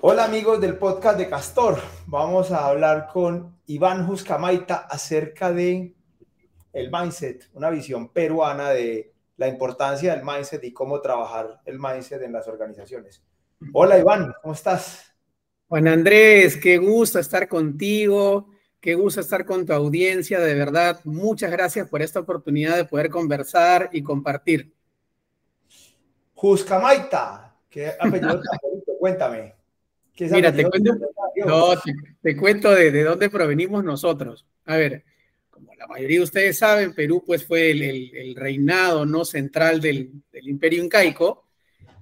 Hola 0.00 0.24
amigos 0.24 0.60
del 0.60 0.76
podcast 0.76 1.18
de 1.18 1.28
Castor. 1.28 1.78
Vamos 2.06 2.50
a 2.50 2.66
hablar 2.66 3.08
con 3.12 3.56
Iván 3.66 4.06
Juscamaita 4.06 4.86
acerca 4.88 5.52
de 5.52 5.94
el 6.72 6.90
mindset, 6.90 7.48
una 7.54 7.70
visión 7.70 8.08
peruana 8.10 8.70
de 8.70 9.12
la 9.36 9.48
importancia 9.48 10.14
del 10.14 10.24
mindset 10.24 10.62
y 10.64 10.72
cómo 10.72 11.00
trabajar 11.00 11.60
el 11.64 11.78
mindset 11.78 12.22
en 12.22 12.32
las 12.32 12.46
organizaciones. 12.48 13.22
Hola 13.72 13.98
Iván, 13.98 14.34
¿cómo 14.42 14.54
estás? 14.54 15.14
Juan 15.68 15.88
Andrés, 15.88 16.56
qué 16.56 16.76
gusto 16.78 17.18
estar 17.18 17.48
contigo, 17.48 18.50
qué 18.80 18.94
gusto 18.94 19.20
estar 19.20 19.46
con 19.46 19.64
tu 19.64 19.72
audiencia, 19.72 20.38
de 20.40 20.54
verdad, 20.54 21.00
muchas 21.04 21.50
gracias 21.50 21.88
por 21.88 22.02
esta 22.02 22.20
oportunidad 22.20 22.76
de 22.76 22.84
poder 22.84 23.08
conversar 23.08 23.88
y 23.92 24.02
compartir. 24.02 24.73
Juscamaita, 26.34 27.56
¿qué 27.70 27.92
apellido 27.98 28.40
Cuéntame. 28.98 29.54
Mira, 30.18 30.54
te 30.54 30.64
cuento, 30.64 30.92
te, 32.22 32.36
cuento 32.36 32.70
de, 32.70 32.92
de, 32.92 33.02
dónde 33.02 33.28
provenimos 33.28 33.82
nosotros. 33.82 34.46
A 34.64 34.76
ver, 34.76 35.04
como 35.50 35.74
la 35.74 35.88
mayoría 35.88 36.18
de 36.18 36.24
ustedes 36.24 36.58
saben, 36.58 36.94
Perú 36.94 37.22
pues 37.26 37.44
fue 37.44 37.72
el, 37.72 37.82
el, 37.82 38.34
reinado 38.36 39.04
no 39.04 39.24
central 39.24 39.80
del, 39.80 40.10
del, 40.32 40.48
imperio 40.48 40.84
incaico 40.84 41.44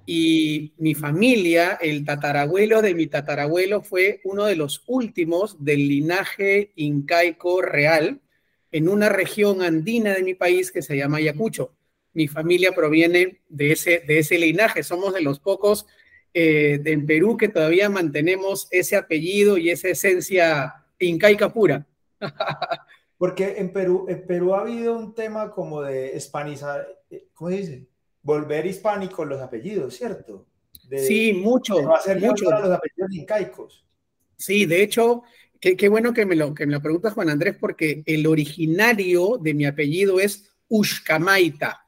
y 0.05 0.75
mi 0.77 0.95
familia, 0.95 1.79
el 1.81 2.05
tatarabuelo 2.05 2.83
de 2.83 2.95
mi 2.95 3.07
tatarabuelo 3.07 3.83
fue 3.83 4.21
uno 4.25 4.45
de 4.45 4.57
los 4.57 4.83
últimos 4.87 5.65
del 5.65 5.89
linaje 5.89 6.73
incaico 6.77 7.63
real 7.63 8.21
en 8.73 8.89
una 8.89 9.09
región 9.09 9.63
andina 9.63 10.15
de 10.15 10.23
mi 10.23 10.35
país 10.35 10.71
que 10.71 10.83
se 10.83 10.97
llama 10.97 11.19
Ayacucho. 11.19 11.75
Mi 12.15 12.29
familia 12.29 12.73
proviene 12.73 13.41
de 13.49 13.73
ese, 13.73 14.01
de 14.07 14.19
ese 14.19 14.39
linaje, 14.39 14.83
somos 14.83 15.15
de 15.15 15.23
los 15.23 15.41
pocos 15.41 15.87
eh, 16.35 16.81
en 16.85 17.07
Perú 17.07 17.37
que 17.37 17.49
todavía 17.49 17.91
mantenemos 17.91 18.67
ese 18.71 18.97
apellido 18.97 19.59
y 19.59 19.71
esa 19.71 19.89
esencia 19.89 20.75
incaica 20.99 21.53
pura. 21.53 21.87
Porque 23.19 23.55
en 23.59 23.73
Perú, 23.73 24.07
en 24.09 24.27
Perú 24.27 24.55
ha 24.55 24.63
habido 24.63 24.97
un 24.97 25.15
tema 25.15 25.51
como 25.51 25.83
de 25.83 26.17
hispanizar, 26.17 26.87
eh, 27.11 27.29
¿cómo 27.35 27.51
se 27.51 27.57
dice? 27.57 27.87
Volver 28.23 28.67
hispánicos 28.67 29.27
los 29.27 29.41
apellidos, 29.41 29.97
¿cierto? 29.97 30.47
sí, 30.97 31.33
mucho. 31.33 31.77
De 31.77 31.95
hacer 31.95 32.21
mucho. 32.21 32.51
los 32.51 32.71
apellidos 32.71 33.13
incaicos. 33.13 33.85
Sí, 34.37 34.67
de 34.67 34.83
hecho, 34.83 35.23
qué, 35.61 35.77
qué, 35.77 35.89
bueno 35.89 36.13
que 36.13 36.27
me, 36.27 36.35
lo, 36.35 36.55
que 36.55 36.67
me 36.67 36.73
lo 36.73 36.83
preguntas, 36.83 37.13
Juan 37.13 37.31
Andrés, 37.31 37.57
porque 37.61 38.03
el 38.07 38.27
originario 38.27 39.39
de 39.41 39.55
mi 39.55 39.67
apellido 39.67 40.19
es 40.19 40.53
Ushkamaita. 40.69 41.83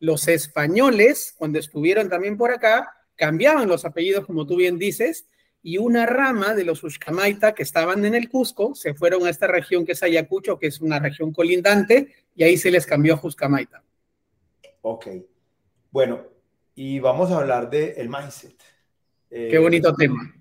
Los 0.00 0.28
españoles, 0.28 1.34
cuando 1.36 1.58
estuvieron 1.58 2.08
también 2.08 2.36
por 2.36 2.50
acá, 2.50 2.94
cambiaban 3.16 3.68
los 3.68 3.84
apellidos, 3.84 4.26
como 4.26 4.46
tú 4.46 4.56
bien 4.56 4.78
dices, 4.78 5.28
y 5.62 5.78
una 5.78 6.06
rama 6.06 6.54
de 6.54 6.64
los 6.64 6.84
Ushkamaita 6.84 7.52
que 7.52 7.64
estaban 7.64 8.04
en 8.04 8.14
el 8.14 8.28
Cusco 8.28 8.74
se 8.74 8.94
fueron 8.94 9.26
a 9.26 9.30
esta 9.30 9.48
región 9.48 9.84
que 9.84 9.92
es 9.92 10.02
Ayacucho, 10.02 10.58
que 10.58 10.68
es 10.68 10.80
una 10.80 11.00
región 11.00 11.32
colindante, 11.32 12.14
y 12.34 12.44
ahí 12.44 12.56
se 12.56 12.70
les 12.70 12.86
cambió 12.86 13.14
a 13.14 13.20
Ushkamaita. 13.26 13.82
Ok. 14.82 15.08
Bueno, 15.90 16.22
y 16.74 17.00
vamos 17.00 17.30
a 17.32 17.38
hablar 17.38 17.68
del 17.68 17.94
el 17.96 18.08
mindset. 18.08 18.56
Qué 19.28 19.56
eh, 19.56 19.58
bonito 19.58 19.92
tema. 19.94 20.37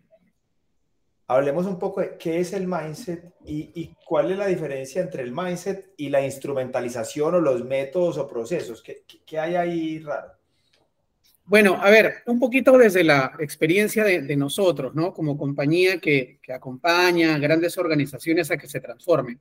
Hablemos 1.30 1.66
un 1.66 1.78
poco 1.78 2.00
de 2.00 2.17
qué 2.17 2.39
es 2.39 2.53
el 2.53 2.67
mindset 2.67 3.33
y, 3.45 3.94
cuál 4.06 4.31
es 4.31 4.38
la 4.38 4.47
diferencia 4.47 5.02
entre 5.02 5.23
el 5.23 5.33
mindset 5.33 5.94
y 5.97 6.09
la 6.09 6.23
instrumentalización 6.23 7.36
o 7.36 7.42
los 7.42 7.66
métodos 7.66 8.17
o 8.17 8.28
procesos. 8.28 8.81
¿Qué, 8.81 9.03
qué 9.25 9.38
hay 9.38 9.55
ahí 9.55 10.00
raro? 10.00 10.31
Bueno, 11.44 11.80
a 11.81 11.89
ver, 11.89 12.16
un 12.28 12.39
poquito 12.39 12.78
desde 12.78 13.03
la 13.03 13.33
experiencia 13.39 14.03
de, 14.03 14.36
nosotros, 14.36 14.95
¿no? 14.95 15.14
Como 15.14 15.38
compañía 15.38 16.00
que, 16.00 16.39
que, 16.42 16.53
acompaña 16.53 17.38
grandes 17.38 17.78
organizaciones 17.78 18.52
a 18.52 18.58
que 18.58 18.67
se 18.67 18.80
transformen. 18.80 19.39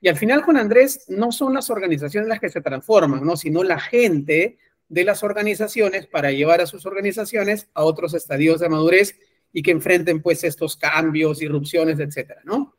Y 0.00 0.08
al 0.08 0.16
final, 0.16 0.42
Juan 0.42 0.56
Andrés, 0.56 1.04
no 1.08 1.30
son 1.30 1.54
las 1.54 1.70
organizaciones 1.70 2.28
las 2.28 2.40
que 2.40 2.48
se 2.50 2.60
transforman, 2.60 3.24
¿no? 3.24 3.36
Sino 3.36 3.62
la 3.62 3.78
gente 3.78 4.58
de 4.88 5.04
las 5.04 5.22
organizaciones 5.22 6.06
para 6.06 6.32
llevar 6.32 6.60
a 6.60 6.66
sus 6.66 6.84
organizaciones 6.84 7.68
a 7.72 7.84
otros 7.84 8.12
estadios 8.12 8.60
de 8.60 8.68
madurez 8.68 9.18
y 9.52 9.62
que 9.62 9.70
enfrenten, 9.70 10.22
pues, 10.22 10.44
estos 10.44 10.76
cambios, 10.76 11.42
irrupciones, 11.42 11.98
etcétera, 11.98 12.40
¿no? 12.44 12.74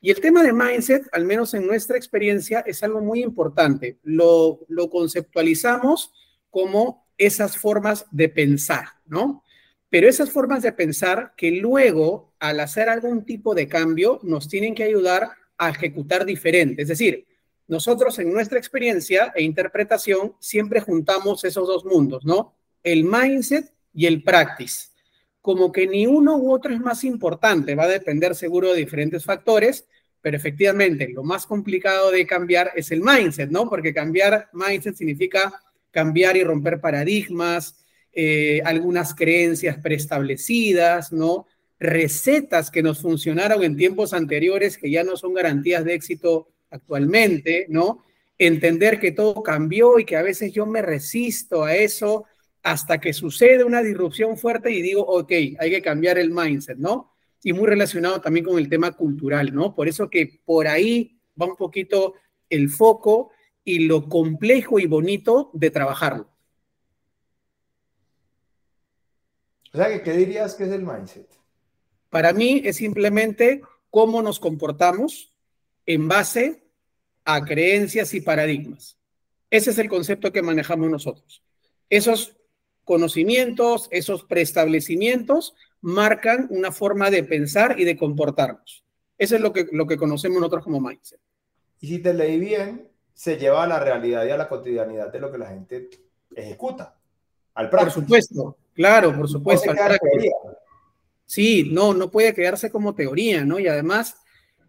Y 0.00 0.10
el 0.10 0.20
tema 0.20 0.42
de 0.42 0.52
mindset, 0.52 1.08
al 1.12 1.24
menos 1.24 1.54
en 1.54 1.66
nuestra 1.66 1.96
experiencia, 1.96 2.60
es 2.60 2.82
algo 2.82 3.00
muy 3.00 3.22
importante. 3.22 3.98
Lo, 4.02 4.60
conceptualizamos 4.90 6.12
como 6.50 7.08
esas 7.18 7.56
formas 7.56 8.06
de 8.10 8.28
pensar, 8.28 8.84
¿no? 9.06 9.42
Pero 9.88 10.08
esas 10.08 10.30
formas 10.30 10.62
de 10.62 10.72
pensar 10.72 11.32
que 11.36 11.50
luego, 11.50 12.34
al 12.38 12.60
hacer 12.60 12.88
algún 12.88 13.24
tipo 13.24 13.54
de 13.54 13.68
cambio, 13.68 14.20
nos 14.22 14.48
tienen 14.48 14.74
que 14.74 14.84
ayudar 14.84 15.30
a 15.58 15.70
ejecutar 15.70 16.24
diferente. 16.24 16.82
Es 16.82 16.88
decir, 16.88 17.26
nosotros 17.66 18.18
en 18.18 18.32
nuestra 18.32 18.58
experiencia 18.58 19.32
e 19.34 19.42
interpretación 19.42 20.34
siempre 20.38 20.80
juntamos 20.80 21.42
esos 21.44 21.66
dos 21.66 21.84
mundos, 21.84 22.24
¿no? 22.24 22.54
El 22.82 23.04
mindset 23.04 23.72
y 23.92 24.06
el 24.06 24.22
practice. 24.22 24.90
Como 25.46 25.70
que 25.70 25.86
ni 25.86 26.08
uno 26.08 26.36
u 26.38 26.50
otro 26.50 26.74
es 26.74 26.80
más 26.80 27.04
importante, 27.04 27.76
va 27.76 27.84
a 27.84 27.88
depender 27.88 28.34
seguro 28.34 28.72
de 28.72 28.80
diferentes 28.80 29.24
factores, 29.24 29.86
pero 30.20 30.36
efectivamente 30.36 31.08
lo 31.08 31.22
más 31.22 31.46
complicado 31.46 32.10
de 32.10 32.26
cambiar 32.26 32.72
es 32.74 32.90
el 32.90 33.00
mindset, 33.00 33.48
¿no? 33.48 33.70
Porque 33.70 33.94
cambiar 33.94 34.48
mindset 34.52 34.96
significa 34.96 35.62
cambiar 35.92 36.36
y 36.36 36.42
romper 36.42 36.80
paradigmas, 36.80 37.76
eh, 38.12 38.60
algunas 38.64 39.14
creencias 39.14 39.78
preestablecidas, 39.78 41.12
¿no? 41.12 41.46
Recetas 41.78 42.72
que 42.72 42.82
nos 42.82 43.00
funcionaron 43.00 43.62
en 43.62 43.76
tiempos 43.76 44.14
anteriores 44.14 44.76
que 44.76 44.90
ya 44.90 45.04
no 45.04 45.16
son 45.16 45.32
garantías 45.32 45.84
de 45.84 45.94
éxito 45.94 46.48
actualmente, 46.70 47.66
¿no? 47.68 48.02
Entender 48.36 48.98
que 48.98 49.12
todo 49.12 49.44
cambió 49.44 50.00
y 50.00 50.04
que 50.04 50.16
a 50.16 50.22
veces 50.22 50.52
yo 50.52 50.66
me 50.66 50.82
resisto 50.82 51.62
a 51.62 51.76
eso 51.76 52.24
hasta 52.66 52.98
que 52.98 53.12
sucede 53.12 53.62
una 53.62 53.80
disrupción 53.80 54.36
fuerte 54.36 54.72
y 54.72 54.82
digo, 54.82 55.00
ok, 55.06 55.30
hay 55.30 55.70
que 55.70 55.80
cambiar 55.80 56.18
el 56.18 56.32
mindset, 56.32 56.76
¿no? 56.76 57.12
Y 57.44 57.52
muy 57.52 57.68
relacionado 57.68 58.20
también 58.20 58.44
con 58.44 58.58
el 58.58 58.68
tema 58.68 58.90
cultural, 58.90 59.54
¿no? 59.54 59.72
Por 59.72 59.86
eso 59.86 60.10
que 60.10 60.40
por 60.44 60.66
ahí 60.66 61.16
va 61.40 61.46
un 61.46 61.54
poquito 61.54 62.14
el 62.50 62.68
foco 62.68 63.30
y 63.62 63.86
lo 63.86 64.08
complejo 64.08 64.80
y 64.80 64.86
bonito 64.86 65.52
de 65.54 65.70
trabajarlo. 65.70 66.28
O 69.72 69.76
sea, 69.76 70.02
¿qué 70.02 70.12
dirías 70.16 70.56
que 70.56 70.64
es 70.64 70.70
el 70.70 70.82
mindset? 70.82 71.28
Para 72.10 72.32
mí 72.32 72.62
es 72.64 72.78
simplemente 72.78 73.62
cómo 73.90 74.22
nos 74.22 74.40
comportamos 74.40 75.32
en 75.86 76.08
base 76.08 76.64
a 77.24 77.44
creencias 77.44 78.12
y 78.12 78.22
paradigmas. 78.22 78.98
Ese 79.50 79.70
es 79.70 79.78
el 79.78 79.88
concepto 79.88 80.32
que 80.32 80.42
manejamos 80.42 80.90
nosotros. 80.90 81.44
Esos 81.88 82.36
conocimientos, 82.86 83.88
esos 83.90 84.22
preestablecimientos 84.22 85.56
marcan 85.80 86.46
una 86.50 86.70
forma 86.70 87.10
de 87.10 87.24
pensar 87.24 87.78
y 87.80 87.84
de 87.84 87.96
comportarnos. 87.96 88.84
Eso 89.18 89.34
es 89.34 89.40
lo 89.40 89.52
que, 89.52 89.66
lo 89.72 89.86
que 89.86 89.96
conocemos 89.96 90.38
nosotros 90.38 90.62
como 90.62 90.80
mindset. 90.80 91.20
Y 91.80 91.88
si 91.88 91.98
te 91.98 92.14
leí 92.14 92.38
bien, 92.38 92.88
se 93.12 93.36
lleva 93.36 93.64
a 93.64 93.66
la 93.66 93.80
realidad 93.80 94.24
y 94.24 94.30
a 94.30 94.36
la 94.36 94.48
cotidianidad 94.48 95.12
de 95.12 95.18
lo 95.18 95.32
que 95.32 95.38
la 95.38 95.48
gente 95.48 95.90
ejecuta. 96.34 96.96
Al 97.54 97.68
Por 97.70 97.90
supuesto, 97.90 98.56
claro, 98.72 99.16
por 99.16 99.28
supuesto. 99.28 99.72
sí, 101.24 101.68
no, 101.72 101.92
no 101.92 102.08
puede 102.10 102.34
quedarse 102.34 102.70
como 102.70 102.94
teoría, 102.94 103.44
¿no? 103.44 103.58
Y 103.58 103.66
además, 103.66 104.16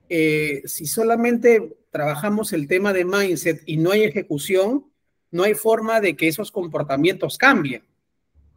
eh, 0.09 0.63
si 0.65 0.87
solamente 0.87 1.77
trabajamos 1.91 2.51
el 2.51 2.67
tema 2.67 2.93
de 2.93 3.05
mindset 3.05 3.61
y 3.67 3.77
no 3.77 3.91
hay 3.91 4.05
ejecución, 4.05 4.85
no 5.29 5.43
hay 5.43 5.53
forma 5.53 6.01
de 6.01 6.15
que 6.15 6.29
esos 6.29 6.51
comportamientos 6.51 7.37
cambien. 7.37 7.83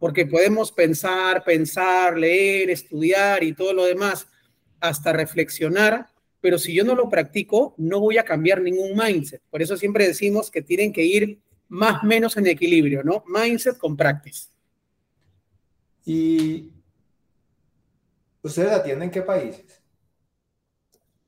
Porque 0.01 0.25
podemos 0.25 0.71
pensar, 0.71 1.43
pensar, 1.43 2.17
leer, 2.17 2.71
estudiar 2.71 3.43
y 3.43 3.53
todo 3.53 3.71
lo 3.71 3.85
demás, 3.85 4.27
hasta 4.79 5.13
reflexionar, 5.13 6.07
pero 6.39 6.57
si 6.57 6.73
yo 6.73 6.83
no 6.83 6.95
lo 6.95 7.07
practico, 7.07 7.75
no 7.77 7.99
voy 7.99 8.17
a 8.17 8.25
cambiar 8.25 8.63
ningún 8.63 8.97
mindset. 8.97 9.43
Por 9.51 9.61
eso 9.61 9.77
siempre 9.77 10.07
decimos 10.07 10.49
que 10.49 10.63
tienen 10.63 10.91
que 10.91 11.03
ir 11.03 11.39
más 11.67 12.01
o 12.03 12.07
menos 12.07 12.35
en 12.35 12.47
equilibrio, 12.47 13.03
¿no? 13.03 13.23
Mindset 13.27 13.77
con 13.77 13.95
practice. 13.95 14.49
¿Y 16.03 16.71
ustedes 18.41 18.71
atienden 18.71 19.11
qué 19.11 19.21
países? 19.21 19.83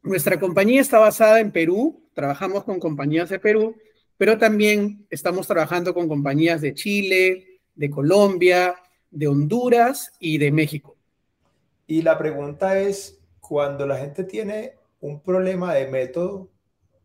Nuestra 0.02 0.40
compañía 0.40 0.82
está 0.82 0.98
basada 0.98 1.42
en 1.42 1.52
Perú, 1.52 2.10
trabajamos 2.16 2.64
con 2.64 2.80
compañías 2.80 3.30
de 3.30 3.38
Perú, 3.38 3.76
pero 4.18 4.40
también 4.40 5.06
estamos 5.12 5.46
trabajando 5.46 5.94
con 5.94 6.08
compañías 6.08 6.60
de 6.62 6.74
Chile, 6.74 7.53
de 7.76 7.90
Colombia, 7.90 8.76
de 9.10 9.28
Honduras 9.28 10.14
y 10.20 10.38
de 10.38 10.52
México. 10.52 10.96
Y 11.88 12.02
la 12.02 12.18
pregunta 12.18 12.80
es, 12.80 13.20
cuando 13.40 13.86
la 13.86 13.98
gente 13.98 14.24
tiene 14.24 14.76
un 15.02 15.22
problema 15.22 15.74
de 15.74 15.88
método 15.88 16.50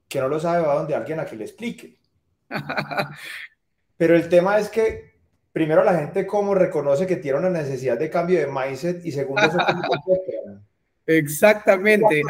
que 0.08 0.20
no 0.20 0.28
lo 0.28 0.40
sabe, 0.40 0.66
va 0.66 0.76
donde 0.76 0.94
alguien 0.94 1.20
a 1.20 1.26
que 1.26 1.36
le 1.36 1.44
explique. 1.44 1.98
Pero 3.96 4.16
el 4.16 4.28
tema 4.28 4.58
es 4.58 4.68
que 4.68 5.18
primero 5.52 5.82
la 5.84 5.98
gente 5.98 6.26
cómo 6.26 6.54
reconoce 6.54 7.06
que 7.06 7.16
tiene 7.16 7.38
una 7.38 7.50
necesidad 7.50 7.98
de 7.98 8.08
cambio 8.08 8.38
de 8.38 8.46
mindset 8.46 9.04
y 9.04 9.12
segundo, 9.12 9.42
Exactamente. 11.06 12.22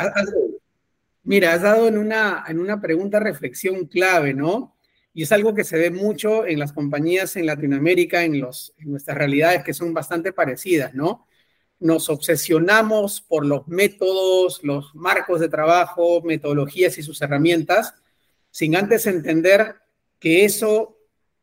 Mira, 1.25 1.53
has 1.53 1.63
dado 1.63 1.89
en 1.89 1.99
una, 1.99 2.45
en 2.49 2.59
una 2.59 2.81
pregunta 2.81 3.21
reflexión 3.21 3.87
clave, 3.87 4.33
¿no? 4.33 4.77
Y 5.15 5.23
es 5.23 5.33
algo 5.33 5.55
que 5.55 5.65
se 5.65 5.79
ve 5.79 5.91
mucho 5.91 6.47
en 6.47 6.59
las 6.59 6.73
compañías 6.73 7.37
en 7.37 7.47
Latinoamérica, 7.47 8.25
en, 8.25 8.41
nuestras 8.41 9.17
realidades 9.17 9.65
que 9.65 9.75
son 9.75 9.93
bastante 9.93 10.33
parecidas, 10.33 10.95
¿no? 10.95 11.27
Nos 11.81 12.09
obsesionamos 12.09 13.21
por 13.21 13.47
los 13.47 13.67
métodos, 13.69 14.61
los 14.63 14.95
marcos 14.95 15.41
de 15.41 15.49
trabajo, 15.49 16.23
metodologías 16.23 16.99
y 16.99 17.03
sus 17.03 17.21
herramientas, 17.23 17.95
sin 18.51 18.77
antes 18.77 19.07
entender 19.07 19.77
que 20.19 20.45
eso 20.45 20.99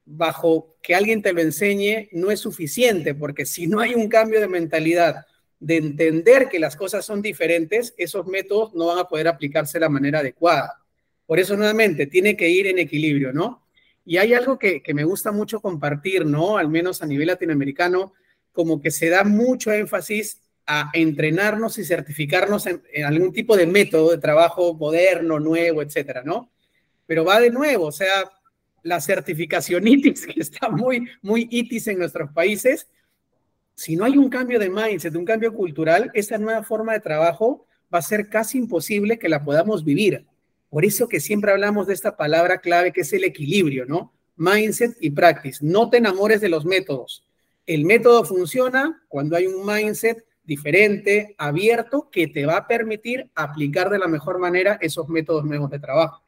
bajo 0.05 0.77
que 0.81 0.93
alguien 0.93 1.21
te 1.21 1.33
lo 1.33 1.41
enseñe 1.41 2.09
no 2.11 2.31
es 2.31 2.39
suficiente, 2.39 3.15
porque 3.15 3.45
si 3.45 3.67
no 3.67 3.79
hay 3.79 3.95
un 3.95 4.07
cambio 4.07 4.39
de 4.39 4.47
mentalidad, 4.47 5.25
de 5.59 5.77
entender 5.77 6.47
que 6.49 6.59
las 6.59 6.75
cosas 6.75 7.05
son 7.05 7.21
diferentes, 7.21 7.93
esos 7.97 8.27
métodos 8.27 8.73
no 8.73 8.87
van 8.87 8.99
a 8.99 9.07
poder 9.07 9.27
aplicarse 9.27 9.77
de 9.79 9.81
la 9.81 9.89
manera 9.89 10.19
adecuada. 10.19 10.84
Por 11.25 11.39
eso, 11.39 11.57
nuevamente, 11.57 12.07
tiene 12.07 12.37
que 12.37 12.49
ir 12.49 12.67
en 12.67 12.79
equilibrio, 12.79 13.33
¿no? 13.33 13.65
Y 14.05 14.17
hay 14.17 14.33
algo 14.33 14.59
que, 14.59 14.81
me 14.93 15.03
gusta 15.03 15.31
mucho 15.31 15.59
compartir, 15.59 16.25
¿no? 16.25 16.57
Al 16.57 16.69
menos 16.69 17.01
a 17.01 17.07
nivel 17.07 17.27
latinoamericano, 17.27 18.13
como 18.51 18.81
que 18.81 18.91
se 18.91 19.09
da 19.09 19.23
mucho 19.23 19.71
énfasis 19.71 20.41
a 20.67 20.91
entrenarnos 20.93 21.77
y 21.77 21.83
certificarnos 21.83 22.67
en, 22.67 22.81
algún 23.03 23.33
tipo 23.33 23.57
de 23.57 23.65
método 23.65 24.11
de 24.11 24.17
trabajo 24.19 24.73
moderno, 24.75 25.39
nuevo, 25.39 25.81
etcétera, 25.81 26.21
¿no? 26.23 26.51
Pero 27.07 27.25
va 27.25 27.39
de 27.39 27.49
nuevo, 27.49 27.85
o 27.87 27.91
sea, 27.91 28.31
la 28.83 29.01
certificación 29.01 29.87
ITIS, 29.87 30.27
que 30.33 30.39
está 30.39 30.69
muy, 30.69 31.09
muy 31.21 31.47
ITIS 31.49 31.87
en 31.87 31.99
nuestros 31.99 32.31
países, 32.31 32.87
si 33.75 33.95
no 33.95 34.05
hay 34.05 34.17
un 34.17 34.29
cambio 34.29 34.57
de 34.57 34.69
mindset, 34.69 35.15
un 35.15 35.25
cambio 35.25 35.53
cultural, 35.53 36.09
esa 36.13 36.37
nueva 36.37 36.63
forma 36.63 36.93
de 36.93 37.01
trabajo 37.01 37.65
va 37.93 37.99
a 37.99 38.03
ser 38.03 38.29
casi 38.29 38.57
imposible 38.57 39.19
que 39.19 39.29
la 39.29 39.43
podamos 39.43 39.83
vivir. 39.83 40.25
Por 40.69 40.85
eso 40.85 41.07
que 41.07 41.19
siempre 41.19 41.51
hablamos 41.51 41.87
de 41.87 41.93
esta 41.93 42.17
palabra 42.17 42.59
clave 42.59 42.91
que 42.91 43.01
es 43.01 43.13
el 43.13 43.23
equilibrio, 43.23 43.85
¿no? 43.85 44.13
Mindset 44.35 44.97
y 44.99 45.11
practice. 45.11 45.59
No 45.65 45.89
te 45.89 45.97
enamores 45.97 46.41
de 46.41 46.49
los 46.49 46.65
métodos. 46.65 47.25
El 47.65 47.85
método 47.85 48.25
funciona 48.25 49.03
cuando 49.07 49.35
hay 49.35 49.47
un 49.47 49.65
mindset 49.65 50.25
diferente, 50.43 51.35
abierto, 51.37 52.09
que 52.11 52.27
te 52.27 52.45
va 52.45 52.57
a 52.57 52.67
permitir 52.67 53.29
aplicar 53.35 53.89
de 53.89 53.99
la 53.99 54.07
mejor 54.07 54.39
manera 54.39 54.77
esos 54.81 55.09
métodos 55.09 55.45
nuevos 55.45 55.69
de 55.69 55.79
trabajo. 55.79 56.23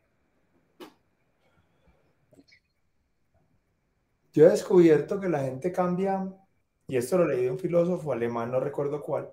Yo 4.34 4.46
he 4.46 4.50
descubierto 4.50 5.20
que 5.20 5.30
la 5.30 5.40
gente 5.40 5.72
cambia, 5.72 6.32
y 6.88 6.98
esto 6.98 7.18
lo 7.18 7.28
leí 7.28 7.44
de 7.44 7.52
un 7.52 7.58
filósofo 7.58 8.12
alemán, 8.14 8.52
no 8.52 8.60
recuerdo 8.60 9.02
cuál, 9.02 9.32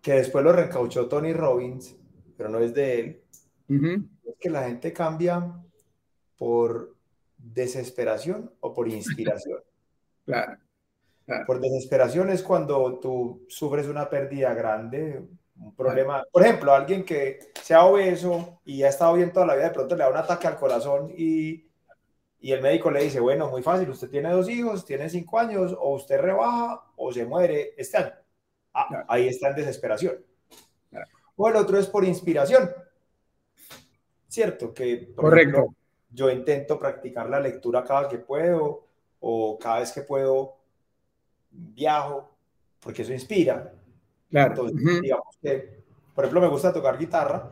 que 0.00 0.14
después 0.14 0.42
lo 0.42 0.52
recauchó 0.52 1.08
Tony 1.08 1.34
Robbins, 1.34 1.97
pero 2.38 2.48
no 2.48 2.58
es 2.60 2.72
de 2.72 3.00
él, 3.00 3.22
es 4.24 4.36
que 4.40 4.48
la 4.48 4.62
gente 4.62 4.94
cambia 4.94 5.60
por 6.38 6.94
desesperación 7.36 8.50
o 8.60 8.72
por 8.72 8.88
inspiración. 8.88 9.60
claro, 10.24 10.56
Por 11.46 11.60
desesperación 11.60 12.30
es 12.30 12.42
cuando 12.42 12.98
tú 12.98 13.44
sufres 13.48 13.86
una 13.88 14.08
pérdida 14.08 14.54
grande, 14.54 15.22
un 15.56 15.74
problema. 15.74 16.24
Por 16.32 16.42
ejemplo, 16.42 16.72
alguien 16.72 17.04
que 17.04 17.50
sea 17.60 17.84
obeso 17.84 18.60
y 18.64 18.82
ha 18.84 18.88
estado 18.88 19.14
bien 19.14 19.32
toda 19.32 19.44
la 19.44 19.56
vida, 19.56 19.68
de 19.68 19.74
pronto 19.74 19.94
le 19.94 20.04
da 20.04 20.10
un 20.10 20.16
ataque 20.16 20.46
al 20.46 20.56
corazón 20.56 21.12
y 21.14 21.68
y 22.40 22.52
el 22.52 22.62
médico 22.62 22.90
le 22.90 23.02
dice, 23.02 23.20
bueno, 23.20 23.48
muy 23.48 23.62
fácil, 23.62 23.90
usted 23.90 24.10
tiene 24.10 24.30
dos 24.30 24.48
hijos, 24.48 24.84
tiene 24.84 25.10
cinco 25.10 25.38
años, 25.38 25.74
o 25.78 25.94
usted 25.94 26.20
rebaja 26.20 26.84
o 26.96 27.12
se 27.12 27.26
muere 27.26 27.74
este 27.76 27.96
año. 27.96 28.12
Ah, 28.72 29.04
ahí 29.08 29.26
está 29.26 29.48
en 29.48 29.56
desesperación. 29.56 30.24
O 31.38 31.48
el 31.48 31.56
otro 31.56 31.78
es 31.78 31.86
por 31.86 32.04
inspiración. 32.04 32.70
Cierto, 34.28 34.74
que 34.74 35.14
Correcto. 35.14 35.74
yo 36.10 36.30
intento 36.30 36.78
practicar 36.78 37.30
la 37.30 37.40
lectura 37.40 37.82
cada 37.82 38.06
que 38.06 38.18
puedo 38.18 38.84
o 39.20 39.58
cada 39.58 39.80
vez 39.80 39.90
que 39.92 40.02
puedo 40.02 40.56
viajo, 41.50 42.28
porque 42.80 43.00
eso 43.00 43.14
inspira. 43.14 43.72
Claro. 44.28 44.50
Entonces, 44.50 45.00
digamos 45.00 45.34
que, 45.40 45.82
por 46.14 46.24
ejemplo, 46.24 46.42
me 46.42 46.48
gusta 46.48 46.70
tocar 46.70 46.98
guitarra 46.98 47.50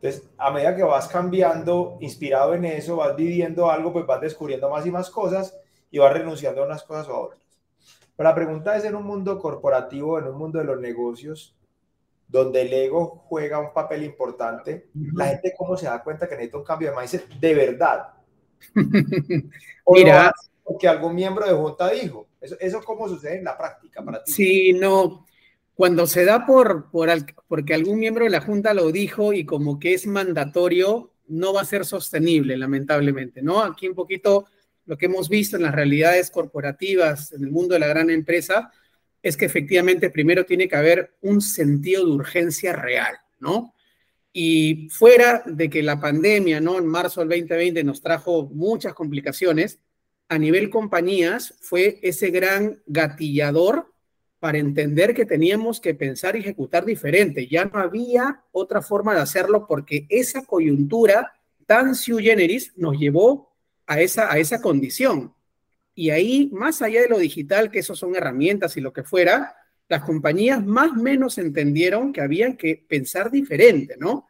entonces, 0.00 0.30
a 0.38 0.52
medida 0.52 0.76
que 0.76 0.84
vas 0.84 1.08
cambiando, 1.08 1.98
inspirado 2.00 2.54
en 2.54 2.64
eso, 2.64 2.96
vas 2.96 3.16
viviendo 3.16 3.68
algo, 3.68 3.92
pues 3.92 4.06
vas 4.06 4.20
descubriendo 4.20 4.70
más 4.70 4.86
y 4.86 4.92
más 4.92 5.10
cosas 5.10 5.58
y 5.90 5.98
vas 5.98 6.12
renunciando 6.12 6.62
a 6.62 6.66
unas 6.66 6.84
cosas 6.84 7.08
o 7.08 7.14
a 7.14 7.20
otras. 7.20 7.40
Pero 8.16 8.28
la 8.28 8.34
pregunta 8.34 8.76
es 8.76 8.84
en 8.84 8.94
un 8.94 9.04
mundo 9.04 9.40
corporativo, 9.40 10.18
en 10.18 10.28
un 10.28 10.38
mundo 10.38 10.60
de 10.60 10.64
los 10.64 10.78
negocios, 10.78 11.56
donde 12.28 12.62
el 12.62 12.72
ego 12.72 13.24
juega 13.26 13.58
un 13.58 13.72
papel 13.72 14.04
importante, 14.04 14.90
la 15.14 15.28
gente 15.28 15.54
cómo 15.56 15.76
se 15.76 15.86
da 15.86 16.02
cuenta 16.04 16.28
que 16.28 16.34
necesita 16.34 16.58
un 16.58 16.64
cambio 16.64 16.90
de 16.90 16.96
mindset 16.96 17.28
de 17.28 17.54
verdad. 17.54 18.08
Mira, 19.88 20.32
porque 20.62 20.86
algún 20.86 21.14
miembro 21.14 21.46
de 21.46 21.54
junta 21.54 21.90
dijo. 21.90 22.28
Eso, 22.40 22.56
eso 22.60 22.82
cómo 22.84 23.08
sucede 23.08 23.38
en 23.38 23.44
la 23.44 23.56
práctica 23.56 24.04
para 24.04 24.22
ti. 24.22 24.32
Sí, 24.32 24.72
no, 24.74 25.26
cuando 25.78 26.08
se 26.08 26.24
da 26.24 26.44
por, 26.44 26.90
por 26.90 27.08
porque 27.46 27.72
algún 27.72 28.00
miembro 28.00 28.24
de 28.24 28.30
la 28.30 28.40
Junta 28.40 28.74
lo 28.74 28.90
dijo 28.90 29.32
y 29.32 29.44
como 29.44 29.78
que 29.78 29.94
es 29.94 30.08
mandatorio, 30.08 31.12
no 31.28 31.52
va 31.52 31.60
a 31.60 31.64
ser 31.64 31.84
sostenible, 31.84 32.56
lamentablemente, 32.56 33.42
¿no? 33.42 33.62
Aquí 33.62 33.86
un 33.86 33.94
poquito 33.94 34.46
lo 34.86 34.98
que 34.98 35.06
hemos 35.06 35.28
visto 35.28 35.56
en 35.56 35.62
las 35.62 35.72
realidades 35.72 36.32
corporativas, 36.32 37.32
en 37.32 37.44
el 37.44 37.52
mundo 37.52 37.74
de 37.74 37.78
la 37.78 37.86
gran 37.86 38.10
empresa, 38.10 38.72
es 39.22 39.36
que 39.36 39.46
efectivamente 39.46 40.10
primero 40.10 40.44
tiene 40.44 40.68
que 40.68 40.76
haber 40.76 41.16
un 41.22 41.40
sentido 41.40 42.04
de 42.04 42.12
urgencia 42.12 42.72
real, 42.72 43.16
¿no? 43.40 43.74
Y 44.32 44.88
fuera 44.90 45.42
de 45.46 45.68
que 45.68 45.82
la 45.82 46.00
pandemia, 46.00 46.60
¿no? 46.60 46.78
En 46.78 46.86
marzo 46.86 47.20
del 47.20 47.28
2020 47.30 47.82
nos 47.84 48.00
trajo 48.00 48.48
muchas 48.52 48.94
complicaciones, 48.94 49.80
a 50.28 50.38
nivel 50.38 50.68
compañías 50.68 51.54
fue 51.60 51.98
ese 52.02 52.30
gran 52.30 52.82
gatillador 52.86 53.92
para 54.38 54.58
entender 54.58 55.14
que 55.14 55.24
teníamos 55.24 55.80
que 55.80 55.94
pensar 55.94 56.36
y 56.36 56.40
ejecutar 56.40 56.84
diferente. 56.84 57.48
Ya 57.48 57.64
no 57.64 57.78
había 57.78 58.42
otra 58.52 58.82
forma 58.82 59.14
de 59.14 59.20
hacerlo 59.20 59.66
porque 59.66 60.06
esa 60.08 60.44
coyuntura 60.44 61.32
tan 61.66 61.94
sui 61.94 62.22
generis 62.22 62.72
nos 62.76 62.98
llevó 62.98 63.52
a 63.86 64.00
esa, 64.00 64.30
a 64.32 64.38
esa 64.38 64.60
condición. 64.60 65.34
Y 65.98 66.10
ahí, 66.10 66.48
más 66.52 66.80
allá 66.80 67.02
de 67.02 67.08
lo 67.08 67.18
digital, 67.18 67.72
que 67.72 67.80
eso 67.80 67.96
son 67.96 68.14
herramientas 68.14 68.76
y 68.76 68.80
lo 68.80 68.92
que 68.92 69.02
fuera, 69.02 69.56
las 69.88 70.04
compañías 70.04 70.64
más 70.64 70.92
o 70.92 71.02
menos 71.02 71.38
entendieron 71.38 72.12
que 72.12 72.20
habían 72.20 72.56
que 72.56 72.76
pensar 72.88 73.32
diferente, 73.32 73.96
¿no? 73.98 74.28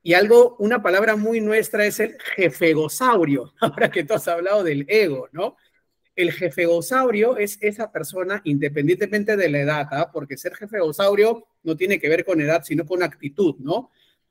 Y 0.00 0.14
algo, 0.14 0.54
una 0.60 0.80
palabra 0.80 1.16
muy 1.16 1.40
nuestra 1.40 1.84
es 1.86 1.98
el 1.98 2.16
jefegosaurio, 2.36 3.52
ahora 3.60 3.90
que 3.90 4.04
tú 4.04 4.14
has 4.14 4.28
hablado 4.28 4.62
del 4.62 4.86
ego, 4.88 5.28
¿no? 5.32 5.56
el 6.14 6.30
jefegosaurio 6.30 7.36
es 7.36 7.58
esa 7.60 7.90
persona 7.90 8.40
independientemente 8.44 9.36
de 9.36 9.48
la 9.48 9.58
edad, 9.58 9.88
¿ah? 9.90 10.10
porque 10.12 10.36
ser 10.36 10.54
jefegosaurio 10.54 11.48
no 11.64 11.76
tiene 11.76 11.98
que 11.98 12.08
ver 12.08 12.24
con 12.24 12.40
edad, 12.40 12.62
sino 12.64 12.86
con 12.86 13.02
actitud, 13.02 13.56
¿no? 13.58 13.90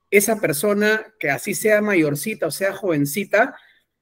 Esa 0.09 0.39
persona 0.39 1.13
que 1.19 1.29
así 1.29 1.53
sea 1.53 1.81
mayorcita 1.81 2.47
o 2.47 2.51
sea 2.51 2.73
jovencita, 2.73 3.57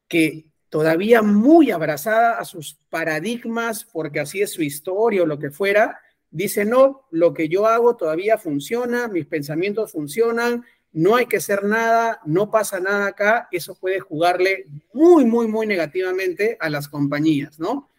que 0.07 0.45
todavía 0.75 1.21
muy 1.21 1.71
abrazada 1.71 2.37
a 2.37 2.43
sus 2.43 2.77
paradigmas, 2.89 3.85
porque 3.85 4.19
así 4.19 4.41
es 4.41 4.51
su 4.51 4.61
historia 4.61 5.23
o 5.23 5.25
lo 5.25 5.39
que 5.39 5.49
fuera, 5.49 6.01
dice, 6.29 6.65
no, 6.65 7.07
lo 7.11 7.33
que 7.33 7.47
yo 7.47 7.65
hago 7.65 7.95
todavía 7.95 8.37
funciona, 8.37 9.07
mis 9.07 9.25
pensamientos 9.25 9.93
funcionan, 9.93 10.65
no 10.91 11.15
hay 11.15 11.27
que 11.27 11.37
hacer 11.37 11.63
nada, 11.63 12.19
no 12.25 12.51
pasa 12.51 12.81
nada 12.81 13.07
acá, 13.07 13.47
eso 13.53 13.75
puede 13.75 14.01
jugarle 14.01 14.67
muy, 14.91 15.23
muy, 15.23 15.47
muy 15.47 15.65
negativamente 15.65 16.57
a 16.59 16.69
las 16.69 16.89
compañías, 16.89 17.57
¿no? 17.57 17.89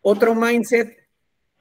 Otro 0.00 0.34
mindset 0.34 0.96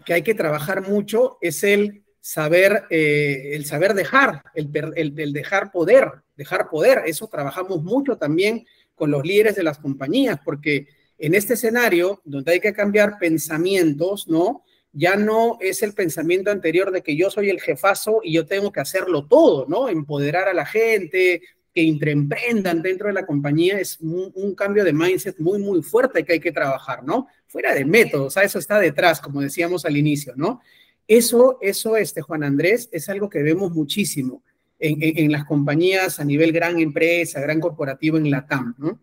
que 0.04 0.16
hay 0.16 0.24
que 0.24 0.34
trabajar 0.34 0.82
mucho 0.82 1.38
es 1.42 1.64
el 1.64 2.04
saber, 2.20 2.86
eh, 2.90 3.52
el 3.54 3.66
saber 3.66 3.94
dejar, 3.94 4.42
el, 4.56 4.72
el, 4.96 5.32
dejar 5.32 5.72
poder, 5.72 6.12
dejar 6.36 6.72
poder. 6.72 7.04
Eso 7.06 7.28
trabajamos 7.28 7.84
mucho 7.84 8.18
también 8.18 8.66
con 8.96 9.12
los 9.12 9.24
líderes 9.26 9.56
de 9.56 9.64
las 9.64 9.78
compañías, 9.78 10.40
porque 10.44 10.88
en 11.18 11.36
este 11.36 11.54
escenario 11.54 12.22
donde 12.26 12.54
hay 12.54 12.60
que 12.60 12.74
cambiar 12.74 13.18
pensamientos, 13.20 14.28
¿no? 14.28 14.64
ya 14.98 15.18
no 15.18 15.58
es 15.60 15.84
el 15.84 15.94
pensamiento 15.94 16.50
anterior 16.50 16.90
de 16.90 17.04
que 17.04 17.18
yo 17.18 17.30
soy 17.30 17.50
el 17.50 17.60
jefazo 17.60 18.22
y 18.24 18.34
yo 18.34 18.46
tengo 18.46 18.72
que 18.72 18.80
hacerlo 18.80 19.28
todo, 19.28 19.66
¿no? 19.68 19.90
Empoderar 19.90 20.48
a 20.48 20.54
la 20.54 20.66
gente, 20.66 21.42
que 21.74 21.86
emprendan 21.86 22.82
dentro 22.82 23.08
de 23.08 23.14
la 23.14 23.26
compañía 23.26 23.78
es 23.78 24.00
un, 24.00 24.56
cambio 24.56 24.86
de 24.86 24.94
mindset 24.94 25.38
muy, 25.40 25.60
muy 25.60 25.84
fuerte 25.84 26.24
que 26.24 26.34
hay 26.34 26.40
que 26.40 26.54
trabajar, 26.54 27.04
¿no? 27.04 27.28
Fuera 27.48 27.76
de 27.76 27.84
métodos, 27.84 28.38
eso 28.38 28.60
está 28.60 28.80
detrás, 28.80 29.20
como 29.20 29.42
decíamos 29.42 29.84
al 29.84 29.98
inicio, 29.98 30.34
¿no? 30.38 30.62
Eso, 31.06 31.58
eso, 31.62 31.98
este, 31.98 32.22
Juan 32.22 32.46
Andrés, 32.46 32.88
es 32.94 33.10
algo 33.10 33.30
que 33.30 33.44
vemos 33.44 33.74
muchísimo 33.74 34.42
en, 34.80 34.98
en 35.02 35.32
las 35.32 35.46
compañías 35.46 36.20
a 36.20 36.26
nivel 36.26 36.52
gran 36.52 36.80
empresa, 36.80 37.40
gran 37.40 37.60
corporativo 37.60 38.18
en 38.18 38.30
la 38.30 38.46
TAM, 38.46 38.76
¿no? 38.78 39.00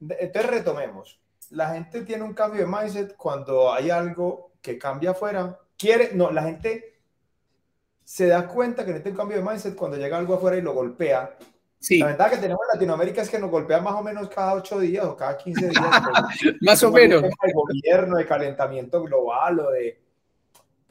Entonces 0.00 0.50
retomemos. 0.50 1.20
la 1.50 1.74
gente 1.74 2.02
tiene 2.02 2.24
un 2.24 2.34
cambio 2.34 2.60
de 2.60 2.66
mindset 2.66 3.16
cuando 3.16 3.72
hay 3.72 3.90
algo 3.90 4.52
que 4.60 4.78
cambia 4.78 5.10
afuera. 5.10 5.58
Quiere, 5.76 6.10
no, 6.14 6.30
la 6.30 6.42
gente 6.42 6.98
se 8.02 8.26
da 8.26 8.46
cuenta 8.46 8.84
que 8.84 8.90
necesita 8.90 9.10
un 9.10 9.16
cambio 9.16 9.38
de 9.38 9.42
mindset 9.42 9.74
cuando 9.74 9.96
llega 9.96 10.18
algo 10.18 10.34
afuera 10.34 10.56
y 10.56 10.62
lo 10.62 10.74
golpea. 10.74 11.36
Sí. 11.78 11.98
La 11.98 12.06
ventaja 12.06 12.30
que 12.30 12.36
tenemos 12.38 12.60
en 12.62 12.78
Latinoamérica 12.78 13.22
es 13.22 13.30
que 13.30 13.38
nos 13.38 13.50
golpea 13.50 13.80
más 13.80 13.94
o 13.94 14.02
menos 14.02 14.28
cada 14.28 14.54
ocho 14.54 14.80
días 14.80 15.04
o 15.04 15.16
cada 15.16 15.36
15 15.36 15.68
días. 15.68 15.84
más 16.62 16.82
o 16.82 16.90
menos. 16.90 17.22
De 17.22 17.52
gobierno, 17.52 18.16
de 18.16 18.26
calentamiento 18.26 19.02
global 19.02 19.60
o 19.60 19.70
de... 19.70 20.03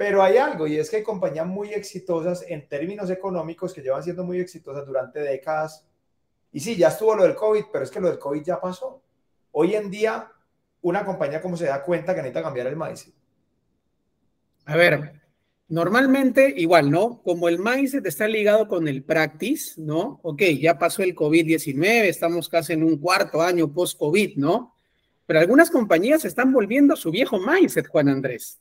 Pero 0.03 0.21
hay 0.21 0.35
algo 0.35 0.67
y 0.67 0.75
es 0.75 0.89
que 0.89 0.97
hay 0.97 1.03
compañías 1.03 1.47
muy 1.47 1.69
exitosas 1.69 2.43
en 2.49 2.67
términos 2.67 3.09
económicos 3.09 3.73
que 3.73 3.81
llevan 3.81 4.03
siendo 4.03 4.25
muy 4.25 4.37
exitosas 4.37 4.85
durante 4.85 5.21
décadas. 5.21 5.87
Y 6.51 6.59
sí, 6.59 6.75
ya 6.75 6.89
estuvo 6.89 7.15
lo 7.15 7.23
del 7.23 7.35
COVID, 7.35 7.63
pero 7.71 7.85
es 7.85 7.89
que 7.89 8.01
lo 8.01 8.09
del 8.09 8.19
COVID 8.19 8.43
ya 8.43 8.59
pasó. 8.59 9.01
Hoy 9.53 9.75
en 9.75 9.89
día, 9.89 10.29
una 10.81 11.05
compañía 11.05 11.41
como 11.41 11.55
se 11.55 11.67
da 11.67 11.81
cuenta 11.81 12.13
que 12.13 12.17
necesita 12.17 12.43
cambiar 12.43 12.67
el 12.67 12.75
mindset. 12.75 13.13
A 14.65 14.75
ver, 14.75 15.21
Normalmente, 15.69 16.53
igual, 16.57 16.91
¿no? 16.91 17.21
Como 17.23 17.47
el 17.47 17.57
mindset 17.57 18.05
está 18.05 18.27
ligado 18.27 18.67
con 18.67 18.89
el 18.89 19.03
practice, 19.03 19.81
¿no? 19.81 20.19
Ok, 20.21 20.41
ya 20.59 20.77
pasó 20.77 21.01
el 21.01 21.15
COVID-19, 21.15 22.03
estamos 22.03 22.49
casi 22.49 22.73
en 22.73 22.83
un 22.83 22.97
cuarto 22.97 23.41
año 23.41 23.71
post-COVID, 23.71 24.35
¿no? 24.35 24.75
Pero 25.25 25.39
algunas 25.39 25.71
compañías 25.71 26.25
están 26.25 26.51
volviendo 26.51 26.93
a 26.93 26.97
su 26.97 27.09
viejo 27.09 27.39
mindset, 27.39 27.87
Juan 27.87 28.09
Andrés. 28.09 28.59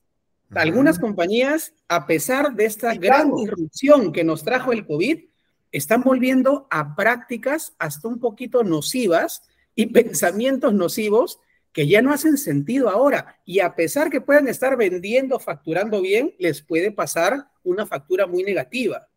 Algunas 0.54 0.98
compañías, 0.98 1.72
a 1.88 2.06
pesar 2.06 2.54
de 2.54 2.66
esta 2.66 2.94
gran 2.94 3.34
disrupción 3.34 4.12
que 4.12 4.22
nos 4.22 4.44
trajo 4.44 4.72
el 4.72 4.86
COVID, 4.86 5.24
están 5.70 6.02
volviendo 6.02 6.66
a 6.70 6.94
prácticas 6.94 7.74
hasta 7.78 8.08
un 8.08 8.20
poquito 8.20 8.62
nocivas 8.62 9.42
y 9.74 9.86
pensamientos 9.92 10.74
nocivos 10.74 11.40
que 11.72 11.86
ya 11.86 12.02
no 12.02 12.12
hacen 12.12 12.36
sentido 12.36 12.90
ahora. 12.90 13.40
Y 13.46 13.60
a 13.60 13.74
pesar 13.74 14.10
que 14.10 14.20
puedan 14.20 14.46
estar 14.46 14.76
vendiendo, 14.76 15.38
facturando 15.38 16.02
bien, 16.02 16.34
les 16.38 16.60
puede 16.60 16.92
pasar 16.92 17.48
una 17.64 17.86
factura 17.86 18.26
muy 18.26 18.42
negativa. 18.42 19.08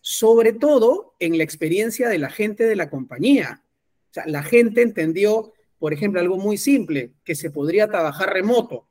Sobre 0.00 0.52
todo 0.52 1.14
en 1.18 1.36
la 1.36 1.44
experiencia 1.44 2.08
de 2.08 2.18
la 2.18 2.30
gente 2.30 2.64
de 2.64 2.76
la 2.76 2.88
compañía. 2.88 3.64
O 4.10 4.14
sea, 4.14 4.26
la 4.26 4.44
gente 4.44 4.82
entendió, 4.82 5.54
por 5.80 5.92
ejemplo, 5.92 6.20
algo 6.20 6.36
muy 6.36 6.56
simple, 6.56 7.14
que 7.24 7.34
se 7.34 7.50
podría 7.50 7.88
trabajar 7.88 8.32
remoto, 8.32 8.86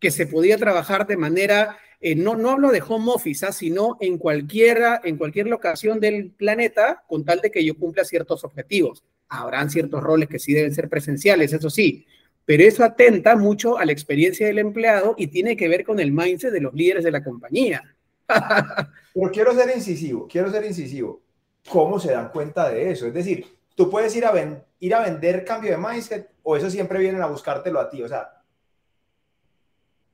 que 0.00 0.10
se 0.10 0.26
podía 0.26 0.56
trabajar 0.58 1.06
de 1.06 1.16
manera, 1.16 1.78
eh, 2.00 2.14
no, 2.14 2.36
no 2.36 2.50
hablo 2.50 2.70
de 2.70 2.82
home 2.86 3.12
office, 3.12 3.46
¿ah? 3.46 3.52
sino 3.52 3.96
en 4.00 4.18
cualquiera, 4.18 5.00
en 5.04 5.16
cualquier 5.16 5.46
locación 5.46 6.00
del 6.00 6.30
planeta, 6.30 7.04
con 7.08 7.24
tal 7.24 7.40
de 7.40 7.50
que 7.50 7.64
yo 7.64 7.76
cumpla 7.76 8.04
ciertos 8.04 8.44
objetivos. 8.44 9.04
Habrán 9.28 9.70
ciertos 9.70 10.02
roles 10.02 10.28
que 10.28 10.38
sí 10.38 10.52
deben 10.52 10.74
ser 10.74 10.88
presenciales, 10.88 11.52
eso 11.52 11.68
sí, 11.68 12.06
pero 12.48 12.62
eso 12.62 12.82
atenta 12.82 13.36
mucho 13.36 13.76
a 13.76 13.84
la 13.84 13.92
experiencia 13.92 14.46
del 14.46 14.58
empleado 14.58 15.14
y 15.18 15.26
tiene 15.26 15.54
que 15.54 15.68
ver 15.68 15.84
con 15.84 16.00
el 16.00 16.12
mindset 16.12 16.50
de 16.50 16.62
los 16.62 16.72
líderes 16.72 17.04
de 17.04 17.10
la 17.10 17.22
compañía. 17.22 17.82
Pero 19.14 19.30
quiero 19.30 19.54
ser 19.54 19.76
incisivo, 19.76 20.26
quiero 20.26 20.50
ser 20.50 20.64
incisivo. 20.64 21.20
¿Cómo 21.68 22.00
se 22.00 22.12
dan 22.12 22.30
cuenta 22.30 22.70
de 22.70 22.90
eso? 22.90 23.06
Es 23.06 23.12
decir, 23.12 23.46
tú 23.74 23.90
puedes 23.90 24.16
ir 24.16 24.24
a, 24.24 24.32
ir 24.80 24.94
a 24.94 25.02
vender 25.02 25.44
cambio 25.44 25.72
de 25.72 25.76
mindset 25.76 26.30
o 26.42 26.56
eso 26.56 26.70
siempre 26.70 26.98
vienen 27.00 27.20
a 27.20 27.26
buscártelo 27.26 27.80
a 27.80 27.90
ti. 27.90 28.02
O 28.02 28.08
sea, 28.08 28.37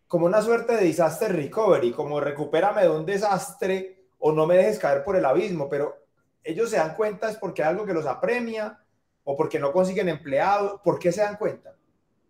como 0.06 0.26
una 0.26 0.42
suerte 0.42 0.76
de 0.76 0.84
disaster 0.84 1.34
recovery, 1.34 1.92
como 1.92 2.20
recupérame 2.20 2.82
de 2.82 2.90
un 2.90 3.06
desastre 3.06 4.06
o 4.18 4.32
no 4.32 4.46
me 4.46 4.56
dejes 4.56 4.78
caer 4.78 5.04
por 5.04 5.16
el 5.16 5.24
abismo, 5.24 5.68
pero 5.68 5.96
ellos 6.42 6.70
se 6.70 6.76
dan 6.76 6.94
cuenta 6.94 7.30
es 7.30 7.36
porque 7.36 7.62
hay 7.62 7.70
algo 7.70 7.86
que 7.86 7.94
los 7.94 8.06
apremia 8.06 8.78
o 9.24 9.36
porque 9.36 9.58
no 9.58 9.72
consiguen 9.72 10.08
empleados. 10.08 10.80
¿Por 10.82 10.98
qué 10.98 11.10
se 11.10 11.22
dan 11.22 11.36
cuenta? 11.36 11.74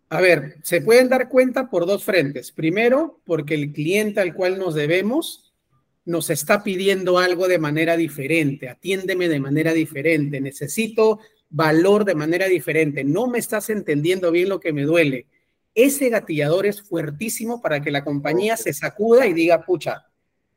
A 0.09 0.21
ver, 0.21 0.57
se 0.63 0.81
pueden 0.81 1.09
dar 1.09 1.29
cuenta 1.29 1.69
por 1.69 1.85
dos 1.85 2.03
frentes. 2.03 2.51
Primero, 2.51 3.19
porque 3.25 3.55
el 3.55 3.73
cliente 3.73 4.21
al 4.21 4.33
cual 4.33 4.57
nos 4.57 4.75
debemos 4.75 5.45
nos 6.05 6.29
está 6.29 6.63
pidiendo 6.63 7.17
algo 7.17 7.47
de 7.47 7.57
manera 7.57 7.97
diferente, 7.97 8.69
atiéndeme 8.69 9.27
de 9.27 9.39
manera 9.39 9.73
diferente, 9.73 10.39
necesito 10.39 11.19
valor 11.49 12.05
de 12.05 12.15
manera 12.15 12.45
diferente, 12.47 13.03
no 13.03 13.27
me 13.27 13.39
estás 13.39 13.69
entendiendo 13.69 14.31
bien 14.31 14.49
lo 14.49 14.59
que 14.59 14.71
me 14.71 14.83
duele. 14.83 15.25
Ese 15.75 16.09
gatillador 16.09 16.65
es 16.65 16.81
fuertísimo 16.81 17.61
para 17.61 17.81
que 17.81 17.91
la 17.91 18.03
compañía 18.03 18.57
se 18.57 18.73
sacuda 18.73 19.27
y 19.27 19.33
diga, 19.33 19.63
pucha, 19.63 20.07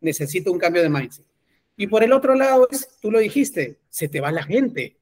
necesito 0.00 0.50
un 0.50 0.58
cambio 0.58 0.82
de 0.82 0.88
mindset. 0.88 1.26
Y 1.76 1.88
por 1.88 2.02
el 2.02 2.12
otro 2.12 2.34
lado, 2.34 2.66
es, 2.70 2.88
tú 3.02 3.10
lo 3.10 3.18
dijiste, 3.18 3.78
se 3.90 4.08
te 4.08 4.20
va 4.20 4.32
la 4.32 4.44
gente 4.44 4.98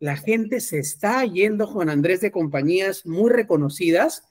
la 0.00 0.16
gente 0.16 0.60
se 0.60 0.78
está 0.78 1.24
yendo, 1.26 1.66
Juan 1.66 1.90
Andrés, 1.90 2.22
de 2.22 2.32
compañías 2.32 3.06
muy 3.06 3.30
reconocidas 3.30 4.24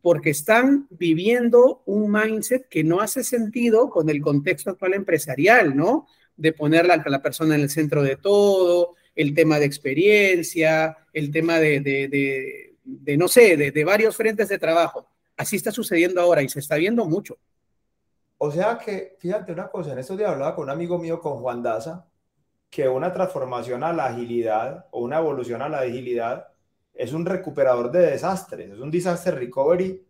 porque 0.00 0.30
están 0.30 0.86
viviendo 0.90 1.82
un 1.86 2.10
mindset 2.10 2.68
que 2.68 2.84
no 2.84 3.00
hace 3.00 3.24
sentido 3.24 3.90
con 3.90 4.08
el 4.08 4.20
contexto 4.20 4.70
actual 4.70 4.94
empresarial, 4.94 5.76
¿no? 5.76 6.06
De 6.36 6.52
poner 6.52 6.88
a 6.88 7.02
la 7.04 7.20
persona 7.20 7.56
en 7.56 7.62
el 7.62 7.68
centro 7.68 8.04
de 8.04 8.14
todo, 8.14 8.94
el 9.16 9.34
tema 9.34 9.58
de 9.58 9.66
experiencia, 9.66 10.96
el 11.12 11.32
tema 11.32 11.58
de, 11.58 12.67
no 13.16 13.28
sé, 13.28 13.56
de, 13.56 13.84
varios 13.84 14.16
frentes 14.16 14.48
de 14.48 14.58
trabajo. 14.58 15.08
Así 15.36 15.56
está 15.56 15.70
sucediendo 15.70 16.20
ahora 16.20 16.42
y 16.42 16.48
se 16.48 16.58
está 16.58 16.76
viendo 16.76 17.04
mucho. 17.04 17.38
O 18.38 18.50
sea 18.50 18.78
que, 18.78 19.16
fíjate 19.18 19.52
una 19.52 19.68
cosa, 19.68 19.92
en 19.92 19.98
estos 19.98 20.16
días 20.16 20.30
hablaba 20.30 20.54
con 20.54 20.64
un 20.64 20.70
amigo 20.70 20.98
mío, 20.98 21.20
con 21.20 21.40
Juan 21.40 21.62
Daza, 21.62 22.06
que 22.70 22.88
una 22.88 23.12
transformación 23.12 23.82
a 23.82 23.92
la 23.92 24.06
agilidad 24.06 24.86
o 24.90 25.00
una 25.00 25.18
evolución 25.18 25.62
a 25.62 25.68
la 25.68 25.80
agilidad 25.80 26.48
es 26.94 27.12
un 27.12 27.24
recuperador 27.24 27.90
de 27.90 28.10
desastres, 28.10 28.70
es 28.70 28.78
un 28.78 28.90
disaster 28.90 29.34
recovery 29.34 30.04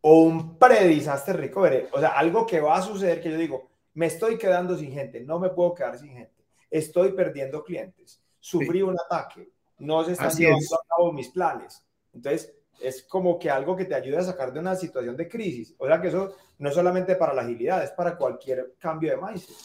o 0.00 0.22
un 0.22 0.58
pre-disaster 0.58 1.36
recovery. 1.36 1.86
O 1.92 2.00
sea, 2.00 2.10
algo 2.10 2.46
que 2.46 2.60
va 2.60 2.76
a 2.76 2.82
suceder 2.82 3.20
que 3.20 3.30
yo 3.30 3.36
digo, 3.36 3.70
me 3.94 4.06
estoy 4.06 4.38
quedando 4.38 4.76
sin 4.76 4.92
gente, 4.92 5.20
no 5.20 5.38
me 5.38 5.50
puedo 5.50 5.74
quedar 5.74 5.98
sin 5.98 6.12
gente, 6.12 6.44
estoy 6.70 7.12
perdiendo 7.12 7.62
clientes, 7.62 8.20
sufrí 8.40 8.82
un 8.82 8.96
ataque, 8.98 9.50
no 9.78 10.04
se 10.04 10.12
están 10.12 10.30
llevando 10.30 10.74
a 10.74 10.86
cabo 10.88 11.12
mis 11.12 11.28
planes. 11.28 11.84
Entonces, 12.14 12.52
es 12.80 13.02
como 13.04 13.38
que 13.38 13.50
algo 13.50 13.76
que 13.76 13.84
te 13.84 13.94
ayuda 13.94 14.20
a 14.20 14.24
sacar 14.24 14.52
de 14.52 14.60
una 14.60 14.74
situación 14.76 15.16
de 15.16 15.28
crisis. 15.28 15.74
O 15.78 15.86
sea, 15.86 16.00
que 16.00 16.08
eso 16.08 16.34
no 16.58 16.68
es 16.68 16.74
solamente 16.74 17.16
para 17.16 17.34
la 17.34 17.42
agilidad, 17.42 17.82
es 17.82 17.90
para 17.90 18.16
cualquier 18.16 18.74
cambio 18.78 19.10
de 19.10 19.16
mindset. 19.16 19.56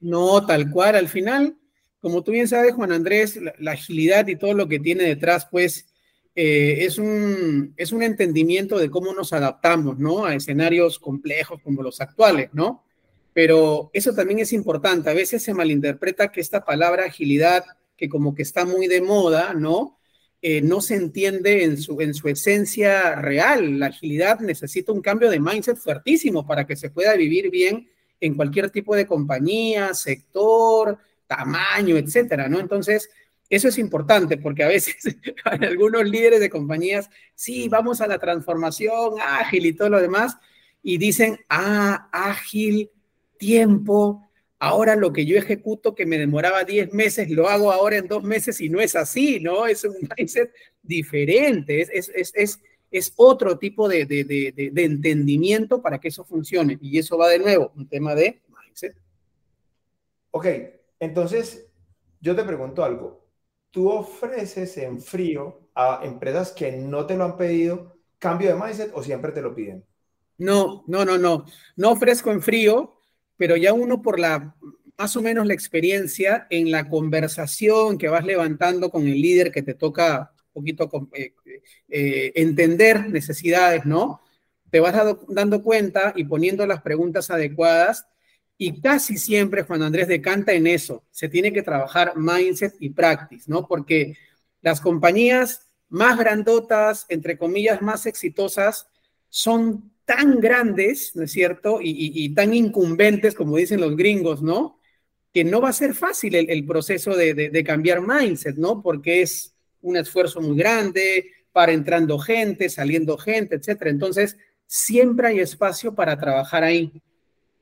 No, 0.00 0.44
tal 0.44 0.70
cual. 0.70 0.96
Al 0.96 1.08
final, 1.08 1.56
como 2.00 2.22
tú 2.22 2.32
bien 2.32 2.48
sabes, 2.48 2.74
Juan 2.74 2.92
Andrés, 2.92 3.38
la, 3.58 3.72
agilidad 3.72 4.26
y 4.26 4.36
todo 4.36 4.54
lo 4.54 4.68
que 4.68 4.80
tiene 4.80 5.04
detrás, 5.04 5.46
pues 5.50 5.86
eh, 6.34 6.84
es, 6.84 6.98
un, 6.98 7.72
es 7.76 7.92
un 7.92 8.02
entendimiento 8.02 8.78
de 8.78 8.90
cómo 8.90 9.14
nos 9.14 9.32
adaptamos, 9.32 9.98
¿no? 9.98 10.24
A 10.24 10.34
escenarios 10.34 10.98
complejos 10.98 11.60
como 11.62 11.82
los 11.82 12.00
actuales, 12.00 12.50
¿no? 12.52 12.84
Pero 13.32 13.90
eso 13.92 14.14
también 14.14 14.40
es 14.40 14.52
importante. 14.52 15.10
A 15.10 15.14
veces 15.14 15.42
se 15.42 15.54
malinterpreta 15.54 16.30
que 16.30 16.40
esta 16.40 16.64
palabra 16.64 17.06
agilidad, 17.06 17.64
que 17.96 18.08
como 18.08 18.34
que 18.34 18.42
está 18.42 18.64
muy 18.64 18.86
de 18.86 19.00
moda, 19.00 19.54
¿no? 19.54 19.98
Eh, 20.46 20.60
no 20.60 20.82
se 20.82 20.94
entiende 20.94 21.64
en 21.64 21.78
su, 21.78 21.98
en 22.02 22.12
su 22.12 22.28
esencia 22.28 23.14
real. 23.14 23.78
La 23.78 23.86
agilidad 23.86 24.40
necesita 24.40 24.92
un 24.92 25.00
cambio 25.00 25.30
de 25.30 25.40
mindset 25.40 25.78
fuertísimo 25.78 26.46
para 26.46 26.66
que 26.66 26.76
se 26.76 26.90
pueda 26.90 27.14
vivir 27.14 27.50
bien 27.50 27.88
en 28.20 28.34
cualquier 28.34 28.68
tipo 28.68 28.94
de 28.94 29.06
compañía, 29.06 29.94
sector, 29.94 30.98
tamaño, 31.26 31.96
etcétera, 31.96 32.46
¿no? 32.46 32.60
Entonces, 32.60 33.08
eso 33.48 33.68
es 33.68 33.78
importante 33.78 34.36
porque 34.36 34.64
a 34.64 34.68
veces 34.68 34.96
hay 35.44 35.66
algunos 35.66 36.04
líderes 36.04 36.40
de 36.40 36.50
compañías, 36.50 37.08
sí, 37.34 37.70
vamos 37.70 38.02
a 38.02 38.06
la 38.06 38.18
transformación 38.18 39.14
ágil 39.22 39.64
y 39.64 39.72
todo 39.72 39.88
lo 39.88 40.02
demás, 40.02 40.36
y 40.82 40.98
dicen, 40.98 41.38
ah, 41.48 42.10
ágil, 42.12 42.90
tiempo, 43.38 44.23
ahora 44.64 44.96
lo 44.96 45.12
que 45.12 45.26
yo 45.26 45.36
ejecuto 45.36 45.94
que 45.94 46.06
me 46.06 46.18
demoraba 46.18 46.64
10 46.64 46.92
meses, 46.92 47.30
lo 47.30 47.48
hago 47.48 47.70
ahora 47.70 47.98
en 47.98 48.08
dos 48.08 48.22
meses 48.22 48.60
y 48.60 48.70
no 48.70 48.80
es 48.80 48.96
así, 48.96 49.38
¿no? 49.40 49.66
Es 49.66 49.84
un 49.84 49.96
mindset 50.16 50.52
diferente, 50.82 51.82
es, 51.82 51.90
es, 52.14 52.32
es, 52.34 52.60
es 52.90 53.12
otro 53.16 53.58
tipo 53.58 53.88
de, 53.88 54.06
de, 54.06 54.24
de, 54.24 54.70
de 54.72 54.84
entendimiento 54.84 55.82
para 55.82 55.98
que 55.98 56.08
eso 56.08 56.24
funcione. 56.24 56.78
Y 56.80 56.98
eso 56.98 57.18
va 57.18 57.28
de 57.28 57.38
nuevo, 57.38 57.72
un 57.76 57.88
tema 57.88 58.14
de 58.14 58.40
mindset. 58.48 58.96
Ok, 60.30 60.46
entonces, 60.98 61.66
yo 62.20 62.34
te 62.34 62.42
pregunto 62.44 62.82
algo. 62.82 63.22
¿Tú 63.70 63.90
ofreces 63.90 64.78
en 64.78 65.00
frío 65.00 65.68
a 65.74 66.00
empresas 66.04 66.52
que 66.52 66.72
no 66.72 67.04
te 67.06 67.16
lo 67.16 67.24
han 67.24 67.36
pedido 67.36 67.98
cambio 68.18 68.48
de 68.48 68.62
mindset 68.62 68.92
o 68.94 69.02
siempre 69.02 69.32
te 69.32 69.42
lo 69.42 69.54
piden? 69.54 69.84
No, 70.38 70.84
no, 70.86 71.04
no, 71.04 71.18
no. 71.18 71.44
No 71.76 71.90
ofrezco 71.90 72.30
en 72.30 72.40
frío, 72.40 72.94
pero 73.36 73.56
ya 73.56 73.72
uno 73.72 74.02
por 74.02 74.18
la 74.18 74.54
más 74.96 75.16
o 75.16 75.22
menos 75.22 75.46
la 75.46 75.54
experiencia 75.54 76.46
en 76.50 76.70
la 76.70 76.88
conversación 76.88 77.98
que 77.98 78.08
vas 78.08 78.24
levantando 78.24 78.90
con 78.90 79.06
el 79.06 79.20
líder 79.20 79.50
que 79.50 79.62
te 79.62 79.74
toca 79.74 80.32
un 80.52 80.62
poquito 80.62 80.88
eh, 81.14 81.34
eh, 81.88 82.32
entender 82.36 83.08
necesidades, 83.08 83.84
¿no? 83.84 84.20
Te 84.70 84.80
vas 84.80 84.94
dando 85.28 85.62
cuenta 85.62 86.12
y 86.16 86.24
poniendo 86.24 86.66
las 86.66 86.82
preguntas 86.82 87.30
adecuadas 87.30 88.06
y 88.56 88.80
casi 88.80 89.18
siempre 89.18 89.62
Juan 89.62 89.82
Andrés 89.82 90.06
decanta 90.06 90.52
en 90.52 90.66
eso. 90.66 91.04
Se 91.10 91.28
tiene 91.28 91.52
que 91.52 91.62
trabajar 91.62 92.16
mindset 92.16 92.74
y 92.78 92.90
practice, 92.90 93.44
¿no? 93.48 93.66
Porque 93.66 94.16
las 94.62 94.80
compañías 94.80 95.68
más 95.88 96.18
grandotas, 96.18 97.06
entre 97.08 97.36
comillas, 97.36 97.82
más 97.82 98.06
exitosas, 98.06 98.88
son 99.28 99.92
tan 100.04 100.40
grandes, 100.40 101.14
¿no 101.14 101.24
es 101.24 101.32
cierto? 101.32 101.78
Y, 101.82 102.34
tan 102.34 102.54
incumbentes, 102.54 103.34
como 103.34 103.56
dicen 103.56 103.80
los 103.80 103.96
gringos, 103.96 104.42
¿no? 104.42 104.78
Que 105.32 105.44
no 105.44 105.60
va 105.60 105.70
a 105.70 105.72
ser 105.72 105.94
fácil 105.94 106.34
el, 106.34 106.66
proceso 106.66 107.16
de, 107.16 107.34
de, 107.34 107.64
cambiar 107.64 108.00
mindset, 108.00 108.56
¿no? 108.56 108.82
Porque 108.82 109.22
es 109.22 109.54
un 109.80 109.96
esfuerzo 109.96 110.40
muy 110.40 110.56
grande 110.56 111.30
para 111.52 111.72
entrando 111.72 112.18
gente, 112.18 112.68
saliendo 112.68 113.16
gente, 113.16 113.56
etcétera. 113.56 113.90
Entonces, 113.90 114.36
siempre 114.66 115.28
hay 115.28 115.40
espacio 115.40 115.94
para 115.94 116.18
trabajar 116.18 116.64
ahí. 116.64 117.02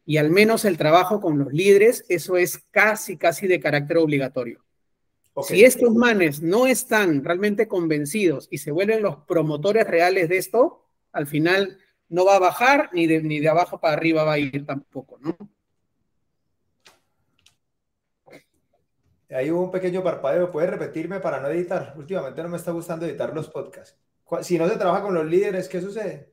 Y 0.04 0.16
al 0.16 0.30
menos 0.30 0.64
el 0.64 0.78
trabajo 0.78 1.20
con 1.20 1.38
los 1.38 1.52
líderes, 1.52 2.04
eso 2.08 2.36
es 2.36 2.58
casi, 2.70 3.16
casi 3.16 3.46
de 3.46 3.60
carácter 3.60 3.98
obligatorio. 3.98 4.64
Si 5.40 5.64
estos 5.64 5.94
manes 5.94 6.42
no 6.42 6.66
están 6.66 7.24
realmente 7.24 7.66
convencidos 7.66 8.48
y 8.50 8.58
se 8.58 8.70
vuelven 8.70 9.02
los 9.02 9.16
promotores 9.26 9.86
reales 9.86 10.28
de 10.28 10.36
esto, 10.36 10.84
al 11.12 11.26
final 11.26 11.78
no 12.12 12.26
va 12.26 12.36
a 12.36 12.40
bajar 12.40 12.90
ni 12.92 13.06
de, 13.06 13.22
ni 13.22 13.40
de 13.40 13.48
abajo 13.48 13.80
para 13.80 13.94
arriba 13.94 14.22
va 14.22 14.34
a 14.34 14.38
ir 14.38 14.66
tampoco, 14.66 15.18
¿no? 15.18 15.36
Ahí 19.30 19.50
hubo 19.50 19.62
un 19.62 19.70
pequeño 19.70 20.02
parpadeo. 20.02 20.52
¿Puedes 20.52 20.68
repetirme 20.68 21.20
para 21.20 21.40
no 21.40 21.48
editar? 21.48 21.94
Últimamente 21.96 22.42
no 22.42 22.50
me 22.50 22.58
está 22.58 22.70
gustando 22.70 23.06
editar 23.06 23.34
los 23.34 23.48
podcasts. 23.48 23.96
Si 24.42 24.58
no 24.58 24.68
se 24.68 24.76
trabaja 24.76 25.02
con 25.02 25.14
los 25.14 25.24
líderes, 25.24 25.68
¿qué 25.68 25.80
sucede? 25.80 26.30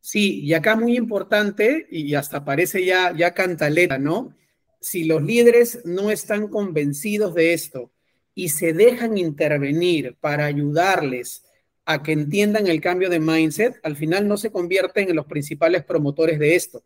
Sí, 0.00 0.40
y 0.42 0.52
acá 0.52 0.76
muy 0.76 0.98
importante, 0.98 1.86
y 1.90 2.14
hasta 2.14 2.44
parece 2.44 2.84
ya, 2.84 3.14
ya 3.16 3.32
cantaleta, 3.32 3.98
¿no? 3.98 4.36
Si 4.80 5.04
los 5.04 5.22
líderes 5.22 5.80
no 5.86 6.10
están 6.10 6.48
convencidos 6.48 7.34
de 7.34 7.54
esto 7.54 7.90
y 8.34 8.50
se 8.50 8.74
dejan 8.74 9.16
intervenir 9.16 10.18
para 10.20 10.44
ayudarles 10.44 11.44
a 11.84 12.02
que 12.02 12.12
entiendan 12.12 12.66
el 12.66 12.80
cambio 12.80 13.10
de 13.10 13.20
mindset, 13.20 13.80
al 13.82 13.96
final 13.96 14.28
no 14.28 14.36
se 14.36 14.52
convierten 14.52 15.08
en 15.08 15.16
los 15.16 15.26
principales 15.26 15.84
promotores 15.84 16.38
de 16.38 16.54
esto. 16.54 16.82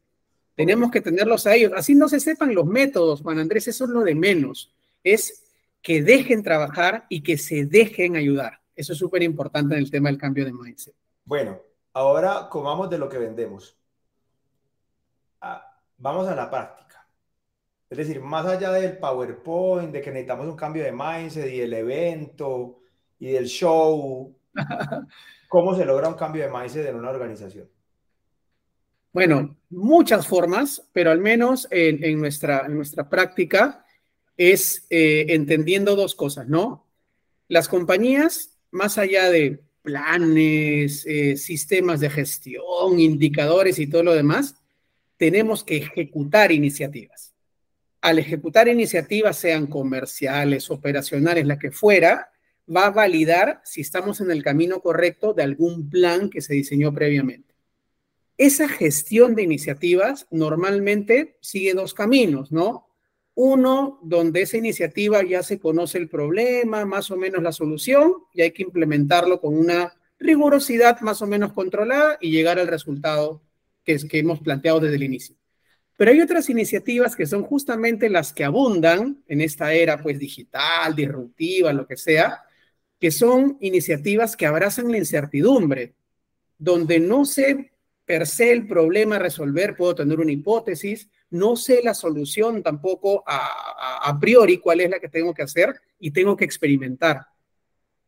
Tenemos 0.55 0.91
que 0.91 1.01
tenerlos 1.03 1.47
a 1.47 1.55
ellos. 1.55 1.73
Así 1.77 1.95
no 1.95 2.09
se 2.09 2.21
sepan 2.21 2.55
los 2.55 2.67
métodos, 2.67 3.21
Juan 3.23 3.39
Andrés, 3.39 3.69
eso 3.69 3.85
es 3.85 3.91
lo 3.91 4.01
de 4.01 4.15
menos. 4.15 4.73
Es 5.05 5.43
que 5.83 6.03
dejen 6.03 6.43
trabajar 6.43 7.07
y 7.09 7.23
que 7.23 7.37
se 7.37 7.67
dejen 7.67 8.17
ayudar. 8.17 8.61
Eso 8.75 8.95
es 8.95 8.99
súper 8.99 9.23
importante 9.23 9.75
en 9.75 9.83
el 9.83 9.91
tema 9.91 10.09
del 10.09 10.19
cambio 10.19 10.45
de 10.45 10.53
mindset. 10.53 10.95
Bueno, 11.25 11.61
Ahora 11.97 12.49
comamos 12.51 12.91
de 12.91 12.99
lo 12.99 13.09
que 13.09 13.17
vendemos. 13.17 13.75
Ah, 15.41 15.81
vamos 15.97 16.29
a 16.29 16.35
la 16.35 16.51
práctica. 16.51 17.09
Es 17.89 17.97
decir, 17.97 18.21
más 18.21 18.45
allá 18.45 18.71
del 18.73 18.99
PowerPoint, 18.99 19.93
de 19.93 20.03
que 20.03 20.11
necesitamos 20.11 20.47
un 20.47 20.57
cambio 20.57 20.85
de 20.85 20.93
mindset 20.93 21.51
y 21.51 21.63
el 21.63 21.73
evento 21.73 22.81
y 23.19 23.29
del 23.33 23.47
show, 23.47 24.37
¿cómo 25.49 25.75
se 25.77 25.85
logra 25.85 26.09
un 26.09 26.15
cambio 26.15 26.45
de 26.45 26.51
mindset 26.51 26.87
en 26.87 26.97
una 26.97 27.11
organización? 27.11 27.69
Bueno, 29.13 29.57
muchas 29.71 30.27
formas, 30.27 30.87
pero 30.93 31.11
al 31.11 31.21
menos 31.21 31.67
en, 31.71 32.19
nuestra, 32.19 32.67
en 32.67 32.77
nuestra 32.77 33.09
práctica 33.09 33.87
es 34.37 34.87
eh, 34.91 35.27
entendiendo 35.31 35.97
dos 35.97 36.15
cosas, 36.15 36.49
¿no? 36.49 36.87
Las 37.49 37.69
compañías, 37.69 38.59
más 38.71 38.99
allá 38.99 39.31
de 39.31 39.63
planes, 39.81 41.07
eh, 41.07 41.37
sistemas 41.37 42.01
de 42.01 42.11
gestión, 42.11 42.99
indicadores 42.99 43.79
y 43.79 43.87
todo 43.87 44.03
lo 44.03 44.15
demás, 44.15 44.57
tenemos 45.17 45.65
que 45.65 45.79
ejecutar 45.79 46.53
iniciativas. 46.53 47.33
Al 48.03 48.19
ejecutar 48.19 48.69
iniciativas, 48.69 49.39
sean 49.39 49.67
comerciales, 49.67 50.71
operacionales, 50.71 51.47
la 51.47 51.59
que 51.59 51.71
fuera, 51.71 52.31
va 52.75 52.87
a 52.87 52.91
validar 52.91 53.61
si 53.65 53.81
estamos 53.81 54.21
en 54.21 54.31
el 54.31 54.43
camino 54.43 54.81
correcto 54.81 55.35
de 55.35 55.43
algún 55.43 55.89
plan 55.89 56.31
que 56.31 56.41
se 56.41 56.55
diseñó 56.55 56.93
previamente. 56.93 57.55
Esa 58.39 58.69
gestión 58.69 59.35
de 59.35 59.43
iniciativas 59.43 60.27
normalmente 60.31 61.39
sigue 61.41 61.73
dos 61.75 61.95
caminos, 61.95 62.53
¿no? 62.53 62.89
Uno, 63.35 63.99
donde 64.03 64.43
esa 64.43 64.57
iniciativa 64.57 65.23
ya 65.23 65.43
se 65.43 65.59
conoce 65.59 65.99
el 65.99 66.09
problema, 66.09 66.85
más 66.85 67.11
o 67.11 67.17
menos 67.17 67.43
la 67.43 67.53
solución, 67.53 68.15
y 68.35 68.43
hay 68.43 68.53
que 68.53 68.63
implementarlo 68.63 69.41
con 69.41 69.57
una 69.57 69.95
rigurosidad 70.19 71.01
más 71.01 71.21
o 71.23 71.27
menos 71.27 71.53
controlada 71.53 72.19
y 72.21 72.31
llegar 72.31 72.59
al 72.59 72.67
resultado 72.67 73.43
que, 73.85 73.99
hemos 74.13 74.41
planteado 74.41 74.81
desde 74.81 74.97
el 74.97 75.03
inicio. 75.03 75.37
Pero 75.97 76.11
hay 76.11 76.21
otras 76.21 76.51
iniciativas 76.51 77.17
que 77.17 77.27
son 77.27 77.43
justamente 77.43 78.11
las 78.11 78.33
que 78.33 78.45
abundan 78.45 79.23
en 79.29 79.41
esta 79.41 79.73
era 79.73 80.03
pues 80.03 80.19
digital, 80.19 80.95
disruptiva, 80.95 81.73
lo 81.73 81.87
que 81.87 81.97
sea, 81.97 82.43
que 82.99 83.11
son 83.11 83.59
iniciativas 83.61 84.37
que 84.37 84.47
abrazan 84.47 84.91
la 84.91 84.99
incertidumbre, 84.99 85.95
donde 86.59 86.99
no 86.99 87.25
sé 87.25 87.73
per 88.07 88.27
se 88.27 88.53
el 88.53 88.67
problema 88.67 89.17
a 89.17 89.19
resolver, 89.19 89.77
puedo 89.77 89.97
tener 89.97 90.21
una 90.21 90.31
hipótesis, 90.31 91.11
no 91.31 91.57
sé 91.57 91.81
la 91.83 91.93
solución 91.93 92.63
tampoco 92.63 93.25
a, 93.27 94.17
priori 94.21 94.59
cuál 94.59 94.81
es 94.81 94.91
la 94.91 95.01
que 95.01 95.09
tengo 95.09 95.35
que 95.35 95.43
hacer 95.43 95.75
y 95.99 96.13
tengo 96.13 96.37
que 96.37 96.45
experimentar. 96.45 97.27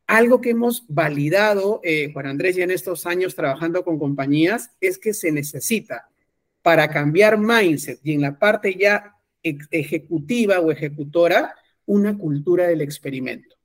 Algo 0.07 0.41
que 0.41 0.51
hemos 0.51 0.85
validado, 0.89 1.81
eh, 1.83 2.11
Juan 2.13 2.27
Andrés, 2.27 2.57
ya 2.57 2.65
en 2.65 2.71
estos 2.71 3.05
años 3.07 3.35
trabajando 3.35 3.85
con 3.85 3.99
compañías, 3.99 4.71
es 4.81 4.97
que 4.99 5.13
se 5.13 5.33
necesita 5.33 6.09
para 6.63 6.89
cambiar 6.89 7.37
mindset 7.37 7.99
y 8.05 8.15
en 8.15 8.23
la 8.23 8.39
parte 8.39 8.75
ya 8.75 9.17
ejecutiva 9.43 10.61
o 10.61 10.71
ejecutora, 10.71 11.55
una 11.87 12.17
cultura 12.17 12.69
del 12.69 12.83
experimento. 12.83 13.58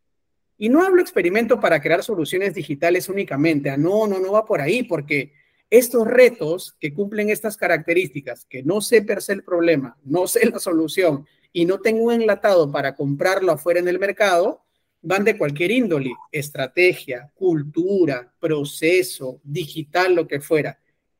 Y 0.64 0.70
no 0.70 0.82
hablo 0.82 1.02
experimento 1.02 1.60
para 1.60 1.82
crear 1.82 2.02
soluciones 2.06 2.54
digitales 2.54 3.10
únicamente. 3.10 3.70
Ah, 3.70 3.76
no, 3.76 4.08
no, 4.08 4.18
no 4.22 4.32
va 4.32 4.46
por 4.46 4.62
ahí, 4.62 4.84
porque 4.84 5.34
estos 5.70 6.08
retos 6.08 6.78
que 6.80 6.94
cumplen 6.94 7.30
estas 7.30 7.58
características, 7.58 8.46
que 8.46 8.64
no 8.64 8.80
sé 8.80 9.02
per 9.02 9.22
se 9.22 9.34
el 9.34 9.44
problema, 9.44 9.98
no 10.06 10.26
sé 10.26 10.50
la 10.50 10.60
solución 10.60 11.28
y 11.52 11.66
no 11.66 11.82
tengo 11.82 12.06
un 12.06 12.14
enlatado 12.14 12.72
para 12.72 12.96
comprarlo 12.96 13.52
afuera 13.52 13.82
en 13.82 13.90
el 13.90 14.00
mercado, 14.00 14.64
van 15.02 15.26
de 15.26 15.38
cualquier 15.38 15.70
índole, 15.70 16.14
estrategia, 16.32 17.30
cultura, 17.36 18.34
proceso, 18.40 19.42
digital, 19.44 20.16
lo 20.16 20.30
que 20.30 20.40
fuera. 20.40 20.80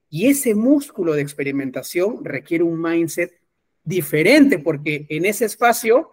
Y 0.10 0.28
ese 0.28 0.56
músculo 0.56 1.16
de 1.16 1.22
experimentación 1.22 2.24
requiere 2.24 2.64
un 2.64 2.82
mindset 2.82 3.34
diferente 3.84 4.58
porque 4.58 5.06
en 5.10 5.26
ese 5.26 5.44
espacio 5.44 6.12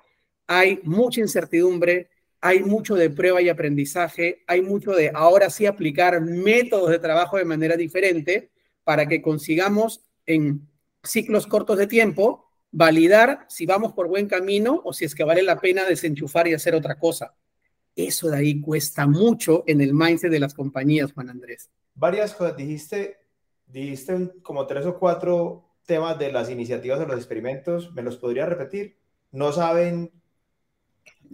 hay 0.49 0.81
mucha 0.83 1.21
incertidumbre, 1.21 2.11
hay 2.41 2.63
mucho 2.63 2.95
de 2.95 3.11
prueba 3.11 3.43
y 3.43 3.49
aprendizaje, 3.49 4.43
hay 4.47 4.63
mucho 4.63 4.93
de 4.93 5.11
ahora 5.15 5.51
sí 5.51 5.67
aplicar 5.67 6.21
métodos 6.21 6.91
de 6.91 6.99
trabajo 6.99 7.37
de 7.37 7.45
manera 7.45 7.77
diferente 7.77 8.51
para 8.85 9.07
que 9.07 9.21
consigamos 9.21 10.03
en 10.27 10.67
ciclos 11.03 11.47
cortos 11.47 11.77
de 11.79 11.87
tiempo 11.87 12.47
validar 12.73 13.47
si 13.49 13.67
vamos 13.67 13.93
por 13.93 14.09
buen 14.09 14.29
camino 14.29 14.81
o 14.85 14.93
si 14.93 15.05
es 15.05 15.15
que 15.15 15.25
vale 15.25 15.43
la 15.43 15.61
pena 15.61 15.85
desenchufar 15.85 16.49
y 16.49 16.55
hacer 16.55 16.75
otra 16.75 16.99
cosa. 16.99 17.35
Eso 17.95 18.31
de 18.31 18.39
ahí 18.39 18.61
cuesta 18.61 19.07
mucho 19.07 19.65
en 19.67 19.81
el 19.81 19.93
mindset 19.93 20.31
de 20.31 20.41
las 20.41 20.55
compañías, 20.55 21.13
Juan 21.13 21.31
Andrés. 21.31 21.69
Varias 21.95 22.33
cosas, 22.35 22.57
dijiste, 22.57 23.19
dijiste 23.67 24.31
como 24.43 24.67
tres 24.67 24.87
o 24.87 24.99
cuatro 24.99 25.67
temas 25.85 26.19
de 26.19 26.33
las 26.33 26.49
iniciativas 26.49 27.01
de 27.01 27.07
los 27.07 27.17
experimentos, 27.17 27.93
¿me 27.93 28.03
los 28.03 28.17
podría 28.17 28.47
repetir? 28.47 28.97
No 29.33 29.53
saben... 29.53 30.13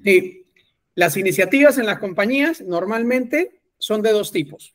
Sí, 0.02 0.45
las 0.96 1.18
iniciativas 1.18 1.76
en 1.76 1.84
las 1.84 1.98
compañías 1.98 2.62
normalmente 2.62 3.60
son 3.76 4.00
de 4.00 4.12
dos 4.12 4.32
tipos. 4.32 4.74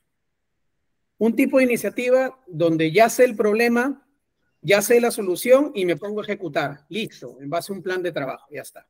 Un 1.17 1.35
tipo 1.35 1.57
de 1.57 1.63
iniciativa 1.63 2.39
donde 2.45 2.91
ya 2.91 3.09
sé 3.09 3.25
el 3.25 3.35
problema, 3.35 4.07
ya 4.61 4.83
sé 4.83 5.01
la 5.01 5.09
solución 5.09 5.71
y 5.73 5.83
me 5.83 5.97
pongo 5.97 6.21
a 6.21 6.23
ejecutar. 6.23 6.85
Listo, 6.89 7.37
en 7.41 7.49
base 7.49 7.71
a 7.71 7.75
un 7.75 7.81
plan 7.81 8.03
de 8.03 8.11
trabajo, 8.11 8.45
ya 8.51 8.61
está. 8.61 8.87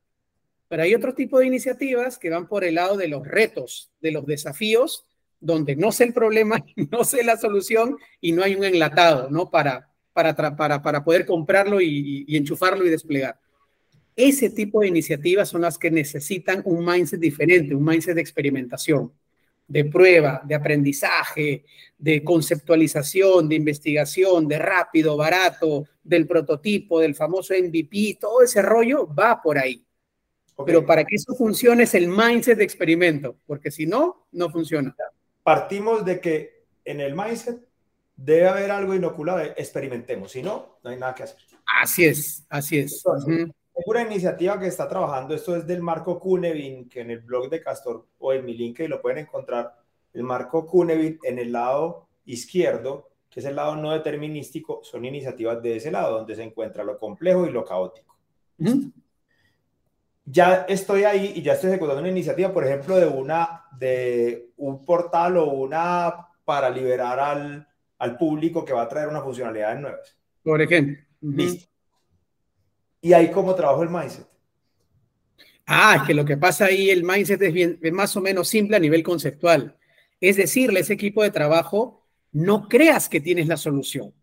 Pero 0.67 0.83
hay 0.83 0.93
otro 0.93 1.13
tipo 1.13 1.39
de 1.39 1.47
iniciativas 1.47 2.17
que 2.17 2.29
van 2.29 2.49
por 2.49 2.65
el 2.65 2.75
lado 2.75 2.97
de 2.97 3.07
los 3.07 3.25
retos, 3.25 3.93
de 4.01 4.11
los 4.11 4.25
desafíos, 4.25 5.05
donde 5.39 5.77
no 5.77 5.93
sé 5.93 6.03
el 6.03 6.13
problema, 6.13 6.61
no 6.91 7.05
sé 7.05 7.23
la 7.23 7.37
solución 7.37 7.97
y 8.19 8.33
no 8.33 8.43
hay 8.43 8.55
un 8.55 8.65
enlatado, 8.65 9.29
¿no? 9.29 9.49
Para, 9.49 9.89
para, 10.11 10.35
para, 10.35 10.81
para 10.81 11.03
poder 11.05 11.25
comprarlo 11.25 11.79
y 11.79 12.25
enchufarlo 12.35 12.85
y 12.85 12.89
desplegar. 12.89 13.39
Ese 14.15 14.49
tipo 14.49 14.81
de 14.81 14.87
iniciativas 14.87 15.49
son 15.49 15.61
las 15.61 15.77
que 15.77 15.89
necesitan 15.89 16.61
un 16.65 16.85
mindset 16.85 17.19
diferente, 17.19 17.73
un 17.73 17.83
mindset 17.83 18.15
de 18.15 18.21
experimentación, 18.21 19.11
de 19.67 19.85
prueba, 19.85 20.41
de 20.43 20.55
aprendizaje, 20.55 21.63
de 21.97 22.23
conceptualización, 22.23 23.47
de 23.47 23.55
investigación, 23.55 24.47
de 24.47 24.59
rápido, 24.59 25.15
barato, 25.15 25.85
del 26.03 26.27
prototipo, 26.27 26.99
del 26.99 27.15
famoso 27.15 27.53
MVP, 27.53 28.17
todo 28.19 28.41
ese 28.41 28.61
rollo 28.61 29.07
va 29.07 29.41
por 29.41 29.57
ahí. 29.57 29.85
Pero 30.65 30.85
para 30.85 31.03
que 31.05 31.15
eso 31.15 31.33
funcione 31.35 31.83
es 31.83 31.93
el 31.95 32.07
mindset 32.07 32.57
de 32.57 32.63
experimento, 32.63 33.37
porque 33.47 33.71
si 33.71 33.85
no, 33.85 34.27
no 34.31 34.49
funciona. 34.49 34.95
Partimos 35.41 36.05
de 36.05 36.19
que 36.19 36.65
en 36.85 36.99
el 36.99 37.15
mindset 37.15 37.59
debe 38.15 38.47
haber 38.47 38.71
algo 38.71 38.93
inoculado, 38.93 39.39
experimentemos, 39.41 40.31
si 40.31 40.43
no, 40.43 40.79
no 40.83 40.89
hay 40.89 40.97
nada 40.97 41.15
que 41.15 41.23
hacer. 41.23 41.37
Así 41.81 42.05
es, 42.05 42.45
así 42.49 42.79
es. 42.79 43.03
Una 43.73 44.01
iniciativa 44.01 44.59
que 44.59 44.67
está 44.67 44.87
trabajando, 44.87 45.33
esto 45.33 45.55
es 45.55 45.65
del 45.65 45.81
Marco 45.81 46.19
Cunevin, 46.19 46.89
que 46.89 47.01
en 47.01 47.11
el 47.11 47.19
blog 47.19 47.49
de 47.49 47.61
Castor 47.61 48.05
o 48.19 48.33
en 48.33 48.45
mi 48.45 48.53
link 48.53 48.79
y 48.79 48.87
lo 48.87 49.01
pueden 49.01 49.19
encontrar, 49.19 49.75
el 50.13 50.23
Marco 50.23 50.65
Cunevin 50.65 51.19
en 51.23 51.39
el 51.39 51.51
lado 51.51 52.07
izquierdo, 52.25 53.09
que 53.29 53.39
es 53.39 53.45
el 53.45 53.55
lado 53.55 53.75
no 53.75 53.91
determinístico, 53.91 54.81
son 54.83 55.05
iniciativas 55.05 55.61
de 55.61 55.77
ese 55.77 55.89
lado, 55.89 56.17
donde 56.17 56.35
se 56.35 56.43
encuentra 56.43 56.83
lo 56.83 56.99
complejo 56.99 57.45
y 57.45 57.51
lo 57.51 57.63
caótico. 57.63 58.17
Ya 60.25 60.65
estoy 60.67 61.03
ahí 61.03 61.33
y 61.35 61.41
ya 61.41 61.53
estoy 61.53 61.71
ejecutando 61.71 62.01
una 62.01 62.11
iniciativa, 62.11 62.53
por 62.53 62.65
ejemplo, 62.65 62.97
de, 62.97 63.07
una, 63.07 63.65
de 63.77 64.51
un 64.57 64.85
portal 64.85 65.37
o 65.37 65.45
una 65.45 66.27
para 66.43 66.69
liberar 66.69 67.19
al, 67.19 67.67
al 67.97 68.17
público 68.17 68.65
que 68.65 68.73
va 68.73 68.83
a 68.83 68.89
traer 68.89 69.07
una 69.07 69.21
funcionalidad 69.21 69.79
nuevas. 69.79 70.17
Por 70.43 70.61
ejemplo. 70.61 70.97
Listo. 71.21 71.70
Y 73.01 73.13
ahí 73.13 73.31
cómo 73.31 73.55
trabajo 73.55 73.83
el 73.83 73.89
mindset. 73.89 74.27
Ah, 75.65 75.97
es 76.01 76.03
que 76.07 76.13
lo 76.13 76.25
que 76.25 76.37
pasa 76.37 76.65
ahí, 76.65 76.89
el 76.89 77.03
mindset 77.03 77.41
es, 77.41 77.53
bien, 77.53 77.79
más 77.93 78.15
o 78.15 78.21
menos 78.21 78.47
simple 78.47 78.75
a 78.75 78.79
nivel 78.79 79.03
conceptual. 79.03 79.77
Es 80.19 80.35
decirle 80.37 80.79
a 80.79 80.81
ese 80.81 80.93
equipo 80.93 81.23
de 81.23 81.31
trabajo, 81.31 82.05
no 82.31 82.67
creas 82.67 83.09
que 83.09 83.21
tienes 83.21 83.47
la 83.47 83.57
solución. 83.57 84.13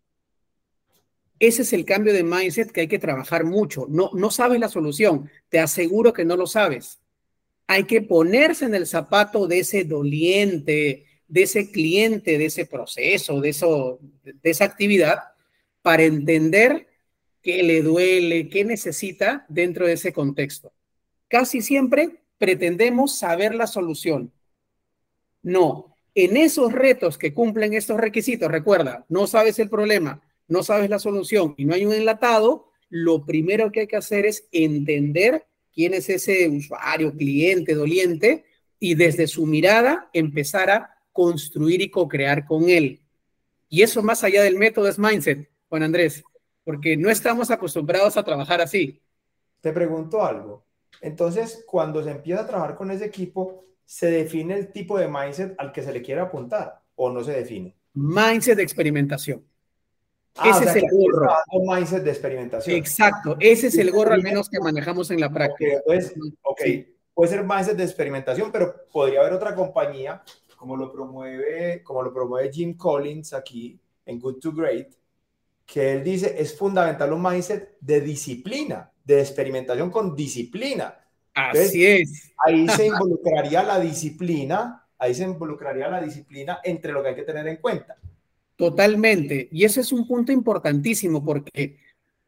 Ese 1.39 1.61
es 1.61 1.73
el 1.73 1.85
cambio 1.85 2.13
de 2.13 2.23
mindset 2.23 2.71
que 2.71 2.81
hay 2.81 2.87
que 2.87 2.99
trabajar 2.99 3.45
mucho. 3.45 3.85
No, 3.89 4.11
no 4.13 4.29
sabes 4.29 4.59
la 4.59 4.69
solución, 4.69 5.29
te 5.49 5.59
aseguro 5.59 6.13
que 6.13 6.25
no 6.25 6.35
lo 6.35 6.47
sabes. 6.47 6.99
Hay 7.67 7.85
que 7.85 8.01
ponerse 8.01 8.65
en 8.65 8.75
el 8.75 8.87
zapato 8.87 9.47
de 9.47 9.59
ese 9.59 9.85
doliente, 9.85 11.05
de 11.27 11.41
ese 11.43 11.71
cliente, 11.71 12.37
de 12.37 12.45
ese 12.45 12.65
proceso, 12.65 13.39
de, 13.39 13.49
eso, 13.49 13.99
de 14.23 14.49
esa 14.49 14.65
actividad, 14.65 15.19
para 15.81 16.03
entender 16.03 16.88
qué 17.41 17.63
le 17.63 17.81
duele, 17.81 18.49
qué 18.49 18.65
necesita 18.65 19.45
dentro 19.49 19.87
de 19.87 19.93
ese 19.93 20.13
contexto. 20.13 20.73
Casi 21.27 21.61
siempre 21.61 22.23
pretendemos 22.37 23.17
saber 23.17 23.55
la 23.55 23.67
solución. 23.67 24.31
No, 25.41 25.95
en 26.15 26.37
esos 26.37 26.73
retos 26.73 27.17
que 27.17 27.33
cumplen 27.33 27.73
estos 27.73 27.97
requisitos, 27.97 28.51
recuerda, 28.51 29.05
no 29.09 29.27
sabes 29.27 29.59
el 29.59 29.69
problema, 29.69 30.21
no 30.47 30.63
sabes 30.63 30.89
la 30.89 30.99
solución 30.99 31.53
y 31.57 31.65
no 31.65 31.75
hay 31.75 31.85
un 31.85 31.93
enlatado, 31.93 32.71
lo 32.89 33.25
primero 33.25 33.71
que 33.71 33.81
hay 33.81 33.87
que 33.87 33.95
hacer 33.95 34.25
es 34.25 34.47
entender 34.51 35.45
quién 35.73 35.93
es 35.93 36.09
ese 36.09 36.49
usuario, 36.49 37.15
cliente, 37.15 37.75
doliente 37.75 38.45
y 38.79 38.95
desde 38.95 39.27
su 39.27 39.45
mirada 39.45 40.09
empezar 40.13 40.69
a 40.71 40.95
construir 41.11 41.81
y 41.81 41.89
co-crear 41.89 42.45
con 42.45 42.69
él. 42.69 43.01
Y 43.69 43.83
eso 43.83 44.01
más 44.01 44.23
allá 44.23 44.41
del 44.41 44.57
método 44.57 44.87
es 44.87 44.97
mindset, 44.97 45.47
Juan 45.67 45.83
Andrés 45.83 46.23
porque 46.69 46.95
no 46.95 47.09
estamos 47.09 47.49
acostumbrados 47.49 48.15
a 48.15 48.23
trabajar 48.23 48.61
así. 48.61 49.01
Te 49.59 49.73
pregunto 49.73 50.23
algo. 50.23 50.67
Entonces, 51.01 51.63
cuando 51.65 52.03
se 52.03 52.11
empieza 52.11 52.41
a 52.41 52.45
trabajar 52.45 52.75
con 52.75 52.91
ese 52.91 53.05
equipo, 53.05 53.63
¿se 53.83 54.11
define 54.11 54.53
el 54.53 54.71
tipo 54.71 54.99
de 54.99 55.07
mindset 55.07 55.55
al 55.57 55.71
que 55.71 55.81
se 55.81 55.91
le 55.91 56.03
quiere 56.03 56.21
apuntar 56.21 56.79
o 56.93 57.09
no 57.09 57.23
se 57.23 57.31
define? 57.31 57.75
Mindset 57.95 58.55
de 58.55 58.61
experimentación. 58.61 59.43
Ah, 60.37 60.51
ese 60.51 60.65
es 60.65 60.75
el 60.75 60.83
gorro. 60.91 61.27
mindset 61.73 62.03
de 62.03 62.11
experimentación. 62.11 62.75
Exacto, 62.75 63.35
ese 63.39 63.65
es 63.65 63.77
el 63.79 63.89
gorro 63.89 64.13
al 64.13 64.21
menos 64.21 64.47
que 64.47 64.59
manejamos 64.59 65.09
en 65.09 65.21
la 65.21 65.33
práctica. 65.33 65.81
Pues, 65.87 66.13
ok, 66.43 66.61
puede 67.15 67.31
ser 67.31 67.43
mindset 67.43 67.77
de 67.77 67.85
experimentación, 67.85 68.51
pero 68.51 68.75
podría 68.91 69.21
haber 69.21 69.33
otra 69.33 69.55
compañía, 69.55 70.21
como 70.55 70.77
lo 70.77 70.91
promueve, 70.91 71.81
como 71.81 72.03
lo 72.03 72.13
promueve 72.13 72.53
Jim 72.53 72.77
Collins 72.77 73.33
aquí 73.33 73.81
en 74.05 74.19
Good 74.19 74.37
to 74.37 74.53
Great, 74.53 74.98
que 75.71 75.93
él 75.93 76.03
dice 76.03 76.35
es 76.37 76.57
fundamental 76.57 77.13
un 77.13 77.21
mindset 77.21 77.77
de 77.79 78.01
disciplina, 78.01 78.91
de 79.03 79.19
experimentación 79.19 79.91
con 79.91 80.15
disciplina. 80.15 80.95
Así 81.33 81.85
es. 81.85 82.31
Ahí 82.45 82.67
se 82.69 82.87
involucraría 82.87 83.61
la 83.61 83.79
disciplina, 83.79 84.87
ahí 84.97 85.13
se 85.13 85.23
involucraría 85.23 85.87
la 85.87 86.01
disciplina 86.01 86.59
entre 86.63 86.91
lo 86.91 87.03
que 87.03 87.09
hay 87.09 87.15
que 87.15 87.23
tener 87.23 87.47
en 87.47 87.57
cuenta. 87.57 87.95
Totalmente. 88.55 89.47
Y 89.51 89.63
ese 89.63 89.81
es 89.81 89.91
un 89.91 90.07
punto 90.07 90.31
importantísimo 90.31 91.23
porque, 91.23 91.77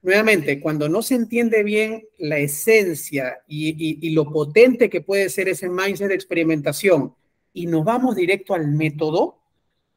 nuevamente, 0.02 0.62
cuando 0.62 0.88
no 0.88 1.02
se 1.02 1.16
entiende 1.16 1.64
bien 1.64 2.06
la 2.20 2.38
esencia 2.38 3.40
y, 3.48 4.08
y 4.08 4.12
lo 4.12 4.32
potente 4.32 4.90
que 4.90 5.02
puede 5.02 5.30
ser 5.30 5.50
ese 5.50 5.68
mindset 5.68 6.10
de 6.10 6.16
experimentación 6.16 7.16
y 7.54 7.66
nos 7.66 7.84
vamos 7.84 8.16
directo 8.16 8.54
al 8.54 8.68
método, 8.68 9.41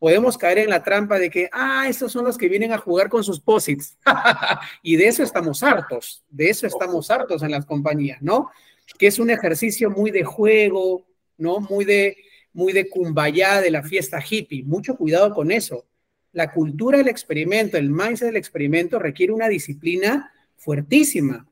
podemos 0.05 0.37
caer 0.37 0.59
en 0.59 0.69
la 0.69 0.83
trampa 0.83 1.19
de 1.19 1.31
que, 1.31 1.49
ah, 1.51 1.87
estos 1.89 2.13
son 2.13 2.27
los 2.27 2.37
que 2.37 2.47
vienen 2.47 2.75
a 2.75 2.77
jugar 2.77 3.09
con 3.09 3.25
sus 3.25 3.41
posits. 3.41 3.97
y 4.83 4.97
de 4.97 5.09
eso 5.09 5.23
estamos 5.23 5.63
hartos, 5.63 6.23
de 6.29 6.51
eso 6.51 6.67
estamos 6.67 7.11
hartos 7.11 7.43
en 7.43 7.51
las 7.51 7.65
compañías, 7.65 8.21
¿no? 8.21 8.51
Que 8.99 9.07
es 9.07 9.19
un 9.19 9.31
ejercicio 9.31 9.89
muy 9.89 10.11
de 10.11 10.23
juego, 10.23 11.07
¿no? 11.39 11.59
Muy 11.61 11.87
de, 11.87 12.19
muy 12.53 12.75
de 12.75 12.91
kumbaya, 12.91 13.63
de 13.63 13.71
la 13.71 13.83
fiesta 13.83 14.23
hippie. 14.23 14.63
Mucho 14.65 14.95
cuidado 14.95 15.33
con 15.33 15.51
eso. 15.51 15.87
La 16.33 16.53
cultura 16.53 16.99
del 16.99 17.09
experimento, 17.09 17.79
el 17.79 17.89
mindset 17.89 18.27
del 18.27 18.37
experimento 18.37 18.99
requiere 18.99 19.33
una 19.33 19.49
disciplina 19.49 20.35
fuertísima, 20.59 21.49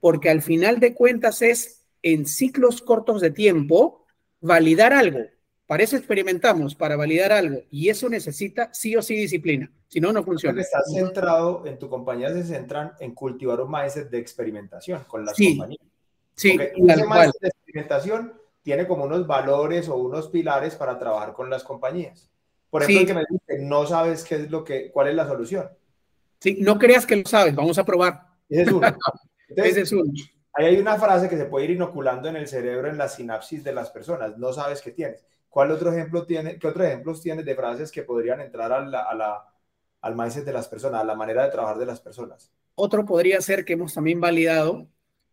porque 0.00 0.28
al 0.28 0.42
final 0.42 0.80
de 0.80 0.92
cuentas 0.92 1.40
es 1.40 1.84
en 2.02 2.26
ciclos 2.26 2.82
cortos 2.82 3.20
de 3.20 3.30
tiempo 3.30 4.04
validar 4.40 4.92
algo, 4.92 5.20
para 5.66 5.82
eso 5.82 5.96
experimentamos, 5.96 6.74
para 6.74 6.96
validar 6.96 7.32
algo, 7.32 7.62
y 7.70 7.88
eso 7.88 8.08
necesita 8.08 8.72
sí 8.72 8.96
o 8.96 9.02
sí 9.02 9.16
disciplina, 9.16 9.70
si 9.88 10.00
no, 10.00 10.12
no 10.12 10.24
funciona. 10.24 10.60
Estás 10.60 10.92
centrado, 10.92 11.64
en 11.66 11.78
tu 11.78 11.88
compañía 11.88 12.28
se 12.30 12.44
centran 12.44 12.92
en 13.00 13.14
cultivar 13.14 13.60
un 13.60 13.70
mindset 13.70 14.10
de 14.10 14.18
experimentación 14.18 15.04
con 15.04 15.24
las 15.24 15.36
compañías. 15.36 15.80
Sí, 16.34 16.58
ese 16.60 17.06
mindset 17.06 17.40
de 17.40 17.48
experimentación 17.48 18.32
tiene 18.62 18.86
como 18.86 19.04
unos 19.04 19.26
valores 19.26 19.88
o 19.88 19.96
unos 19.96 20.28
pilares 20.28 20.74
para 20.74 20.98
trabajar 20.98 21.32
con 21.32 21.50
las 21.50 21.64
compañías. 21.64 22.30
Por 22.70 22.82
ejemplo, 22.82 23.06
que 23.06 23.14
me 23.14 23.24
dice, 23.28 23.64
no 23.64 23.86
sabes 23.86 24.24
qué 24.24 24.36
es 24.36 24.50
lo 24.50 24.64
que, 24.64 24.90
cuál 24.90 25.08
es 25.08 25.14
la 25.14 25.26
solución. 25.26 25.68
Sí, 26.38 26.58
no 26.60 26.78
creas 26.78 27.06
que 27.06 27.16
lo 27.16 27.26
sabes, 27.26 27.54
vamos 27.54 27.78
a 27.78 27.84
probar. 27.84 28.26
Ese 28.48 28.62
es 28.62 28.72
uno. 28.72 28.86
Ese 29.48 29.80
es 29.82 29.92
uno. 29.92 30.10
Ahí 30.54 30.66
hay 30.66 30.78
una 30.78 30.98
frase 30.98 31.28
que 31.28 31.36
se 31.36 31.44
puede 31.46 31.66
ir 31.66 31.72
inoculando 31.72 32.28
en 32.28 32.36
el 32.36 32.48
cerebro, 32.48 32.88
en 32.88 32.98
la 32.98 33.08
sinapsis 33.08 33.62
de 33.62 33.72
las 33.72 33.90
personas. 33.90 34.38
No 34.38 34.52
sabes 34.52 34.82
qué 34.82 34.90
tienes. 34.90 35.24
¿Cuál 35.52 35.70
otro 35.70 35.92
ejemplo 35.92 36.24
tiene, 36.24 36.58
qué 36.58 36.66
otros 36.66 36.86
ejemplos 36.86 37.20
tienes 37.20 37.44
de 37.44 37.54
frases 37.54 37.92
que 37.92 38.04
podrían 38.04 38.40
entrar 38.40 38.72
a 38.72 38.80
la, 38.80 39.44
al 40.00 40.16
mindset 40.16 40.46
de 40.46 40.52
las 40.54 40.66
personas, 40.66 41.02
a 41.02 41.04
la 41.04 41.14
manera 41.14 41.44
de 41.44 41.50
trabajar 41.50 41.76
de 41.76 41.84
las 41.84 42.00
personas? 42.00 42.50
Otro 42.74 43.04
podría 43.04 43.38
ser 43.42 43.66
que 43.66 43.74
hemos 43.74 43.92
también 43.92 44.18
validado, 44.18 44.88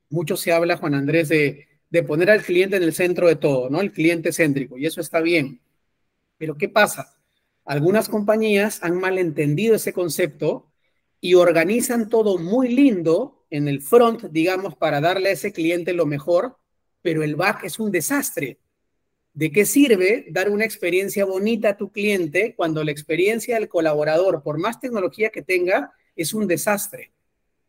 mucho 0.10 0.36
se 0.36 0.52
habla, 0.52 0.76
Juan 0.76 0.94
Andrés, 0.94 1.30
de, 1.30 1.70
de 1.90 2.04
poner 2.04 2.30
al 2.32 2.42
cliente 2.44 2.76
en 2.76 2.84
el 2.84 2.94
centro 2.94 3.30
de 3.30 3.38
todo, 3.38 3.70
¿no? 3.70 3.80
El 3.80 3.94
cliente 3.94 4.34
céntrico, 4.34 4.78
y 4.78 4.86
eso 4.88 5.00
está 5.00 5.22
bien. 5.22 5.62
Pero 6.38 6.58
¿qué 6.58 6.68
pasa? 6.68 7.16
Algunas 7.64 8.10
compañías 8.10 8.84
han 8.84 9.00
malentendido 9.00 9.76
ese 9.76 9.94
concepto 9.94 10.70
y 11.22 11.36
organizan 11.36 12.10
todo 12.10 12.38
muy 12.38 12.68
lindo 12.68 13.46
en 13.50 13.70
el 13.70 13.82
front, 13.82 14.24
digamos, 14.32 14.76
para 14.76 15.00
darle 15.00 15.30
a 15.30 15.34
ese 15.34 15.54
cliente 15.54 15.94
lo 15.94 16.06
mejor, 16.06 16.58
pero 17.02 17.24
el 17.24 17.38
back 17.38 17.64
es 17.64 17.80
un 17.80 17.90
desastre. 17.90 18.60
¿De 19.40 19.54
qué 19.54 19.66
sirve 19.66 20.26
dar 20.32 20.50
una 20.50 20.66
experiencia 20.66 21.24
bonita 21.24 21.70
a 21.70 21.78
tu 21.78 21.94
cliente 21.94 22.56
cuando 22.58 22.84
la 22.84 22.92
experiencia 22.92 23.56
del 23.56 23.70
colaborador, 23.70 24.44
por 24.44 24.58
más 24.58 24.82
tecnología 24.82 25.30
que 25.30 25.42
tenga, 25.42 25.94
es 26.14 26.34
un 26.34 26.46
desastre? 26.46 27.14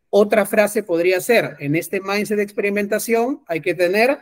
Otra 0.09 0.47
frase 0.47 0.83
podría 0.83 1.21
ser, 1.21 1.55
en 1.61 1.77
este 1.77 2.01
mindset 2.01 2.39
de 2.39 2.43
experimentación 2.43 3.45
hay 3.47 3.61
que 3.61 3.77
tener 3.77 4.19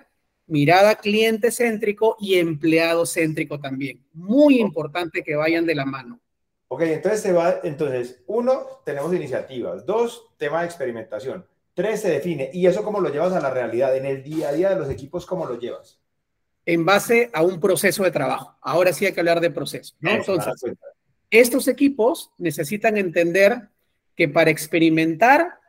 mirada 0.46 0.96
cliente 0.96 1.50
céntrico 1.50 2.18
y 2.20 2.34
empleado 2.34 3.06
céntrico 3.06 3.58
también. 3.58 4.04
Muy 4.12 4.60
importante 4.60 5.22
que 5.22 5.34
vayan 5.34 5.64
de 5.64 5.74
la 5.74 5.86
mano. 5.86 6.20
Ok, 6.68 6.82
entonces 6.82 7.22
se 7.22 7.32
va, 7.32 7.60
entonces, 7.64 8.24
uno, 8.26 8.82
tenemos 8.84 9.14
iniciativas. 9.14 9.86
Dos, 9.86 10.34
tema 10.36 10.60
de 10.60 10.66
experimentación. 10.66 11.46
Tres, 11.72 12.02
se 12.02 12.10
define. 12.10 12.50
¿Y 12.52 12.66
eso 12.66 12.82
cómo 12.82 13.00
lo 13.00 13.10
llevas 13.10 13.32
a 13.32 13.40
la 13.40 13.48
realidad? 13.48 13.96
En 13.96 14.04
el 14.04 14.22
día 14.22 14.50
a 14.50 14.52
día 14.52 14.68
de 14.68 14.76
los 14.76 14.90
equipos, 14.90 15.24
¿cómo 15.24 15.46
lo 15.46 15.58
llevas? 15.58 15.98
En 16.68 16.84
base 16.84 17.30
a 17.32 17.40
un 17.40 17.60
proceso 17.60 18.04
de 18.04 18.10
trabajo. 18.10 18.54
Ahora 18.60 18.92
sí 18.92 19.06
hay 19.06 19.14
que 19.14 19.20
hablar 19.20 19.40
de 19.40 19.50
proceso. 19.50 19.94
Entonces, 20.02 20.52
estos 21.30 21.66
equipos 21.66 22.30
necesitan 22.36 22.98
entender 22.98 23.70
que 24.14 24.28
para 24.28 24.50
experimentar 24.50 25.60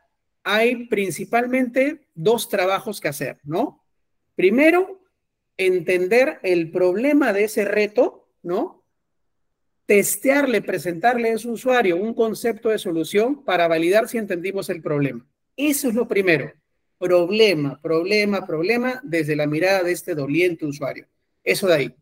hay 0.44 0.88
principalmente 0.88 2.02
dos 2.16 2.50
trabajos 2.50 3.00
que 3.00 3.08
hacer, 3.08 3.40
¿no? 3.44 3.82
Primero, 4.36 5.00
entender 5.56 6.42
el 6.44 6.70
problema 6.70 7.32
de 7.32 7.46
ese 7.46 7.64
reto, 7.64 8.28
¿no? 8.44 8.84
Testearle, 9.86 10.62
presentarle 10.62 11.32
a 11.32 11.38
su 11.38 11.52
usuario 11.52 11.96
un 11.96 12.14
concepto 12.14 12.68
de 12.68 12.78
solución 12.78 13.46
para 13.46 13.70
validar 13.70 14.10
si 14.10 14.18
entendimos 14.18 14.70
el 14.70 14.82
problema. 14.82 15.26
Eso 15.56 15.88
es 15.88 15.96
lo 15.96 16.10
primero 16.10 16.59
problema, 17.00 17.80
problema, 17.82 18.46
problema 18.46 19.00
desde 19.04 19.36
la 19.36 19.48
mirada 19.48 19.84
de 19.84 19.94
este 19.94 20.14
doliente 20.14 20.66
usuario. 20.66 21.08
Eso 21.44 21.68
de 21.68 21.74
ahí. 21.74 21.96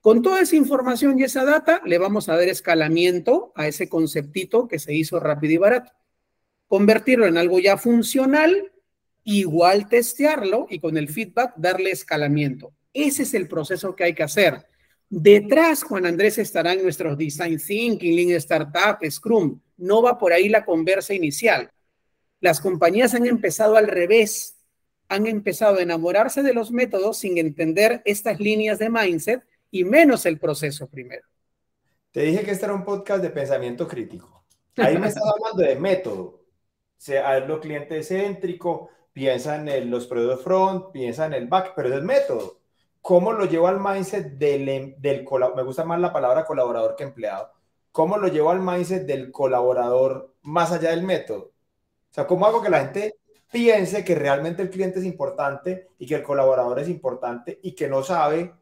Con 0.00 0.22
toda 0.22 0.40
esa 0.40 0.56
información 0.56 1.18
y 1.18 1.24
esa 1.24 1.44
data, 1.44 1.82
le 1.84 1.98
vamos 1.98 2.28
a 2.28 2.36
dar 2.36 2.48
escalamiento 2.48 3.52
a 3.54 3.68
ese 3.68 3.88
conceptito 3.88 4.66
que 4.66 4.78
se 4.78 4.94
hizo 4.94 5.20
rápido 5.20 5.54
y 5.54 5.58
barato. 5.58 5.92
Convertirlo 6.66 7.26
en 7.26 7.36
algo 7.36 7.60
ya 7.60 7.76
funcional 7.76 8.72
igual 9.24 9.88
testearlo 9.88 10.66
y 10.70 10.78
con 10.78 10.96
el 10.96 11.08
feedback 11.08 11.52
darle 11.56 11.90
escalamiento. 11.90 12.72
Ese 12.94 13.24
es 13.24 13.34
el 13.34 13.46
proceso 13.46 13.94
que 13.94 14.04
hay 14.04 14.14
que 14.14 14.22
hacer. 14.22 14.64
Detrás, 15.10 15.82
Juan 15.82 16.06
Andrés, 16.06 16.38
estarán 16.38 16.82
nuestros 16.82 17.18
Design 17.18 17.58
Thinking, 17.58 18.16
Lean 18.16 18.30
Startup, 18.38 18.98
Scrum. 19.10 19.60
No 19.76 20.00
va 20.02 20.16
por 20.16 20.32
ahí 20.32 20.48
la 20.48 20.64
conversa 20.64 21.12
inicial. 21.12 21.70
Las 22.40 22.60
compañías 22.60 23.14
han 23.14 23.26
empezado 23.26 23.76
al 23.76 23.88
revés. 23.88 24.56
Han 25.08 25.26
empezado 25.26 25.78
a 25.78 25.82
enamorarse 25.82 26.42
de 26.42 26.54
los 26.54 26.70
métodos 26.70 27.18
sin 27.18 27.38
entender 27.38 28.02
estas 28.04 28.38
líneas 28.40 28.78
de 28.78 28.90
mindset 28.90 29.42
y 29.70 29.84
menos 29.84 30.26
el 30.26 30.38
proceso 30.38 30.86
primero. 30.88 31.26
Te 32.12 32.22
dije 32.22 32.44
que 32.44 32.50
este 32.50 32.66
era 32.66 32.74
un 32.74 32.84
podcast 32.84 33.22
de 33.22 33.30
pensamiento 33.30 33.86
crítico. 33.86 34.44
Ahí 34.76 34.98
me 34.98 35.08
estás 35.08 35.24
hablando 35.24 35.62
de 35.62 35.76
método. 35.76 36.44
sea, 36.96 37.40
lo 37.40 37.60
cliente 37.60 38.02
céntrico, 38.02 38.90
piensa 39.12 39.56
en 39.56 39.90
los 39.90 40.06
productos 40.06 40.44
front, 40.44 40.92
piensa 40.92 41.26
en 41.26 41.34
el 41.34 41.48
back, 41.48 41.72
pero 41.74 41.88
es 41.88 41.94
el 41.94 42.02
método. 42.02 42.60
¿Cómo 43.00 43.32
lo 43.32 43.46
llevo 43.46 43.68
al 43.68 43.80
mindset 43.80 44.32
del, 44.32 44.68
em, 44.68 44.94
del 44.98 45.26
me 45.56 45.62
gusta 45.62 45.84
más 45.84 46.00
la 46.00 46.12
palabra 46.12 46.44
colaborador 46.44 46.96
que 46.96 47.04
empleado? 47.04 47.52
¿Cómo 47.92 48.18
lo 48.18 48.28
llevo 48.28 48.50
al 48.50 48.60
mindset 48.60 49.06
del 49.06 49.32
colaborador 49.32 50.34
más 50.42 50.72
allá 50.72 50.90
del 50.90 51.02
método? 51.02 51.52
Sea, 52.18 52.26
¿cómo 52.26 52.46
hago 52.46 52.60
que 52.60 52.68
la 52.68 52.80
gente 52.80 53.14
piense 53.48 54.04
que 54.04 54.16
realmente 54.16 54.60
el 54.60 54.70
cliente 54.70 54.98
es 54.98 55.04
importante 55.04 55.86
y 56.00 56.06
que 56.06 56.16
el 56.16 56.24
colaborador 56.24 56.80
es 56.80 56.88
importante 56.88 57.60
y 57.62 57.76
que 57.76 57.86
no 57.86 58.02
sabe 58.02 58.52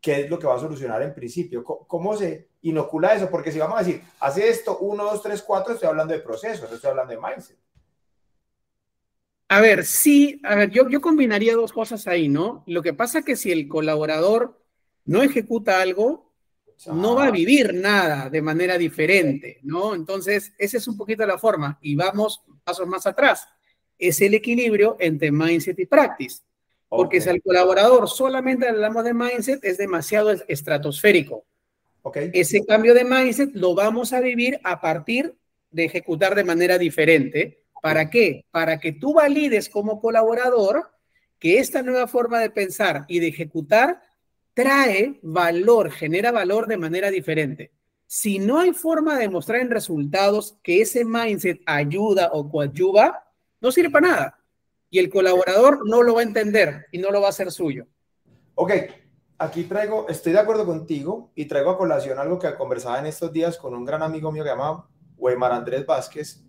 qué 0.00 0.22
es 0.22 0.30
lo 0.30 0.38
que 0.38 0.46
va 0.46 0.56
a 0.56 0.60
solucionar 0.60 1.02
en 1.02 1.14
principio. 1.14 1.62
¿Cómo 1.62 2.16
se 2.16 2.48
inocula 2.62 3.12
eso? 3.12 3.28
Porque 3.28 3.52
si 3.52 3.58
vamos 3.58 3.78
a 3.78 3.84
decir, 3.84 4.02
hace 4.18 4.48
esto, 4.48 4.78
uno, 4.78 5.04
dos, 5.04 5.20
tres, 5.20 5.42
cuatro, 5.42 5.74
estoy 5.74 5.90
hablando 5.90 6.14
de 6.14 6.20
procesos, 6.20 6.72
estoy 6.72 6.88
hablando 6.88 7.12
de 7.12 7.20
mindset. 7.20 7.58
A 9.48 9.60
ver, 9.60 9.84
sí, 9.84 10.40
a 10.44 10.54
ver, 10.54 10.70
yo, 10.70 10.88
yo 10.88 11.02
combinaría 11.02 11.54
dos 11.54 11.74
cosas 11.74 12.08
ahí, 12.08 12.30
¿no? 12.30 12.64
Lo 12.66 12.80
que 12.80 12.94
pasa 12.94 13.18
es 13.18 13.26
que 13.26 13.36
si 13.36 13.52
el 13.52 13.68
colaborador 13.68 14.58
no 15.04 15.22
ejecuta 15.22 15.82
algo, 15.82 16.32
no 16.86 17.14
va 17.14 17.26
a 17.26 17.30
vivir 17.30 17.74
nada 17.74 18.30
de 18.30 18.40
manera 18.40 18.78
diferente, 18.78 19.60
¿no? 19.64 19.94
Entonces, 19.94 20.54
esa 20.56 20.78
es 20.78 20.88
un 20.88 20.96
poquito 20.96 21.26
la 21.26 21.36
forma. 21.38 21.78
Y 21.82 21.94
vamos 21.94 22.42
pasos 22.64 22.86
más 22.86 23.06
atrás. 23.06 23.48
Es 23.98 24.20
el 24.20 24.34
equilibrio 24.34 24.96
entre 25.00 25.30
mindset 25.30 25.78
y 25.78 25.86
practice. 25.86 26.42
Porque 26.88 27.20
si 27.20 27.28
al 27.28 27.40
colaborador 27.40 28.08
solamente 28.08 28.68
hablamos 28.68 29.04
de 29.04 29.14
mindset, 29.14 29.64
es 29.64 29.78
demasiado 29.78 30.30
estratosférico. 30.30 31.44
Okay. 32.02 32.30
Ese 32.34 32.64
cambio 32.66 32.94
de 32.94 33.04
mindset 33.04 33.50
lo 33.54 33.74
vamos 33.74 34.12
a 34.12 34.20
vivir 34.20 34.60
a 34.64 34.80
partir 34.80 35.34
de 35.70 35.84
ejecutar 35.84 36.34
de 36.34 36.44
manera 36.44 36.76
diferente. 36.76 37.64
¿Para 37.80 38.10
qué? 38.10 38.44
Para 38.50 38.78
que 38.78 38.92
tú 38.92 39.14
valides 39.14 39.68
como 39.68 40.00
colaborador 40.00 40.90
que 41.38 41.58
esta 41.58 41.82
nueva 41.82 42.06
forma 42.06 42.40
de 42.40 42.50
pensar 42.50 43.04
y 43.08 43.20
de 43.20 43.28
ejecutar 43.28 44.02
trae 44.54 45.18
valor, 45.22 45.90
genera 45.90 46.30
valor 46.30 46.66
de 46.66 46.76
manera 46.76 47.10
diferente. 47.10 47.72
Si 48.14 48.38
no 48.38 48.58
hay 48.58 48.74
forma 48.74 49.18
de 49.18 49.30
mostrar 49.30 49.62
en 49.62 49.70
resultados 49.70 50.58
que 50.62 50.82
ese 50.82 51.02
mindset 51.02 51.62
ayuda 51.64 52.28
o 52.34 52.46
coadyuva, 52.46 53.26
no 53.58 53.72
sirve 53.72 53.88
para 53.88 54.06
nada 54.06 54.38
y 54.90 54.98
el 54.98 55.08
colaborador 55.08 55.88
no 55.88 56.02
lo 56.02 56.16
va 56.16 56.20
a 56.20 56.24
entender 56.24 56.88
y 56.92 56.98
no 56.98 57.10
lo 57.10 57.22
va 57.22 57.28
a 57.28 57.30
hacer 57.30 57.50
suyo. 57.50 57.86
Ok, 58.54 58.70
aquí 59.38 59.64
traigo, 59.64 60.06
estoy 60.10 60.34
de 60.34 60.40
acuerdo 60.40 60.66
contigo 60.66 61.32
y 61.34 61.46
traigo 61.46 61.70
a 61.70 61.78
colación 61.78 62.18
algo 62.18 62.38
que 62.38 62.54
conversaba 62.54 62.98
en 62.98 63.06
estos 63.06 63.32
días 63.32 63.56
con 63.56 63.72
un 63.72 63.86
gran 63.86 64.02
amigo 64.02 64.30
mío 64.30 64.44
que 64.44 64.50
llama 64.50 64.86
Weimar 65.16 65.52
Andrés 65.52 65.86
Vázquez 65.86 66.44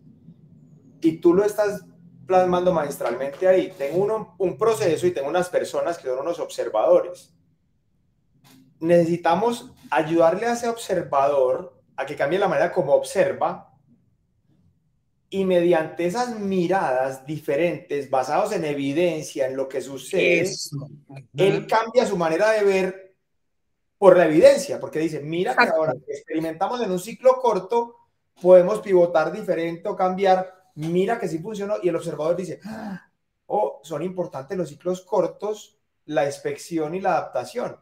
y 0.99 1.21
tú 1.21 1.33
lo 1.33 1.45
estás 1.45 1.85
plasmando 2.27 2.73
maestralmente 2.73 3.47
ahí. 3.47 3.73
Tengo 3.77 4.03
uno, 4.03 4.35
un 4.37 4.57
proceso 4.57 5.07
y 5.07 5.11
tengo 5.11 5.29
unas 5.29 5.47
personas 5.47 5.97
que 5.97 6.09
son 6.09 6.19
unos 6.19 6.41
observadores. 6.41 7.33
Necesitamos 8.83 9.71
ayudarle 9.89 10.45
a 10.45 10.53
ese 10.53 10.67
observador 10.67 11.81
a 11.95 12.05
que 12.05 12.15
cambie 12.15 12.37
la 12.37 12.49
manera 12.49 12.71
como 12.71 12.93
observa 12.93 13.73
y 15.29 15.45
mediante 15.45 16.05
esas 16.05 16.37
miradas 16.37 17.25
diferentes, 17.25 18.09
basados 18.09 18.51
en 18.51 18.65
evidencia, 18.65 19.47
en 19.47 19.55
lo 19.55 19.67
que 19.67 19.81
sucede, 19.81 20.51
él 21.37 21.65
cambia 21.65 22.05
su 22.05 22.17
manera 22.17 22.51
de 22.51 22.63
ver 22.63 23.15
por 23.97 24.17
la 24.17 24.25
evidencia, 24.25 24.79
porque 24.79 24.99
dice, 24.99 25.21
mira 25.21 25.55
que 25.55 25.69
ahora 25.69 25.93
que 25.93 26.11
experimentamos 26.11 26.81
en 26.81 26.91
un 26.91 26.99
ciclo 26.99 27.37
corto, 27.41 27.95
podemos 28.41 28.81
pivotar 28.81 29.31
diferente 29.31 29.87
o 29.87 29.95
cambiar, 29.95 30.71
mira 30.75 31.17
que 31.17 31.27
sí 31.27 31.39
funcionó, 31.39 31.77
y 31.81 31.89
el 31.89 31.95
observador 31.95 32.35
dice, 32.35 32.59
oh, 33.47 33.79
son 33.81 34.03
importantes 34.03 34.57
los 34.57 34.69
ciclos 34.69 35.01
cortos, 35.01 35.79
la 36.05 36.25
inspección 36.25 36.93
y 36.95 37.01
la 37.01 37.11
adaptación. 37.11 37.77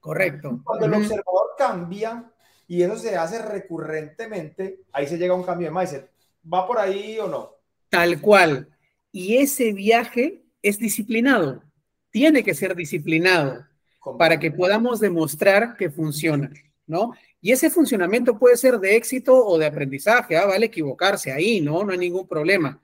Correcto. 0.00 0.60
Cuando 0.64 0.86
el 0.86 0.94
observador 0.94 1.50
cambia 1.56 2.24
y 2.66 2.82
eso 2.82 2.96
se 2.96 3.16
hace 3.16 3.40
recurrentemente, 3.42 4.80
ahí 4.92 5.06
se 5.06 5.18
llega 5.18 5.34
a 5.34 5.36
un 5.36 5.44
cambio 5.44 5.68
de 5.68 5.74
mindset 5.74 6.10
¿Va 6.52 6.66
por 6.66 6.78
ahí 6.78 7.18
o 7.18 7.28
no? 7.28 7.56
Tal 7.90 8.20
cual. 8.20 8.68
Y 9.12 9.36
ese 9.36 9.72
viaje 9.72 10.42
es 10.62 10.78
disciplinado. 10.78 11.62
Tiene 12.10 12.42
que 12.42 12.54
ser 12.54 12.74
disciplinado 12.74 13.66
para 14.18 14.38
que 14.38 14.50
podamos 14.50 15.00
demostrar 15.00 15.76
que 15.76 15.90
funciona, 15.90 16.50
¿no? 16.86 17.12
Y 17.40 17.52
ese 17.52 17.70
funcionamiento 17.70 18.38
puede 18.38 18.56
ser 18.56 18.78
de 18.78 18.96
éxito 18.96 19.34
o 19.34 19.58
de 19.58 19.66
aprendizaje, 19.66 20.36
¿ah? 20.36 20.46
vale 20.46 20.66
equivocarse 20.66 21.32
ahí, 21.32 21.60
¿no? 21.60 21.84
No 21.84 21.92
hay 21.92 21.98
ningún 21.98 22.26
problema. 22.26 22.80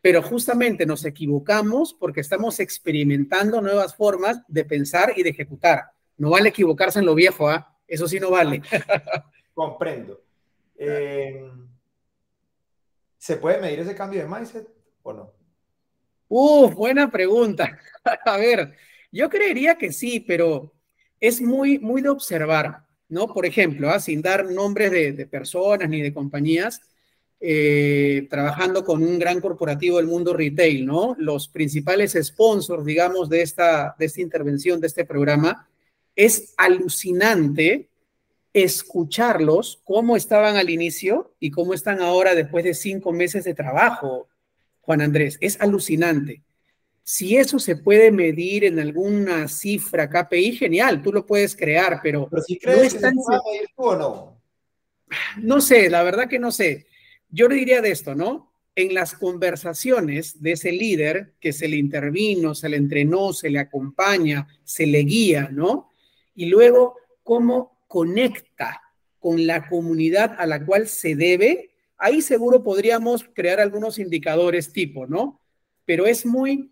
Pero 0.00 0.22
justamente 0.22 0.86
nos 0.86 1.04
equivocamos 1.04 1.94
porque 1.94 2.20
estamos 2.20 2.58
experimentando 2.60 3.60
nuevas 3.60 3.94
formas 3.94 4.40
de 4.48 4.64
pensar 4.64 5.12
y 5.16 5.22
de 5.22 5.30
ejecutar. 5.30 5.92
No 6.20 6.28
vale 6.28 6.50
equivocarse 6.50 6.98
en 6.98 7.06
lo 7.06 7.14
viejo, 7.14 7.48
¿ah? 7.48 7.74
Eso 7.88 8.06
sí 8.06 8.20
no 8.20 8.30
vale. 8.30 8.60
Comprendo. 9.54 10.20
Eh, 10.76 11.50
¿Se 13.16 13.38
puede 13.38 13.58
medir 13.58 13.80
ese 13.80 13.94
cambio 13.94 14.20
de 14.20 14.28
mindset 14.28 14.68
o 15.02 15.14
no? 15.14 15.32
Uh, 16.28 16.68
buena 16.72 17.10
pregunta. 17.10 17.78
A 18.26 18.36
ver, 18.36 18.76
yo 19.10 19.30
creería 19.30 19.78
que 19.78 19.94
sí, 19.94 20.20
pero 20.20 20.74
es 21.18 21.40
muy, 21.40 21.78
muy 21.78 22.02
de 22.02 22.10
observar, 22.10 22.84
¿no? 23.08 23.32
Por 23.32 23.46
ejemplo, 23.46 23.88
¿ah? 23.88 23.98
sin 23.98 24.20
dar 24.20 24.44
nombres 24.44 24.90
de, 24.90 25.26
personas 25.26 25.88
ni 25.88 26.02
de 26.02 26.12
compañías, 26.12 26.82
eh, 27.40 28.26
trabajando 28.28 28.84
con 28.84 29.02
un 29.02 29.18
gran 29.18 29.40
corporativo 29.40 29.96
del 29.96 30.06
mundo 30.06 30.34
retail, 30.34 30.84
¿no? 30.84 31.16
Los 31.18 31.48
principales 31.48 32.12
sponsors, 32.22 32.84
digamos, 32.84 33.30
de 33.30 33.40
esta, 33.40 33.96
de 33.98 34.04
esta 34.04 34.20
intervención, 34.20 34.82
de 34.82 34.86
este 34.86 35.06
programa, 35.06 35.66
es 36.16 36.54
alucinante 36.56 37.90
escucharlos, 38.52 39.80
cómo 39.84 40.16
estaban 40.16 40.56
al 40.56 40.70
inicio 40.70 41.34
y 41.38 41.50
cómo 41.50 41.74
están 41.74 42.00
ahora 42.00 42.34
después 42.34 42.64
de 42.64 42.74
cinco 42.74 43.12
meses 43.12 43.44
de 43.44 43.54
trabajo, 43.54 44.28
Juan 44.80 45.00
Andrés. 45.00 45.38
Es 45.40 45.60
alucinante. 45.60 46.42
Si 47.02 47.36
eso 47.36 47.58
se 47.58 47.76
puede 47.76 48.10
medir 48.10 48.64
en 48.64 48.78
alguna 48.78 49.48
cifra 49.48 50.08
KPI, 50.08 50.56
genial, 50.56 51.02
tú 51.02 51.12
lo 51.12 51.26
puedes 51.26 51.56
crear, 51.56 52.00
pero... 52.02 52.28
Pero 52.28 52.42
si 52.42 52.58
crees 52.58 53.00
no 53.00 53.10
que 53.10 53.16
tú 53.76 53.82
o 53.82 53.96
no. 53.96 54.40
No 55.38 55.60
sé, 55.60 55.90
la 55.90 56.02
verdad 56.02 56.28
que 56.28 56.38
no 56.38 56.52
sé. 56.52 56.86
Yo 57.28 57.48
le 57.48 57.56
diría 57.56 57.80
de 57.80 57.90
esto, 57.90 58.14
¿no? 58.14 58.52
En 58.76 58.94
las 58.94 59.14
conversaciones 59.14 60.40
de 60.40 60.52
ese 60.52 60.72
líder 60.72 61.34
que 61.40 61.52
se 61.52 61.68
le 61.68 61.76
intervino, 61.76 62.54
se 62.54 62.68
le 62.68 62.76
entrenó, 62.76 63.32
se 63.32 63.50
le 63.50 63.58
acompaña, 63.58 64.46
se 64.62 64.86
le 64.86 65.00
guía, 65.00 65.48
¿no? 65.50 65.89
Y 66.40 66.46
luego, 66.46 66.96
cómo 67.22 67.84
conecta 67.86 68.80
con 69.18 69.46
la 69.46 69.68
comunidad 69.68 70.36
a 70.38 70.46
la 70.46 70.64
cual 70.64 70.88
se 70.88 71.14
debe, 71.14 71.72
ahí 71.98 72.22
seguro 72.22 72.62
podríamos 72.62 73.28
crear 73.34 73.60
algunos 73.60 73.98
indicadores 73.98 74.72
tipo, 74.72 75.06
¿no? 75.06 75.38
Pero 75.84 76.06
es 76.06 76.24
muy, 76.24 76.70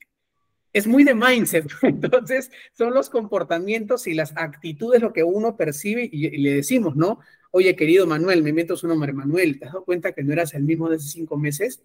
es 0.73 0.87
muy 0.87 1.05
de 1.05 1.15
mindset. 1.15 1.71
Entonces, 1.83 2.51
son 2.73 2.95
los 2.95 3.11
comportamientos 3.11 4.07
y 4.07 4.15
las 4.15 4.33
actitudes 4.39 5.03
lo 5.03 5.13
que 5.13 5.23
uno 5.23 5.55
percibe 5.55 6.09
y, 6.11 6.31
le 6.39 6.55
decimos, 6.55 6.97
¿no? 6.97 7.19
Oye, 7.51 7.77
querido 7.77 8.07
Manuel, 8.07 8.43
me 8.43 8.49
invento 8.49 8.75
su 8.75 8.89
nombre, 8.89 9.13
Manuel, 9.13 9.59
¿te 9.59 9.67
has 9.67 9.75
dado 9.75 9.85
cuenta 9.85 10.13
que 10.13 10.25
no 10.25 10.33
eras 10.33 10.55
el 10.55 10.63
mismo 10.63 10.89
de 10.89 10.97
hace 10.97 11.09
cinco 11.09 11.37
meses? 11.37 11.83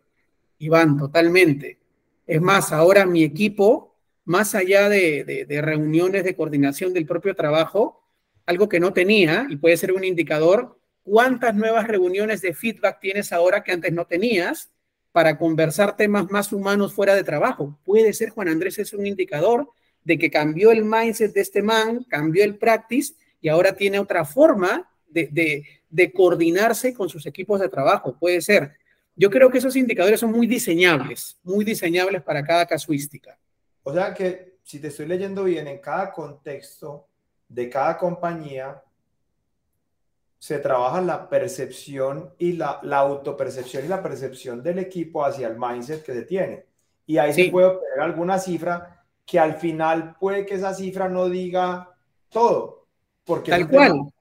Iván, 0.58 0.98
totalmente. 0.98 1.80
Es 2.26 2.40
más, 2.40 2.72
ahora 2.72 3.06
mi 3.06 3.26
equipo, 3.26 3.93
más 4.26 4.56
allá 4.56 4.90
de 4.90 5.60
reuniones 5.62 6.24
de 6.24 6.36
coordinación 6.36 6.94
del 6.94 7.06
propio 7.06 7.36
trabajo, 7.36 8.04
algo 8.46 8.70
que 8.70 8.80
no 8.80 8.94
tenía 8.94 9.48
y 9.50 9.58
puede 9.58 9.78
ser 9.78 9.94
un 9.94 10.04
indicador, 10.04 10.78
cuántas 11.04 11.56
nuevas 11.56 11.88
reuniones 11.88 12.42
de 12.42 12.54
feedback 12.54 13.00
tienes 13.00 13.32
ahora 13.32 13.64
que 13.64 13.72
antes 13.72 13.94
no 13.94 14.06
tenías 14.06 14.72
para 15.12 15.38
conversar 15.38 15.96
temas 15.96 16.30
más 16.32 16.52
humanos 16.52 16.94
fuera 16.94 17.16
de 17.16 17.24
trabajo. 17.24 17.78
Puede 17.86 18.14
ser, 18.14 18.30
Juan 18.30 18.48
Andrés, 18.48 18.80
es 18.80 18.94
un 18.94 19.06
indicador 19.06 19.70
de 20.04 20.18
que 20.18 20.32
cambió 20.32 20.72
el 20.72 20.84
mindset 20.84 21.34
de 21.34 21.42
este 21.42 21.62
man, 21.62 22.04
cambió 22.10 22.44
el 22.44 22.58
practice 22.58 23.14
y 23.40 23.48
ahora 23.50 23.76
tiene 23.76 24.00
otra 24.00 24.26
forma 24.26 24.90
de, 25.08 25.30
de, 25.32 25.66
de 25.90 26.12
coordinarse 26.12 26.94
con 26.94 27.10
sus 27.10 27.26
equipos 27.26 27.60
de 27.60 27.70
trabajo. 27.70 28.18
Puede 28.20 28.42
ser. 28.42 28.74
yo 29.16 29.30
creo 29.30 29.52
que 29.52 29.60
esos 29.60 29.76
indicadores 29.76 30.20
son 30.20 30.32
muy 30.32 30.48
diseñables, 30.48 31.38
muy 31.44 31.64
diseñables 31.64 32.24
para 32.24 32.44
cada 32.44 32.66
casuística. 32.66 33.38
O 33.84 33.94
sea 33.94 34.14
que, 34.14 34.58
si 34.64 34.80
te 34.80 34.88
estoy 34.88 35.06
leyendo 35.06 35.44
bien, 35.44 35.68
en 35.68 35.80
cada 35.80 36.12
contexto 36.12 37.08
de 37.48 37.70
cada 37.70 37.98
compañía 37.98 38.82
se 40.40 40.60
trabaja 40.60 41.00
la 41.02 41.30
percepción 41.30 42.34
y 42.38 42.54
la, 42.54 42.80
la 42.84 42.98
autopercepción 42.98 43.86
y 43.86 43.88
la 43.88 44.04
percepción 44.04 44.62
del 44.62 44.80
equipo 44.80 45.24
hacia 45.24 45.48
el 45.48 45.58
mindset 45.58 46.04
que 46.04 46.14
se 46.14 46.24
tiene. 46.24 46.66
Y 47.06 47.18
ahí 47.18 47.34
se 47.34 47.50
puede 47.50 47.68
obtener 47.68 48.00
alguna 48.02 48.40
cifra 48.40 49.06
que 49.26 49.40
al 49.40 49.56
final 49.56 50.16
puede 50.20 50.46
que 50.46 50.56
esa 50.56 50.74
cifra 50.74 51.08
no 51.08 51.30
diga 51.30 51.90
todo. 52.30 52.88
Porque 53.24 53.52
Tal 53.52 53.70
cual. 53.70 54.14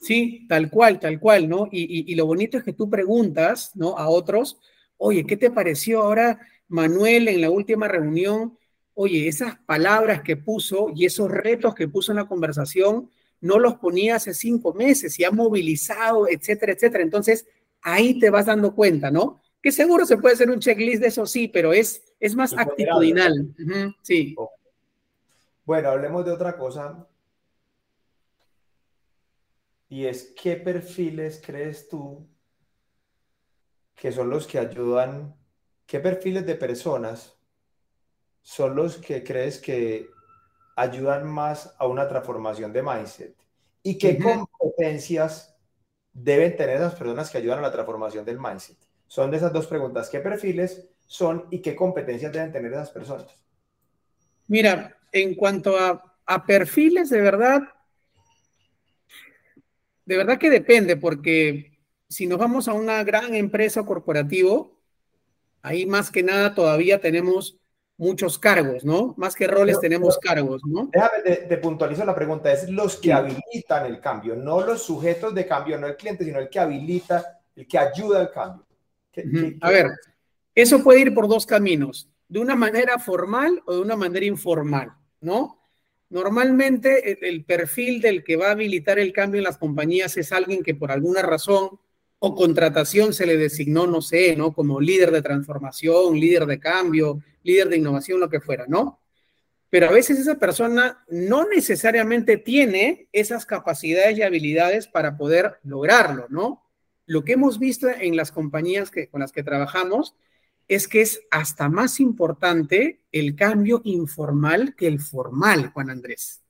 Sí, 0.00 0.46
tal 0.48 0.70
cual, 0.70 1.00
tal 1.00 1.18
cual, 1.18 1.48
¿no? 1.48 1.66
Y, 1.72 2.10
y, 2.10 2.14
lo 2.14 2.24
bonito 2.24 2.56
es 2.56 2.62
que 2.62 2.72
tú 2.72 2.88
preguntas, 2.88 3.72
¿no? 3.74 3.98
A 3.98 4.08
otros, 4.08 4.60
oye, 4.96 5.26
¿qué 5.26 5.36
te 5.36 5.50
pareció 5.50 6.02
ahora 6.02 6.38
Manuel 6.68 7.28
en 7.28 7.40
la 7.40 7.50
última 7.50 7.88
reunión? 7.88 8.58
Oye, 8.94 9.28
esas 9.28 9.58
palabras 9.60 10.22
que 10.22 10.36
puso 10.36 10.90
y 10.94 11.04
esos 11.06 11.30
retos 11.30 11.74
que 11.74 11.88
puso 11.88 12.12
en 12.12 12.16
la 12.16 12.26
conversación, 12.26 13.10
no 13.40 13.58
los 13.58 13.76
ponía 13.76 14.16
hace 14.16 14.34
cinco 14.34 14.74
meses 14.74 15.18
y 15.18 15.24
ha 15.24 15.30
movilizado, 15.30 16.28
etcétera, 16.28 16.72
etcétera. 16.72 17.04
Entonces, 17.04 17.46
ahí 17.82 18.18
te 18.18 18.30
vas 18.30 18.46
dando 18.46 18.74
cuenta, 18.74 19.10
¿no? 19.10 19.40
Que 19.62 19.72
seguro 19.72 20.04
se 20.04 20.18
puede 20.18 20.34
hacer 20.34 20.50
un 20.50 20.60
checklist 20.60 21.00
de 21.00 21.08
eso, 21.08 21.26
sí, 21.26 21.48
pero 21.48 21.72
es, 21.72 22.02
es 22.20 22.34
más 22.34 22.52
actitudinal. 22.56 23.54
sí. 24.02 24.34
Bueno, 25.64 25.90
hablemos 25.90 26.24
de 26.24 26.32
otra 26.32 26.56
cosa 26.56 27.06
y 29.88 30.06
es 30.06 30.32
qué 30.40 30.56
perfiles 30.56 31.42
crees 31.44 31.88
tú 31.88 32.26
que 33.94 34.12
son 34.12 34.30
los 34.30 34.46
que 34.46 34.58
ayudan, 34.58 35.34
qué 35.88 36.00
perfiles 36.00 36.44
de 36.46 36.54
personas 36.54 37.34
son 38.42 38.76
los 38.76 38.98
que 38.98 39.24
crees 39.24 39.58
que 39.58 40.10
ayudan 40.76 41.26
más 41.26 41.74
a 41.78 41.86
una 41.86 42.06
transformación 42.06 42.72
de 42.72 42.82
mindset 42.82 43.34
y 43.82 43.96
qué 43.96 44.18
competencias 44.18 45.56
deben 46.12 46.56
tener 46.56 46.80
las 46.80 46.94
personas 46.94 47.30
que 47.30 47.38
ayudan 47.38 47.60
a 47.60 47.62
la 47.62 47.72
transformación 47.72 48.24
del 48.24 48.38
mindset. 48.38 48.76
Son 49.06 49.30
de 49.30 49.38
esas 49.38 49.52
dos 49.52 49.66
preguntas, 49.66 50.10
¿qué 50.10 50.20
perfiles 50.20 50.88
son 51.06 51.46
y 51.50 51.60
qué 51.62 51.74
competencias 51.74 52.32
deben 52.32 52.52
tener 52.52 52.70
esas 52.70 52.90
personas? 52.90 53.34
Mira, 54.46 54.98
en 55.10 55.34
cuanto 55.34 55.78
a, 55.78 56.16
a 56.26 56.44
perfiles, 56.44 57.08
de 57.08 57.22
verdad, 57.22 57.62
de 60.04 60.16
verdad 60.18 60.38
que 60.38 60.50
depende, 60.50 60.96
porque 60.98 61.78
si 62.10 62.26
nos 62.26 62.38
vamos 62.38 62.68
a 62.68 62.74
una 62.74 63.02
gran 63.04 63.34
empresa 63.34 63.84
corporativo, 63.86 64.77
ahí 65.62 65.86
más 65.86 66.10
que 66.10 66.22
nada 66.22 66.54
todavía 66.54 67.00
tenemos 67.00 67.58
muchos 67.98 68.38
cargos, 68.38 68.84
¿no? 68.84 69.14
Más 69.18 69.34
que 69.34 69.46
roles 69.46 69.80
tenemos 69.80 70.18
cargos, 70.18 70.62
¿no? 70.64 70.88
Déjame, 70.92 71.36
te, 71.48 71.56
puntualizo 71.58 72.04
la 72.04 72.14
pregunta, 72.14 72.50
es 72.52 72.70
los 72.70 72.96
que 72.96 73.12
habilitan 73.12 73.86
el 73.86 74.00
cambio, 74.00 74.36
no 74.36 74.60
los 74.64 74.84
sujetos 74.84 75.34
de 75.34 75.46
cambio, 75.46 75.78
no 75.78 75.88
el 75.88 75.96
cliente, 75.96 76.24
sino 76.24 76.38
el 76.38 76.48
que 76.48 76.60
habilita, 76.60 77.40
el 77.56 77.66
que 77.66 77.76
ayuda 77.76 78.20
al 78.20 78.30
cambio. 78.30 78.64
a 79.60 79.70
ver, 79.70 79.90
eso 80.54 80.82
puede 80.82 81.00
ir 81.00 81.14
por 81.14 81.28
dos 81.28 81.44
caminos, 81.44 82.08
de 82.28 82.38
una 82.38 82.54
manera 82.54 82.98
formal 82.98 83.60
o 83.66 83.74
de 83.74 83.80
una 83.80 83.96
manera 83.96 84.24
informal, 84.24 84.92
¿no? 85.20 85.58
Normalmente 86.10 87.28
el 87.28 87.44
perfil 87.44 88.00
del 88.00 88.24
que 88.24 88.36
va 88.36 88.48
a 88.48 88.52
habilitar 88.52 88.98
el 88.98 89.12
cambio 89.12 89.38
en 89.38 89.44
las 89.44 89.58
compañías 89.58 90.16
es 90.16 90.32
alguien 90.32 90.62
que 90.62 90.74
por 90.74 90.90
alguna 90.90 91.20
razón 91.20 91.80
o 92.20 92.34
contratación 92.34 93.12
se 93.12 93.26
le 93.26 93.36
designó, 93.36 93.86
no 93.86 94.02
sé, 94.02 94.34
¿no? 94.36 94.52
Como 94.52 94.80
líder 94.80 95.10
de 95.10 95.22
transformación, 95.22 96.18
líder 96.18 96.46
de 96.46 96.58
cambio, 96.58 97.22
líder 97.42 97.68
de 97.68 97.76
innovación, 97.76 98.20
lo 98.20 98.28
que 98.28 98.40
fuera, 98.40 98.64
¿no? 98.66 99.00
Pero 99.70 99.88
a 99.88 99.92
veces 99.92 100.18
esa 100.18 100.38
persona 100.38 101.04
no 101.08 101.46
necesariamente 101.48 102.38
tiene 102.38 103.08
esas 103.12 103.46
capacidades 103.46 104.18
y 104.18 104.22
habilidades 104.22 104.88
para 104.88 105.16
poder 105.16 105.58
lograrlo, 105.62 106.26
¿no? 106.30 106.64
Lo 107.06 107.22
que 107.22 107.34
hemos 107.34 107.58
visto 107.58 107.88
en 107.88 108.16
las 108.16 108.32
compañías 108.32 108.90
que, 108.90 109.08
con 109.08 109.20
las 109.20 109.32
que 109.32 109.42
trabajamos 109.42 110.16
es 110.68 110.88
que 110.88 111.00
es 111.00 111.22
hasta 111.30 111.68
más 111.68 112.00
importante 112.00 113.00
el 113.12 113.34
cambio 113.36 113.80
informal 113.84 114.74
que 114.74 114.86
el 114.86 115.00
formal, 115.00 115.70
Juan 115.72 115.90
Andrés. 115.90 116.42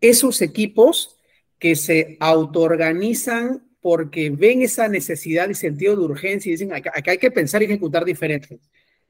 Esos 0.00 0.42
equipos 0.42 1.16
que 1.58 1.76
se 1.76 2.18
autoorganizan 2.20 3.63
porque 3.84 4.30
ven 4.30 4.62
esa 4.62 4.88
necesidad 4.88 5.46
y 5.50 5.54
sentido 5.54 5.94
de 5.94 6.04
urgencia 6.04 6.48
y 6.48 6.52
dicen, 6.52 6.72
acá, 6.72 6.90
hay 7.06 7.18
que 7.18 7.30
pensar 7.30 7.60
y 7.60 7.66
ejecutar 7.66 8.02
diferente. 8.02 8.58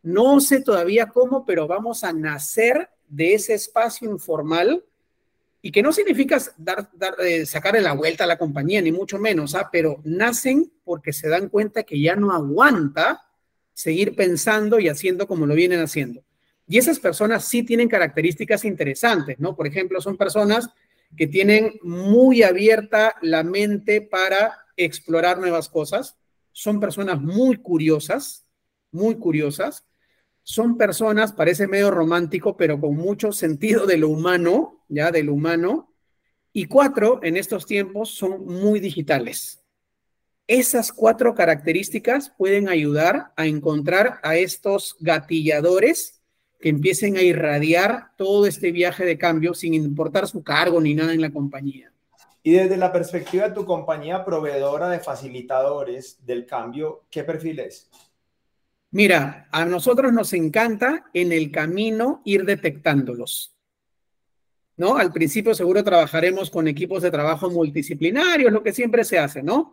No 0.03 0.41
sé 0.41 0.63
todavía 0.63 1.07
cómo, 1.07 1.47
pero 1.47 1.69
vamos 1.69 2.03
a 2.03 2.13
nacer 2.13 2.89
de 3.07 3.35
ese 3.35 3.55
espacio 3.55 4.11
informal 4.11 4.85
y 5.63 5.71
que 5.71 5.81
no 5.81 5.93
significa 5.93 6.43
dar, 6.57 6.91
dar 6.93 7.15
eh, 7.21 7.47
sacarle 7.47 7.83
la 7.83 7.93
vuelta 7.93 8.25
a 8.25 8.27
la 8.27 8.37
compañía, 8.37 8.83
ni 8.83 8.91
mucho 8.91 9.17
menos, 9.17 9.55
¿ah? 9.55 9.69
pero 9.71 10.01
nacen 10.03 10.73
porque 10.83 11.13
se 11.13 11.29
dan 11.29 11.51
cuenta 11.51 11.85
que 11.85 12.01
ya 12.01 12.17
no 12.17 12.33
aguanta 12.33 13.29
seguir 13.75 14.17
pensando 14.17 14.81
y 14.81 14.89
haciendo 14.89 15.29
como 15.29 15.47
lo 15.47 15.55
vienen 15.55 15.83
haciendo. 15.83 16.25
Y 16.67 16.79
esas 16.79 16.99
personas 16.99 17.45
sí 17.45 17.63
tienen 17.63 17.89
características 17.89 18.65
interesantes, 18.65 19.39
¿no? 19.39 19.55
Por 19.55 19.69
ejemplo, 19.69 20.01
son 20.01 20.17
personas 20.17 20.69
que 21.17 21.29
tienen 21.29 21.79
muy 21.81 22.43
abierta 22.43 23.15
la 23.23 23.45
mente 23.45 24.01
para 24.01 24.63
explorar 24.77 25.39
nuevas 25.39 25.69
cosas, 25.69 26.17
son 26.53 26.81
personas 26.81 27.21
muy 27.21 27.57
curiosas, 27.57 28.47
muy 28.91 29.17
curiosas, 29.17 29.85
son 30.45 30.77
personas, 30.77 31.33
parece 31.33 31.67
medio 31.67 31.91
romántico, 31.91 32.57
pero 32.57 32.79
con 32.79 32.97
mucho 32.97 33.33
sentido 33.33 33.87
de 33.87 33.97
lo 33.97 34.11
humano, 34.11 34.85
ya, 34.89 35.11
de 35.11 35.23
lo 35.23 35.33
humano. 35.33 35.95
Y 36.53 36.67
cuatro, 36.67 37.21
en 37.23 37.39
estos 37.39 37.65
tiempos, 37.65 38.11
son 38.11 38.45
muy 38.45 38.79
digitales. 38.79 39.63
Esas 40.47 40.93
cuatro 40.93 41.35
características 41.35 42.31
pueden 42.37 42.69
ayudar 42.69 43.33
a 43.37 43.47
encontrar 43.47 44.21
a 44.23 44.37
estos 44.37 44.97
gatilladores 45.01 46.21
que 46.61 46.69
empiecen 46.69 47.17
a 47.17 47.23
irradiar 47.23 48.11
todo 48.19 48.47
este 48.47 48.71
viaje 48.71 49.07
de 49.07 49.17
cambio 49.17 49.55
sin 49.55 49.73
importar 49.73 50.29
su 50.29 50.43
cargo 50.43 50.79
ni 50.83 50.95
nada 50.95 51.15
en 51.15 51.23
la 51.23 51.33
compañía. 51.33 51.93
Y 52.46 52.52
desde 52.52 52.76
la 52.76 52.92
perspectiva 52.92 53.48
de 53.48 53.54
tu 53.54 53.64
compañía 53.64 54.22
proveedora 54.22 54.90
de 54.90 55.00
facilitadores 55.00 56.18
del 56.26 56.44
cambio, 56.44 57.04
¿qué 57.11 57.24
perfil 57.24 57.61
es? 57.61 57.90
Mira, 58.90 59.48
a 59.50 59.64
nosotros 59.64 60.12
nos 60.12 60.35
encanta 60.35 61.07
en 61.14 61.33
el 61.33 61.50
camino 61.50 62.20
ir 62.26 62.44
detectándolos. 62.44 63.57
¿No? 64.76 64.98
Al 64.98 65.11
principio 65.11 65.54
seguro 65.54 65.83
trabajaremos 65.83 66.50
con 66.50 66.68
equipos 66.68 67.02
de 67.02 67.11
trabajo 67.11 67.48
multidisciplinarios, 67.48 68.52
lo 68.52 68.62
que 68.62 68.74
siempre 68.74 69.04
se 69.04 69.18
hace, 69.18 69.42
¿no? 69.42 69.72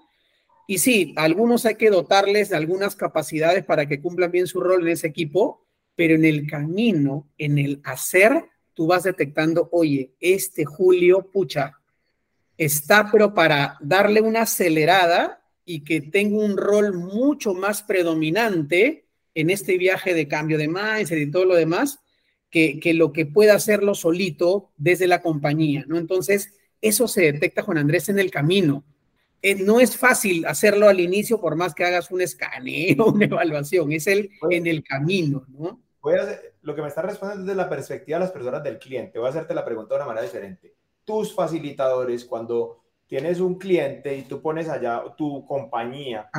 Y 0.65 0.77
sí, 0.77 1.13
algunos 1.17 1.65
hay 1.65 1.75
que 1.75 1.89
dotarles 1.89 2.51
de 2.51 2.55
algunas 2.55 2.95
capacidades 2.95 3.65
para 3.65 3.85
que 3.85 3.99
cumplan 3.99 4.31
bien 4.31 4.47
su 4.47 4.61
rol 4.61 4.83
en 4.83 4.93
ese 4.93 5.07
equipo, 5.07 5.65
pero 5.93 6.15
en 6.15 6.23
el 6.23 6.47
camino, 6.47 7.27
en 7.37 7.57
el 7.57 7.81
hacer, 7.83 8.45
tú 8.73 8.87
vas 8.87 9.03
detectando, 9.03 9.67
oye, 9.73 10.13
este 10.21 10.63
Julio, 10.63 11.29
pucha, 11.29 11.80
está 12.65 13.09
pero 13.11 13.33
para 13.33 13.77
darle 13.81 14.21
una 14.21 14.43
acelerada 14.43 15.41
y 15.65 15.83
que 15.83 15.99
tenga 15.99 16.37
un 16.37 16.57
rol 16.57 16.93
mucho 16.93 17.55
más 17.55 17.81
predominante 17.81 19.05
en 19.33 19.49
este 19.49 19.79
viaje 19.79 20.13
de 20.13 20.27
cambio 20.27 20.59
de 20.59 20.67
mindset 20.67 21.17
y 21.17 21.31
todo 21.31 21.45
lo 21.45 21.55
demás, 21.55 22.01
que, 22.51 22.79
que 22.79 22.93
lo 22.93 23.13
que 23.13 23.25
pueda 23.25 23.55
hacerlo 23.55 23.95
solito 23.95 24.69
desde 24.77 25.07
la 25.07 25.23
compañía, 25.23 25.85
¿no? 25.87 25.97
Entonces, 25.97 26.53
eso 26.81 27.07
se 27.07 27.31
detecta, 27.31 27.63
Juan 27.63 27.79
Andrés, 27.79 28.09
en 28.09 28.19
el 28.19 28.29
camino. 28.29 28.83
Eh, 29.41 29.55
no 29.55 29.79
es 29.79 29.97
fácil 29.97 30.45
hacerlo 30.45 30.87
al 30.87 30.99
inicio 30.99 31.41
por 31.41 31.55
más 31.55 31.73
que 31.73 31.85
hagas 31.85 32.11
un 32.11 32.21
escaneo, 32.21 33.05
una 33.11 33.25
evaluación, 33.25 33.91
es 33.91 34.05
el 34.05 34.29
en 34.51 34.67
el 34.67 34.83
camino, 34.83 35.45
¿no? 35.47 35.81
Voy 36.01 36.13
a 36.13 36.39
lo 36.61 36.75
que 36.75 36.81
me 36.83 36.89
está 36.89 37.01
respondiendo 37.01 37.45
desde 37.45 37.57
la 37.57 37.69
perspectiva 37.69 38.19
de 38.19 38.25
las 38.25 38.31
personas 38.31 38.63
del 38.63 38.77
cliente. 38.77 39.17
Voy 39.17 39.27
a 39.27 39.31
hacerte 39.31 39.55
la 39.55 39.65
pregunta 39.65 39.95
de 39.95 39.99
una 40.01 40.07
manera 40.07 40.25
diferente. 40.25 40.75
Tus 41.05 41.33
facilitadores, 41.33 42.25
cuando 42.25 42.81
tienes 43.07 43.39
un 43.39 43.55
cliente 43.55 44.15
y 44.15 44.21
tú 44.23 44.41
pones 44.41 44.69
allá 44.69 45.03
tu 45.17 45.45
compañía, 45.45 46.29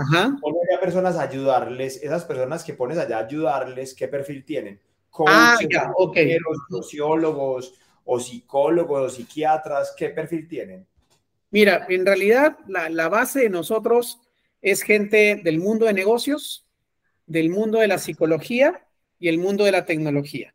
pones 0.41 0.63
a 0.75 0.81
personas 0.81 1.17
a 1.17 1.23
ayudarles, 1.23 2.03
esas 2.03 2.25
personas 2.25 2.65
que 2.65 2.75
pones 2.75 2.99
allá 2.99 3.19
a 3.19 3.27
ayudarles, 3.27 3.95
¿qué 3.95 4.09
perfil 4.09 4.45
tienen? 4.45 4.81
ah, 5.27 5.59
ya, 5.69 5.93
sociólogos 6.71 7.75
o 8.05 8.19
psicólogos 8.19 9.01
o 9.03 9.15
psiquiatras, 9.15 9.95
¿qué 9.97 10.09
perfil 10.09 10.49
tienen? 10.49 10.87
Mira, 11.51 11.87
en 11.89 12.07
realidad 12.07 12.57
la, 12.67 13.09
base 13.11 13.41
de 13.41 13.51
nosotros 13.51 14.21
es 14.63 14.83
gente 14.83 15.41
del 15.45 15.59
mundo 15.59 15.85
de 15.85 15.93
negocios, 15.93 16.67
del 17.27 17.51
mundo 17.51 17.81
de 17.81 17.89
la 17.89 17.99
psicología 17.99 18.87
y 19.19 19.29
el 19.29 19.39
mundo 19.39 19.65
de 19.65 19.73
la 19.73 19.85
tecnología. 19.85 20.55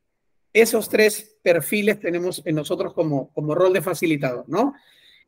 Esos 0.54 0.90
tres 0.90 1.37
perfiles 1.48 1.98
tenemos 2.02 2.42
en 2.44 2.56
nosotros 2.56 2.94
como, 2.94 3.32
como 3.34 3.56
rol 3.56 3.72
de 3.72 3.82
facilitador, 3.82 4.44
¿no? 4.50 4.74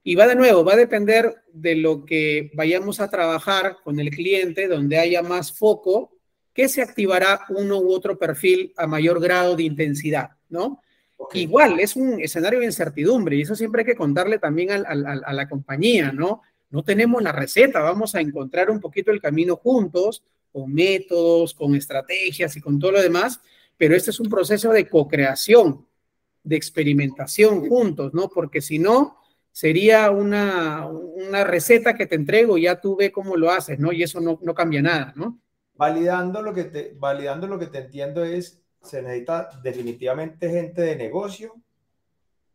Y 0.04 0.16
va 0.16 0.28
de 0.28 0.36
nuevo, 0.36 0.66
va 0.66 0.74
a 0.74 0.84
depender 0.86 1.34
de 1.54 1.76
lo 1.76 2.04
que 2.04 2.52
vayamos 2.56 3.00
a 3.00 3.10
trabajar 3.10 3.78
con 3.86 4.02
el 4.02 4.10
cliente, 4.10 4.68
donde 4.68 4.98
haya 4.98 5.22
más 5.22 5.54
foco, 5.54 6.12
que 6.54 6.68
se 6.68 6.82
activará 6.82 7.46
uno 7.48 7.80
u 7.80 7.94
otro 7.94 8.20
perfil 8.20 8.74
a 8.76 8.86
mayor 8.86 9.22
grado 9.22 9.56
de 9.56 9.64
intensidad, 9.64 10.32
¿no? 10.50 10.82
Igual, 11.34 11.80
es 11.80 11.96
un 11.96 12.20
escenario 12.20 12.60
de 12.60 12.66
incertidumbre 12.66 13.38
y 13.38 13.44
eso 13.44 13.56
siempre 13.56 13.82
hay 13.82 13.86
que 13.86 13.96
contarle 13.96 14.40
también 14.40 14.72
a 14.72 15.34
la 15.34 15.48
compañía, 15.48 16.12
¿no? 16.12 16.42
No 16.70 16.84
tenemos 16.84 17.22
la 17.24 17.32
receta, 17.32 17.80
vamos 17.80 18.14
a 18.14 18.20
encontrar 18.20 18.70
un 18.70 18.82
poquito 18.82 19.12
el 19.12 19.22
camino 19.22 19.56
juntos, 19.56 20.22
con 20.52 20.74
métodos, 20.74 21.54
con 21.54 21.76
estrategias 21.76 22.58
y 22.58 22.62
con 22.62 22.78
todo 22.78 22.92
lo 22.92 23.02
demás, 23.02 23.40
pero 23.80 23.96
este 23.96 24.12
es 24.12 24.20
un 24.20 24.30
proceso 24.30 24.72
de 24.74 24.88
co-creación, 24.90 25.86
de 26.44 26.56
experimentación 26.56 27.68
juntos, 27.68 28.14
¿no? 28.14 28.30
Porque 28.30 28.62
si 28.62 28.80
no, 28.80 29.18
sería 29.52 30.12
una, 30.12 30.88
una 30.88 31.44
receta 31.44 31.96
que 31.96 32.06
te 32.06 32.16
entrego 32.16 32.58
y 32.58 32.64
ya 32.64 32.80
tú 32.80 32.96
ve 32.96 33.12
cómo 33.12 33.36
lo 33.36 33.52
haces, 33.52 33.80
¿no? 33.80 33.92
Y 33.92 34.04
eso 34.04 34.22
no, 34.22 34.40
no 34.42 34.54
cambia 34.54 34.82
nada, 34.82 35.14
¿no? 35.16 35.40
Validando 35.76 36.42
lo, 36.42 36.54
que 36.54 36.66
te, 36.66 36.94
validando 36.98 37.48
lo 37.48 37.58
que 37.58 37.68
te 37.68 37.80
entiendo 37.80 38.24
es 38.24 38.62
se 38.82 39.02
necesita 39.02 39.50
definitivamente 39.62 40.50
gente 40.50 40.82
de 40.82 40.96
negocio, 40.96 41.56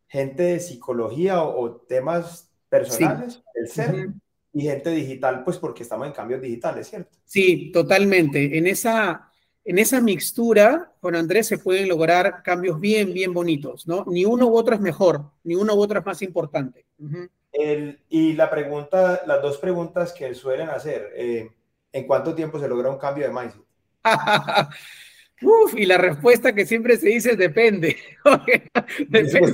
gente 0.06 0.42
de 0.42 0.60
psicología 0.60 1.42
o, 1.42 1.76
temas 1.76 2.50
personales, 2.68 3.42
el 3.54 3.68
ser, 3.68 4.10
y 4.52 4.62
gente 4.62 4.90
digital, 4.90 5.42
pues 5.44 5.58
porque 5.58 5.82
estamos 5.82 6.06
en 6.06 6.12
cambios 6.12 6.40
digitales, 6.40 6.88
¿cierto? 6.88 7.16
Sí, 7.24 7.70
totalmente. 7.72 8.56
En 8.56 8.66
esa, 8.66 9.30
en 9.64 9.78
esa 9.78 10.00
mixtura, 10.00 10.92
con 11.00 11.14
Andrés 11.14 11.46
se 11.46 11.58
pueden 11.58 11.88
lograr 11.88 12.42
cambios 12.42 12.78
bien, 12.78 13.14
bien 13.14 13.32
bonitos, 13.32 13.86
¿no? 13.86 14.04
Ni 14.06 14.24
uno 14.24 14.46
u 14.46 14.56
otro 14.56 14.74
es 14.74 14.80
mejor, 14.80 15.30
ni 15.42 15.54
uno 15.54 15.74
u 15.74 15.80
otro 15.80 15.98
es 15.98 16.06
más 16.06 16.20
importante. 16.22 16.84
el, 17.52 18.00
y 18.10 18.34
la 18.34 18.50
pregunta, 18.50 19.22
las 19.26 19.40
dos 19.40 19.58
preguntas 19.58 20.12
que 20.12 20.34
suelen 20.34 20.68
hacer, 20.68 21.10
eh, 21.16 21.50
¿en 21.92 22.06
cuánto 22.06 22.34
tiempo 22.34 22.58
se 22.58 22.68
logra 22.68 22.90
un 22.90 22.98
cambio 22.98 23.26
de 23.26 23.32
mindset? 23.32 23.62
Uf, 25.42 25.74
y 25.76 25.86
la 25.86 25.98
respuesta 25.98 26.54
que 26.54 26.66
siempre 26.66 26.96
se 26.96 27.08
dice 27.08 27.36
depende. 27.36 27.96
depende. 29.08 29.52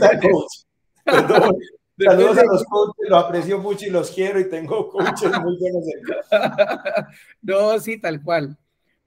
Perdón. 1.04 1.56
Saludos 2.02 2.38
a 2.38 2.44
los 2.44 2.64
coaches, 2.64 3.10
los 3.10 3.24
aprecio 3.24 3.58
mucho 3.58 3.84
y 3.86 3.90
los 3.90 4.10
quiero 4.10 4.40
y 4.40 4.48
tengo 4.48 4.88
coaches 4.88 5.30
muy 5.42 5.58
buenos. 5.58 5.84
no, 7.42 7.78
sí, 7.78 8.00
tal 8.00 8.22
cual. 8.22 8.56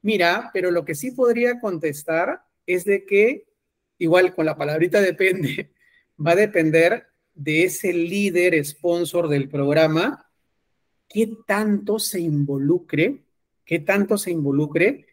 Mira, 0.04 0.52
pero 0.54 0.70
lo 0.70 0.84
que 0.86 0.96
sí 0.96 1.12
podría 1.12 1.60
contestar 1.60 2.44
es 2.68 2.84
de 2.84 3.06
que, 3.06 3.46
igual 3.98 4.36
con 4.36 4.46
la 4.46 4.58
palabrita 4.58 5.02
depende, 5.02 5.72
va 6.26 6.32
a 6.32 6.36
depender 6.36 7.08
de 7.34 7.64
ese 7.64 7.94
líder 7.94 8.64
sponsor 8.66 9.30
del 9.30 9.50
programa, 9.50 10.30
qué 11.08 11.32
tanto 11.48 12.00
se 12.00 12.20
involucre, 12.20 13.24
qué 13.66 13.80
tanto 13.80 14.18
se 14.18 14.32
involucre 14.32 15.08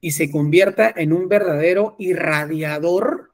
y 0.00 0.12
se 0.12 0.30
convierta 0.30 0.94
en 0.96 1.12
un 1.12 1.28
verdadero 1.28 1.96
irradiador 1.98 3.32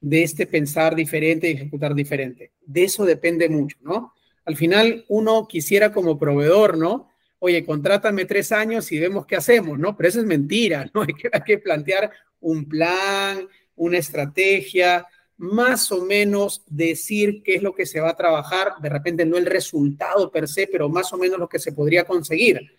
de 0.00 0.24
este 0.24 0.46
pensar 0.46 0.96
diferente 0.96 1.48
y 1.48 1.54
ejecutar 1.54 1.94
diferente. 1.94 2.52
De 2.66 2.84
eso 2.84 3.04
depende 3.04 3.48
mucho, 3.48 3.78
¿no? 3.82 4.12
Al 4.44 4.56
final 4.56 5.04
uno 5.08 5.46
quisiera 5.46 5.92
como 5.92 6.18
proveedor, 6.18 6.76
¿no? 6.78 7.07
Oye, 7.40 7.64
contrátame 7.64 8.24
tres 8.24 8.50
años 8.52 8.90
y 8.90 8.98
vemos 8.98 9.26
qué 9.26 9.36
hacemos, 9.36 9.78
¿no? 9.78 9.96
Pero 9.96 10.08
eso 10.08 10.20
es 10.20 10.26
mentira, 10.26 10.90
¿no? 10.94 11.02
Hay 11.02 11.14
que, 11.14 11.28
hay 11.32 11.42
que 11.42 11.58
plantear 11.58 12.10
un 12.40 12.68
plan, 12.68 13.46
una 13.76 13.98
estrategia, 13.98 15.06
más 15.38 15.92
o 15.92 16.04
menos 16.04 16.64
decir 16.66 17.42
qué 17.44 17.54
es 17.54 17.62
lo 17.62 17.72
que 17.72 17.86
se 17.86 18.00
va 18.00 18.10
a 18.10 18.16
trabajar, 18.16 18.72
de 18.82 18.88
repente 18.88 19.24
no 19.24 19.36
el 19.36 19.46
resultado 19.46 20.30
per 20.32 20.48
se, 20.48 20.66
pero 20.66 20.88
más 20.88 21.12
o 21.12 21.16
menos 21.16 21.38
lo 21.38 21.48
que 21.48 21.60
se 21.60 21.72
podría 21.72 22.04
conseguir. 22.04 22.72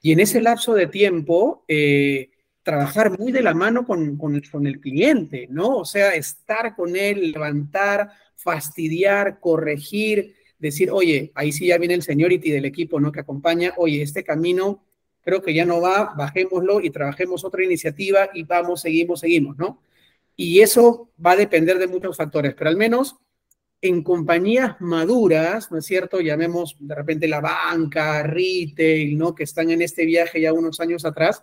Y 0.00 0.12
en 0.12 0.20
ese 0.20 0.40
lapso 0.40 0.72
de 0.74 0.86
tiempo, 0.86 1.64
eh, 1.66 2.30
trabajar 2.62 3.18
muy 3.18 3.32
de 3.32 3.42
la 3.42 3.54
mano 3.54 3.84
con, 3.84 4.16
con, 4.16 4.40
con, 4.40 4.66
el 4.68 4.80
cliente, 4.80 5.48
¿no? 5.50 5.78
O 5.78 5.84
sea, 5.84 6.14
estar 6.14 6.76
con 6.76 6.94
él, 6.94 7.32
levantar, 7.32 8.10
fastidiar, 8.36 9.40
corregir, 9.40 10.35
decir, 10.58 10.90
oye, 10.90 11.32
ahí 11.34 11.52
sí 11.52 11.66
ya 11.66 11.78
viene 11.78 11.94
el 11.94 12.02
seniority 12.02 12.50
del 12.50 12.64
equipo, 12.64 13.00
¿no? 13.00 13.12
Que 13.12 13.20
acompaña, 13.20 13.74
oye, 13.76 14.02
este 14.02 14.24
camino 14.24 14.82
creo 15.22 15.42
que 15.42 15.52
ya 15.52 15.64
no 15.64 15.80
va, 15.80 16.14
bajémoslo 16.16 16.80
y 16.80 16.90
trabajemos 16.90 17.44
otra 17.44 17.64
iniciativa 17.64 18.30
y 18.32 18.44
vamos, 18.44 18.82
seguimos, 18.82 19.20
seguimos, 19.20 19.58
¿no? 19.58 19.82
Y 20.36 20.60
eso 20.60 21.10
va 21.24 21.32
a 21.32 21.36
depender 21.36 21.78
de 21.78 21.88
muchos 21.88 22.16
factores, 22.16 22.54
pero 22.54 22.70
al 22.70 22.76
menos 22.76 23.16
en 23.80 24.02
compañías 24.02 24.76
maduras, 24.80 25.70
¿no 25.70 25.78
es 25.78 25.84
cierto? 25.84 26.20
Llamemos 26.20 26.76
de 26.78 26.94
repente 26.94 27.28
la 27.28 27.40
banca, 27.40 28.22
retail, 28.22 29.18
¿no? 29.18 29.34
Que 29.34 29.44
están 29.44 29.70
en 29.70 29.82
este 29.82 30.04
viaje 30.06 30.40
ya 30.40 30.52
unos 30.52 30.80
años 30.80 31.04
atrás, 31.04 31.42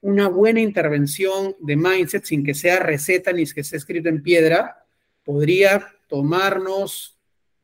una 0.00 0.28
buena 0.28 0.60
intervención 0.60 1.56
de 1.58 1.76
mindset 1.76 2.24
sin 2.24 2.44
que 2.44 2.54
sea 2.54 2.78
receta 2.78 3.32
ni 3.32 3.46
que 3.46 3.64
sea 3.64 3.78
escrito 3.78 4.08
en 4.08 4.22
piedra, 4.22 4.84
podría 5.24 5.86
tomarnos 6.06 7.15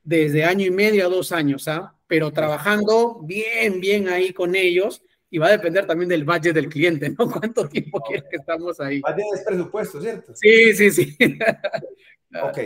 desde 0.03 0.45
año 0.45 0.67
y 0.67 0.71
medio 0.71 1.07
a 1.07 1.09
dos 1.11 1.33
años, 1.33 1.69
¿ah? 1.69 1.95
Pero 2.07 2.31
trabajando 2.33 3.21
bien, 3.23 3.81
bien 3.81 4.09
ahí 4.09 4.33
con 4.33 4.55
ellos 4.55 5.03
y 5.31 5.39
va 5.39 5.47
a 5.47 5.53
depender 5.53 5.87
también 5.87 6.09
del 6.09 6.25
budget 6.25 6.55
del 6.55 6.69
cliente, 6.69 7.11
¿no? 7.11 7.17
¿Cuánto 7.31 7.69
tiempo 7.69 8.01
quiere 8.01 8.25
que 8.29 8.37
estamos 8.37 8.79
ahí? 8.81 9.01
Budget 9.01 9.27
es 9.35 9.45
presupuesto, 9.45 10.01
¿cierto? 10.01 10.33
Sí, 10.35 10.75
sí, 10.75 10.91
sí. 10.91 11.17
ok. 12.43 12.59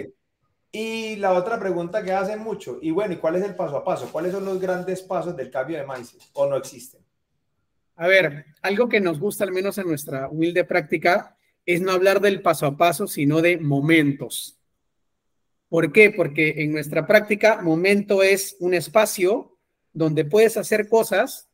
Y 0.73 1.17
la 1.17 1.33
otra 1.33 1.59
pregunta 1.59 2.03
que 2.03 2.13
hacen 2.13 2.41
mucho, 2.41 2.79
y 2.83 2.91
bueno, 2.91 3.15
¿y 3.15 3.17
cuál 3.17 3.37
es 3.37 3.45
el 3.45 3.55
paso 3.55 3.77
a 3.77 3.85
paso? 3.85 4.11
¿Cuáles 4.11 4.33
son 4.33 4.45
los 4.45 4.61
grandes 4.61 5.03
pasos 5.03 5.37
del 5.37 5.51
cambio 5.51 5.79
de 5.79 5.87
mindset? 5.87 6.21
¿O 6.35 6.47
no 6.47 6.57
existen? 6.57 7.01
A 7.95 8.09
ver, 8.09 8.47
algo 8.61 8.89
que 8.89 9.01
nos 9.01 9.19
gusta 9.19 9.45
al 9.45 9.53
menos 9.53 9.79
en 9.79 9.87
nuestra 9.87 10.29
humilde 10.29 10.65
práctica 10.65 11.37
es 11.65 11.81
no 11.81 11.93
hablar 11.93 12.21
del 12.21 12.43
paso 12.43 12.67
a 12.67 12.77
paso, 12.77 13.07
sino 13.07 13.41
de 13.41 13.59
momentos. 13.59 14.59
¿Por 15.69 15.93
qué? 15.93 16.11
Porque 16.11 16.63
en 16.63 16.73
nuestra 16.73 17.07
práctica, 17.07 17.61
momento 17.63 18.23
es 18.23 18.57
un 18.61 18.75
espacio 18.75 19.59
donde 19.93 20.25
puedes 20.25 20.57
hacer 20.57 20.89
cosas 20.89 21.49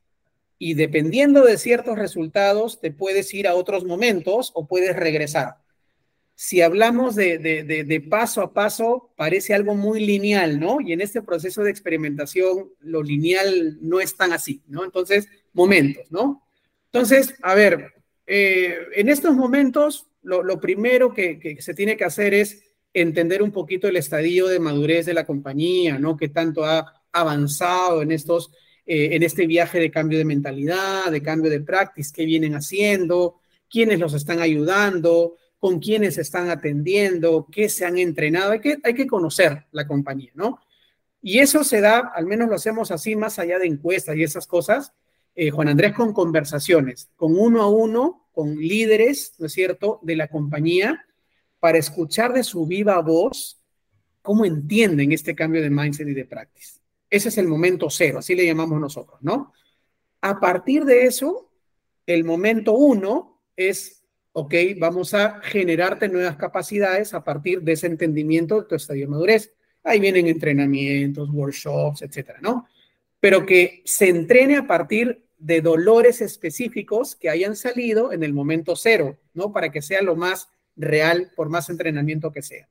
y 0.58 0.74
dependiendo 0.74 1.44
de 1.44 1.58
ciertos 1.58 1.98
resultados, 1.98 2.80
te 2.80 2.92
puedes 2.92 3.32
ir 3.34 3.48
a 3.48 3.54
otros 3.54 3.84
momentos 3.84 4.52
o 4.54 4.68
puedes 4.68 4.94
regresar. 4.94 5.56
Si 6.34 6.60
hablamos 6.60 7.14
de, 7.14 8.06
paso 8.08 8.42
a 8.42 8.52
paso, 8.52 9.12
parece 9.16 9.54
algo 9.54 9.74
muy 9.74 10.04
lineal, 10.04 10.60
¿no? 10.60 10.80
Y 10.80 10.92
en 10.92 11.00
este 11.00 11.22
proceso 11.22 11.62
de 11.62 11.70
experimentación, 11.70 12.70
lo 12.80 13.02
lineal 13.02 13.78
no 13.80 14.00
es 14.00 14.16
tan 14.16 14.32
así, 14.32 14.62
¿no? 14.66 14.84
Entonces, 14.84 15.28
momentos, 15.52 16.10
¿no? 16.10 16.42
Entonces, 16.92 17.34
a 17.42 17.54
ver, 17.54 17.94
eh, 18.26 18.76
en 18.94 19.08
estos 19.08 19.34
momentos, 19.34 20.06
lo, 20.22 20.60
primero 20.60 21.12
que, 21.12 21.56
se 21.60 21.74
tiene 21.74 21.96
que 21.96 22.04
hacer 22.04 22.34
es 22.34 22.71
entender 22.95 23.43
un 23.43 23.53
poquito 23.53 23.88
el 23.88 23.97
estadio 23.97 24.49
de 24.49 24.59
madurez 24.59 25.07
de 25.07 25.14
la 25.14 25.26
compañía, 25.26 25.99
¿no? 25.99 26.16
Que 26.16 26.28
tanto 26.28 26.64
ha 26.64 27.03
avanzado 27.12 28.03
en 28.03 28.12
estos, 28.12 28.53
eh, 28.86 29.11
en 29.12 29.22
este 29.22 29.47
viaje 29.47 29.78
de 29.78 29.90
cambio 29.90 30.18
de 30.18 30.24
mentalidad, 30.24 31.11
de 31.11 31.22
cambio 31.22 31.51
de 31.51 31.61
practice, 31.61 32.12
qué 32.14 32.24
vienen 32.24 32.55
haciendo, 32.55 33.40
quiénes 33.70 33.99
los 33.99 34.14
están 34.14 34.40
ayudando, 34.40 35.36
con 35.59 35.78
quiénes 35.78 36.18
están 36.18 36.51
atendiendo, 36.51 37.47
qué 37.51 37.68
se 37.68 37.84
han 37.84 37.99
entrenado. 37.99 38.53
Hay 38.53 38.61
que, 38.61 38.78
hay 38.82 38.95
que 38.95 39.07
conocer 39.07 39.66
la 39.72 39.86
compañía, 39.86 40.32
¿no? 40.34 40.61
Y 41.22 41.38
eso 41.38 41.62
se 41.62 41.80
da, 41.80 42.12
al 42.14 42.26
menos 42.26 42.49
lo 42.49 42.57
hacemos 42.57 42.90
así, 42.90 43.14
más 43.14 43.38
allá 43.38 43.59
de 43.59 43.68
encuestas 43.68 44.16
y 44.16 44.24
esas 44.24 44.47
cosas, 44.49 44.93
eh, 45.34 45.51
Juan 45.51 45.68
Andrés, 45.68 45.95
con 45.95 46.12
conversaciones, 46.12 47.11
con 47.16 47.38
uno 47.38 47.62
a 47.62 47.68
uno, 47.68 48.28
con 48.32 48.57
líderes, 48.57 49.34
¿no 49.38 49.47
es 49.47 49.53
cierto?, 49.53 50.01
de 50.03 50.16
la 50.16 50.28
compañía, 50.28 51.07
para 51.62 51.78
escuchar 51.78 52.32
de 52.32 52.42
su 52.42 52.66
viva 52.66 53.00
voz 53.00 53.62
cómo 54.20 54.44
entienden 54.44 55.12
este 55.12 55.36
cambio 55.36 55.62
de 55.62 55.70
mindset 55.70 56.08
y 56.08 56.14
de 56.14 56.24
practice. 56.24 56.80
Ese 57.08 57.28
es 57.28 57.38
el 57.38 57.46
momento 57.46 57.88
cero, 57.88 58.18
así 58.18 58.34
le 58.34 58.44
llamamos 58.44 58.80
nosotros, 58.80 59.20
¿no? 59.22 59.52
A 60.22 60.40
partir 60.40 60.84
de 60.84 61.04
eso, 61.04 61.52
el 62.04 62.24
momento 62.24 62.72
uno 62.72 63.42
es, 63.54 64.02
ok, 64.32 64.54
vamos 64.78 65.14
a 65.14 65.40
generarte 65.40 66.08
nuevas 66.08 66.34
capacidades 66.34 67.14
a 67.14 67.22
partir 67.22 67.62
de 67.62 67.72
ese 67.72 67.86
entendimiento 67.86 68.60
de 68.60 68.66
tu 68.66 68.74
estadio 68.74 69.02
de 69.02 69.10
madurez. 69.12 69.52
Ahí 69.84 70.00
vienen 70.00 70.26
entrenamientos, 70.26 71.30
workshops, 71.30 72.02
etcétera, 72.02 72.40
¿no? 72.42 72.66
pero 73.22 73.46
que 73.46 73.82
se 73.84 74.08
entrene 74.08 74.56
a 74.56 74.66
partir 74.66 75.24
de 75.38 75.60
dolores 75.60 76.20
específicos 76.20 77.14
que 77.14 77.30
hayan 77.30 77.54
salido 77.54 78.10
en 78.12 78.24
el 78.24 78.32
momento 78.32 78.74
cero, 78.74 79.16
¿no? 79.32 79.52
Para 79.52 79.70
que 79.70 79.80
sea 79.80 80.02
lo 80.02 80.16
más 80.16 80.48
real, 80.76 81.30
por 81.36 81.48
más 81.48 81.70
entrenamiento 81.70 82.32
que 82.32 82.42
sea. 82.42 82.68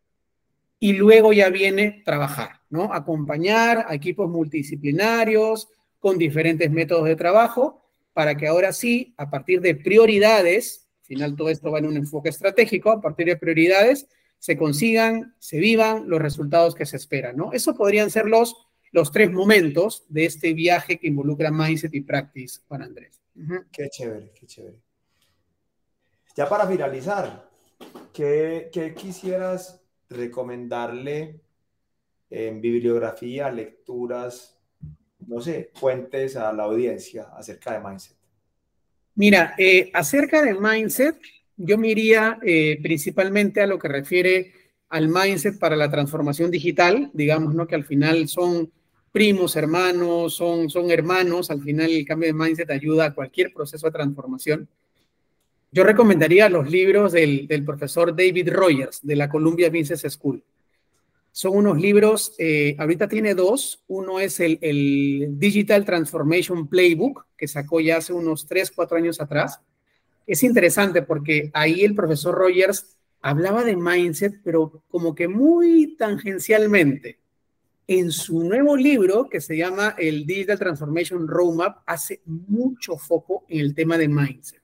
Y 0.80 0.94
luego 0.94 1.32
ya 1.34 1.50
viene 1.50 2.02
trabajar, 2.04 2.62
¿no? 2.70 2.94
Acompañar 2.94 3.86
a 3.88 3.94
equipos 3.94 4.30
multidisciplinarios 4.30 5.70
con 6.00 6.18
diferentes 6.18 6.72
métodos 6.72 7.06
de 7.06 7.16
trabajo 7.16 7.86
para 8.14 8.36
que 8.36 8.48
ahora 8.48 8.74
sí, 8.74 9.14
a 9.18 9.30
partir 9.30 9.62
de 9.62 9.76
prioridades, 9.76 10.88
al 11.02 11.06
final 11.06 11.36
todo 11.36 11.50
esto 11.50 11.72
va 11.72 11.80
en 11.80 11.86
un 11.86 11.98
enfoque 11.98 12.30
estratégico, 12.30 12.92
a 12.92 13.02
partir 13.02 13.28
de 13.28 13.38
prioridades, 13.38 14.08
se 14.40 14.58
consigan, 14.58 15.36
se 15.38 15.60
vivan 15.60 16.10
los 16.10 16.20
resultados 16.20 16.74
que 16.74 16.86
se 16.86 16.98
esperan, 16.98 17.38
¿no? 17.38 17.54
Eso 17.54 17.76
podrían 17.76 18.10
ser 18.10 18.26
los 18.26 18.68
los 18.92 19.12
tres 19.12 19.32
momentos 19.32 20.06
de 20.10 20.26
este 20.26 20.54
viaje 20.54 21.00
que 21.00 21.08
involucra 21.08 21.50
mindset 21.50 21.94
y 21.94 22.02
practice, 22.02 22.62
Juan 22.68 22.84
Andrés. 22.84 23.22
Qué 23.72 23.90
chévere, 23.90 24.32
qué 24.38 24.46
chévere. 24.46 24.78
Ya 26.36 26.48
para 26.48 26.68
finalizar, 26.68 27.50
¿qué, 28.14 28.94
quisieras 28.96 29.82
recomendarle 30.10 31.42
en 32.30 32.62
bibliografía, 32.62 33.52
lecturas, 33.52 34.58
no 35.28 35.42
sé, 35.42 35.72
fuentes 35.74 36.36
a 36.36 36.52
la 36.54 36.64
audiencia 36.64 37.30
acerca 37.36 37.74
de 37.74 37.88
mindset? 37.88 38.18
Mira, 39.16 39.54
eh, 39.58 39.92
acerca 39.94 40.42
de 40.42 40.54
mindset, 40.54 41.20
yo 41.58 41.78
me 41.78 41.90
iría 41.90 42.40
eh, 42.44 42.80
principalmente 42.82 43.62
a 43.62 43.68
lo 43.68 43.78
que 43.78 43.88
refiere 43.88 44.54
al 44.90 45.08
mindset 45.08 45.60
para 45.60 45.76
la 45.76 45.90
transformación 45.90 46.52
digital, 46.52 47.10
digamos, 47.14 47.54
¿no? 47.56 47.68
Que 47.68 47.76
al 47.76 47.86
final 47.86 48.28
son 48.28 48.72
primos, 49.12 49.56
hermanos, 49.56 50.36
son, 50.36 50.70
son 50.70 50.90
hermanos, 50.90 51.52
al 51.52 51.62
final 51.62 51.92
el 51.92 52.06
cambio 52.06 52.28
de 52.28 52.34
mindset 52.34 52.70
ayuda 52.72 53.06
a 53.06 53.14
cualquier 53.14 53.54
proceso 53.54 53.88
de 53.88 53.92
transformación. 53.92 54.70
Yo 55.74 55.86
recomendaría 55.86 56.50
los 56.50 56.70
libros 56.70 57.14
del, 57.14 57.48
profesor 57.66 58.14
David 58.14 58.50
Rogers 58.50 59.00
de 59.02 59.16
la 59.16 59.30
Columbia 59.30 59.70
Business 59.70 60.02
School. 60.02 60.44
Son 61.32 61.56
unos 61.56 61.80
libros, 61.80 62.36
eh, 62.40 62.76
ahorita 62.78 63.08
tiene 63.08 63.36
dos. 63.36 63.82
Uno 63.88 64.20
es 64.20 64.42
el, 64.42 64.60
Digital 65.40 65.86
Transformation 65.86 66.68
Playbook, 66.68 67.26
que 67.38 67.48
sacó 67.48 67.80
ya 67.80 67.98
hace 67.98 68.12
unos 68.12 68.48
3, 68.48 68.70
4 68.70 68.98
años 68.98 69.22
atrás. 69.22 69.62
Es 70.28 70.44
interesante 70.44 71.04
porque 71.04 71.50
ahí 71.54 71.86
el 71.86 71.96
profesor 71.96 72.36
Rogers 72.36 72.98
hablaba 73.22 73.64
de 73.64 73.78
mindset, 73.78 74.42
pero 74.44 74.84
como 74.90 75.16
que 75.16 75.30
muy 75.30 75.96
tangencialmente. 75.98 77.18
En 77.88 78.12
su 78.12 78.44
nuevo 78.44 78.76
libro, 78.76 79.30
que 79.30 79.40
se 79.40 79.56
llama 79.56 79.96
el 79.98 80.26
Digital 80.26 80.60
Transformation 80.60 81.30
Roadmap, 81.30 81.78
hace 81.86 82.22
mucho 82.26 82.98
foco 82.98 83.46
en 83.48 83.62
el 83.62 83.74
tema 83.74 83.98
de 83.98 84.10
mindset. 84.10 84.61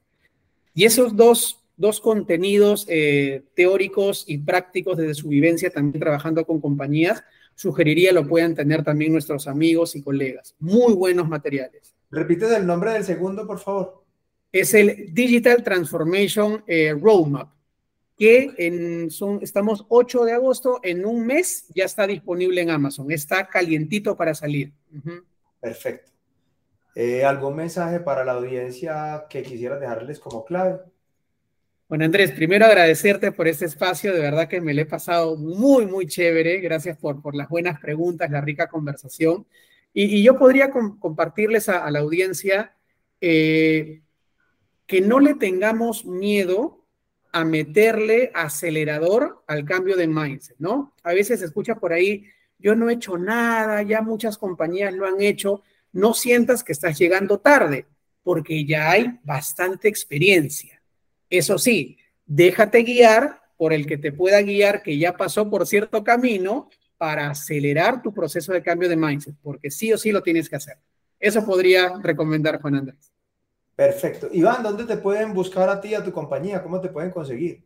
Y 0.78 0.86
esos 0.86 1.16
dos 1.16 1.58
dos 1.76 2.02
contenidos 2.02 2.86
eh, 2.88 3.44
teóricos 3.56 4.26
y 4.28 4.40
prácticos 4.40 4.98
desde 4.98 5.16
su 5.16 5.30
vivencia, 5.30 5.72
también 5.72 6.00
trabajando 6.00 6.46
con 6.46 6.60
compañías, 6.60 7.24
sugeriría 7.56 8.12
lo 8.12 8.28
puedan 8.28 8.54
tener 8.54 8.84
también 8.84 9.12
nuestros 9.12 9.48
amigos 9.48 9.96
y 9.96 10.04
colegas. 10.04 10.56
Muy 10.60 10.94
buenos 10.94 11.28
materiales. 11.28 11.96
Repites 12.12 12.52
el 12.52 12.68
nombre 12.68 12.92
del 12.92 13.04
segundo, 13.04 13.48
por 13.48 13.60
favor. 13.60 14.04
Es 14.52 14.76
el 14.76 15.14
Digital 15.14 15.64
Transformation 15.64 16.64
eh, 16.68 16.96
Roadmap, 17.00 17.50
que 18.16 18.52
en, 18.58 19.10
son, 19.10 19.40
estamos 19.42 19.86
8 19.90 20.26
de 20.26 20.34
agosto, 20.34 20.80
en 20.84 21.06
un 21.06 21.26
mes 21.26 21.66
ya 21.74 21.86
está 21.86 22.06
disponible 22.06 22.62
en 22.62 22.70
Amazon. 22.70 23.12
Está 23.12 23.48
calientito 23.48 24.16
para 24.16 24.36
salir. 24.36 24.72
Perfecto. 25.60 26.12
Eh, 27.00 27.24
¿Algún 27.24 27.56
mensaje 27.56 28.00
para 28.00 28.26
la 28.26 28.32
audiencia 28.32 29.26
que 29.30 29.44
quisieras 29.44 29.80
dejarles 29.80 30.20
como 30.20 30.44
clave? 30.44 30.80
Bueno, 31.88 32.06
Andrés, 32.06 32.32
primero 32.32 32.66
agradecerte 32.66 33.32
por 33.32 33.48
este 33.48 33.66
espacio, 33.66 34.16
de 34.16 34.20
verdad 34.20 34.48
que 34.48 34.62
me 34.62 34.74
lo 34.74 34.82
he 34.82 34.86
pasado 34.88 35.38
muy, 35.38 35.86
muy 35.86 36.08
chévere, 36.08 36.60
gracias 36.60 36.98
por, 36.98 37.22
por 37.22 37.36
las 37.36 37.50
buenas 37.50 37.80
preguntas, 37.80 38.32
la 38.32 38.42
rica 38.42 38.68
conversación. 38.68 39.46
Y, 39.94 40.24
yo 40.24 40.40
podría 40.40 40.72
compartirles 40.72 41.70
a, 41.70 41.88
la 41.92 42.00
audiencia 42.00 42.76
eh, 43.22 44.02
que 44.88 45.00
no 45.00 45.20
le 45.20 45.36
tengamos 45.36 46.04
miedo 46.04 46.84
a 47.32 47.46
meterle 47.46 48.32
acelerador 48.34 49.44
al 49.46 49.66
cambio 49.66 49.98
de 49.98 50.08
mindset, 50.08 50.58
¿no? 50.58 50.96
A 51.04 51.14
veces 51.14 51.42
se 51.42 51.46
escucha 51.46 51.76
por 51.76 51.94
ahí, 51.94 52.26
yo 52.58 52.76
no 52.76 52.90
he 52.90 52.94
hecho 52.94 53.20
nada, 53.20 53.84
ya 53.84 54.02
muchas 54.02 54.40
compañías 54.40 54.96
lo 54.96 55.06
han 55.06 55.22
hecho, 55.22 55.62
no 55.98 56.14
sientas 56.14 56.64
que 56.64 56.72
estás 56.72 56.98
llegando 56.98 57.40
tarde, 57.40 57.88
porque 58.24 58.66
ya 58.66 58.92
hay 58.92 59.20
bastante 59.24 59.88
experiencia. 59.88 60.82
Eso 61.30 61.58
sí, 61.58 61.98
déjate 62.26 62.84
guiar 62.84 63.42
por 63.58 63.74
el 63.74 63.88
que 63.88 63.98
te 63.98 64.12
pueda 64.12 64.42
guiar, 64.42 64.84
que 64.84 64.98
ya 64.98 65.18
pasó 65.18 65.50
por 65.50 65.66
cierto 65.66 66.04
camino, 66.04 66.70
para 66.98 67.30
acelerar 67.30 68.02
tu 68.02 68.14
proceso 68.14 68.54
de 68.54 68.62
cambio 68.62 68.90
de 68.90 68.96
mindset, 68.96 69.36
porque 69.42 69.72
sí 69.72 69.92
o 69.92 69.98
sí 69.98 70.12
lo 70.12 70.22
tienes 70.22 70.50
que 70.50 70.56
hacer. 70.56 70.78
Eso 71.20 71.44
podría 71.46 71.94
recomendar 72.02 72.62
Juan 72.62 72.76
Andrés. 72.76 73.12
Perfecto. 73.76 74.30
Iván, 74.32 74.64
¿dónde 74.64 74.86
te 74.86 74.98
pueden 74.98 75.34
buscar 75.34 75.70
a 75.70 75.82
ti, 75.82 75.96
a 75.96 76.04
tu 76.04 76.12
compañía? 76.12 76.62
¿Cómo 76.62 76.80
te 76.80 76.90
pueden 76.90 77.12
conseguir? 77.12 77.64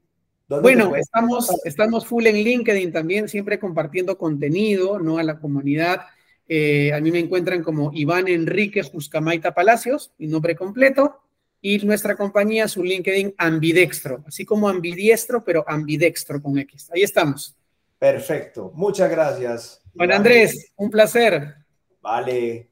Bueno, 0.48 0.96
estamos, 0.96 1.50
estamos 1.64 2.06
full 2.06 2.28
en 2.28 2.36
LinkedIn 2.36 2.92
también, 2.92 3.30
siempre 3.30 3.60
compartiendo 3.60 4.18
contenido, 4.18 5.00
¿no? 5.00 5.18
A 5.18 5.24
la 5.24 5.40
comunidad. 5.40 6.02
Eh, 6.54 6.92
a 6.92 7.00
mí 7.00 7.12
me 7.12 7.20
encuentran 7.20 7.64
como 7.64 7.92
Iván 7.94 8.28
Enrique 8.28 8.84
Juscamaita 8.84 9.54
Palacios, 9.54 10.12
mi 10.18 10.28
nombre 10.28 10.54
completo 10.54 11.22
y 11.62 11.78
nuestra 11.86 12.18
compañía, 12.18 12.68
su 12.68 12.84
LinkedIn 12.84 13.36
ambidextro, 13.38 14.22
así 14.28 14.44
como 14.44 14.68
ambidiestro, 14.68 15.46
pero 15.46 15.64
ambidextro 15.66 16.42
con 16.42 16.58
X. 16.58 16.90
Ahí 16.94 17.04
estamos. 17.04 17.56
Perfecto, 17.98 18.74
muchas 18.76 19.10
gracias. 19.10 19.82
Bueno, 19.94 20.14
Andrés, 20.14 20.74
un 20.76 20.90
placer. 20.90 21.56
Vale. 22.02 22.70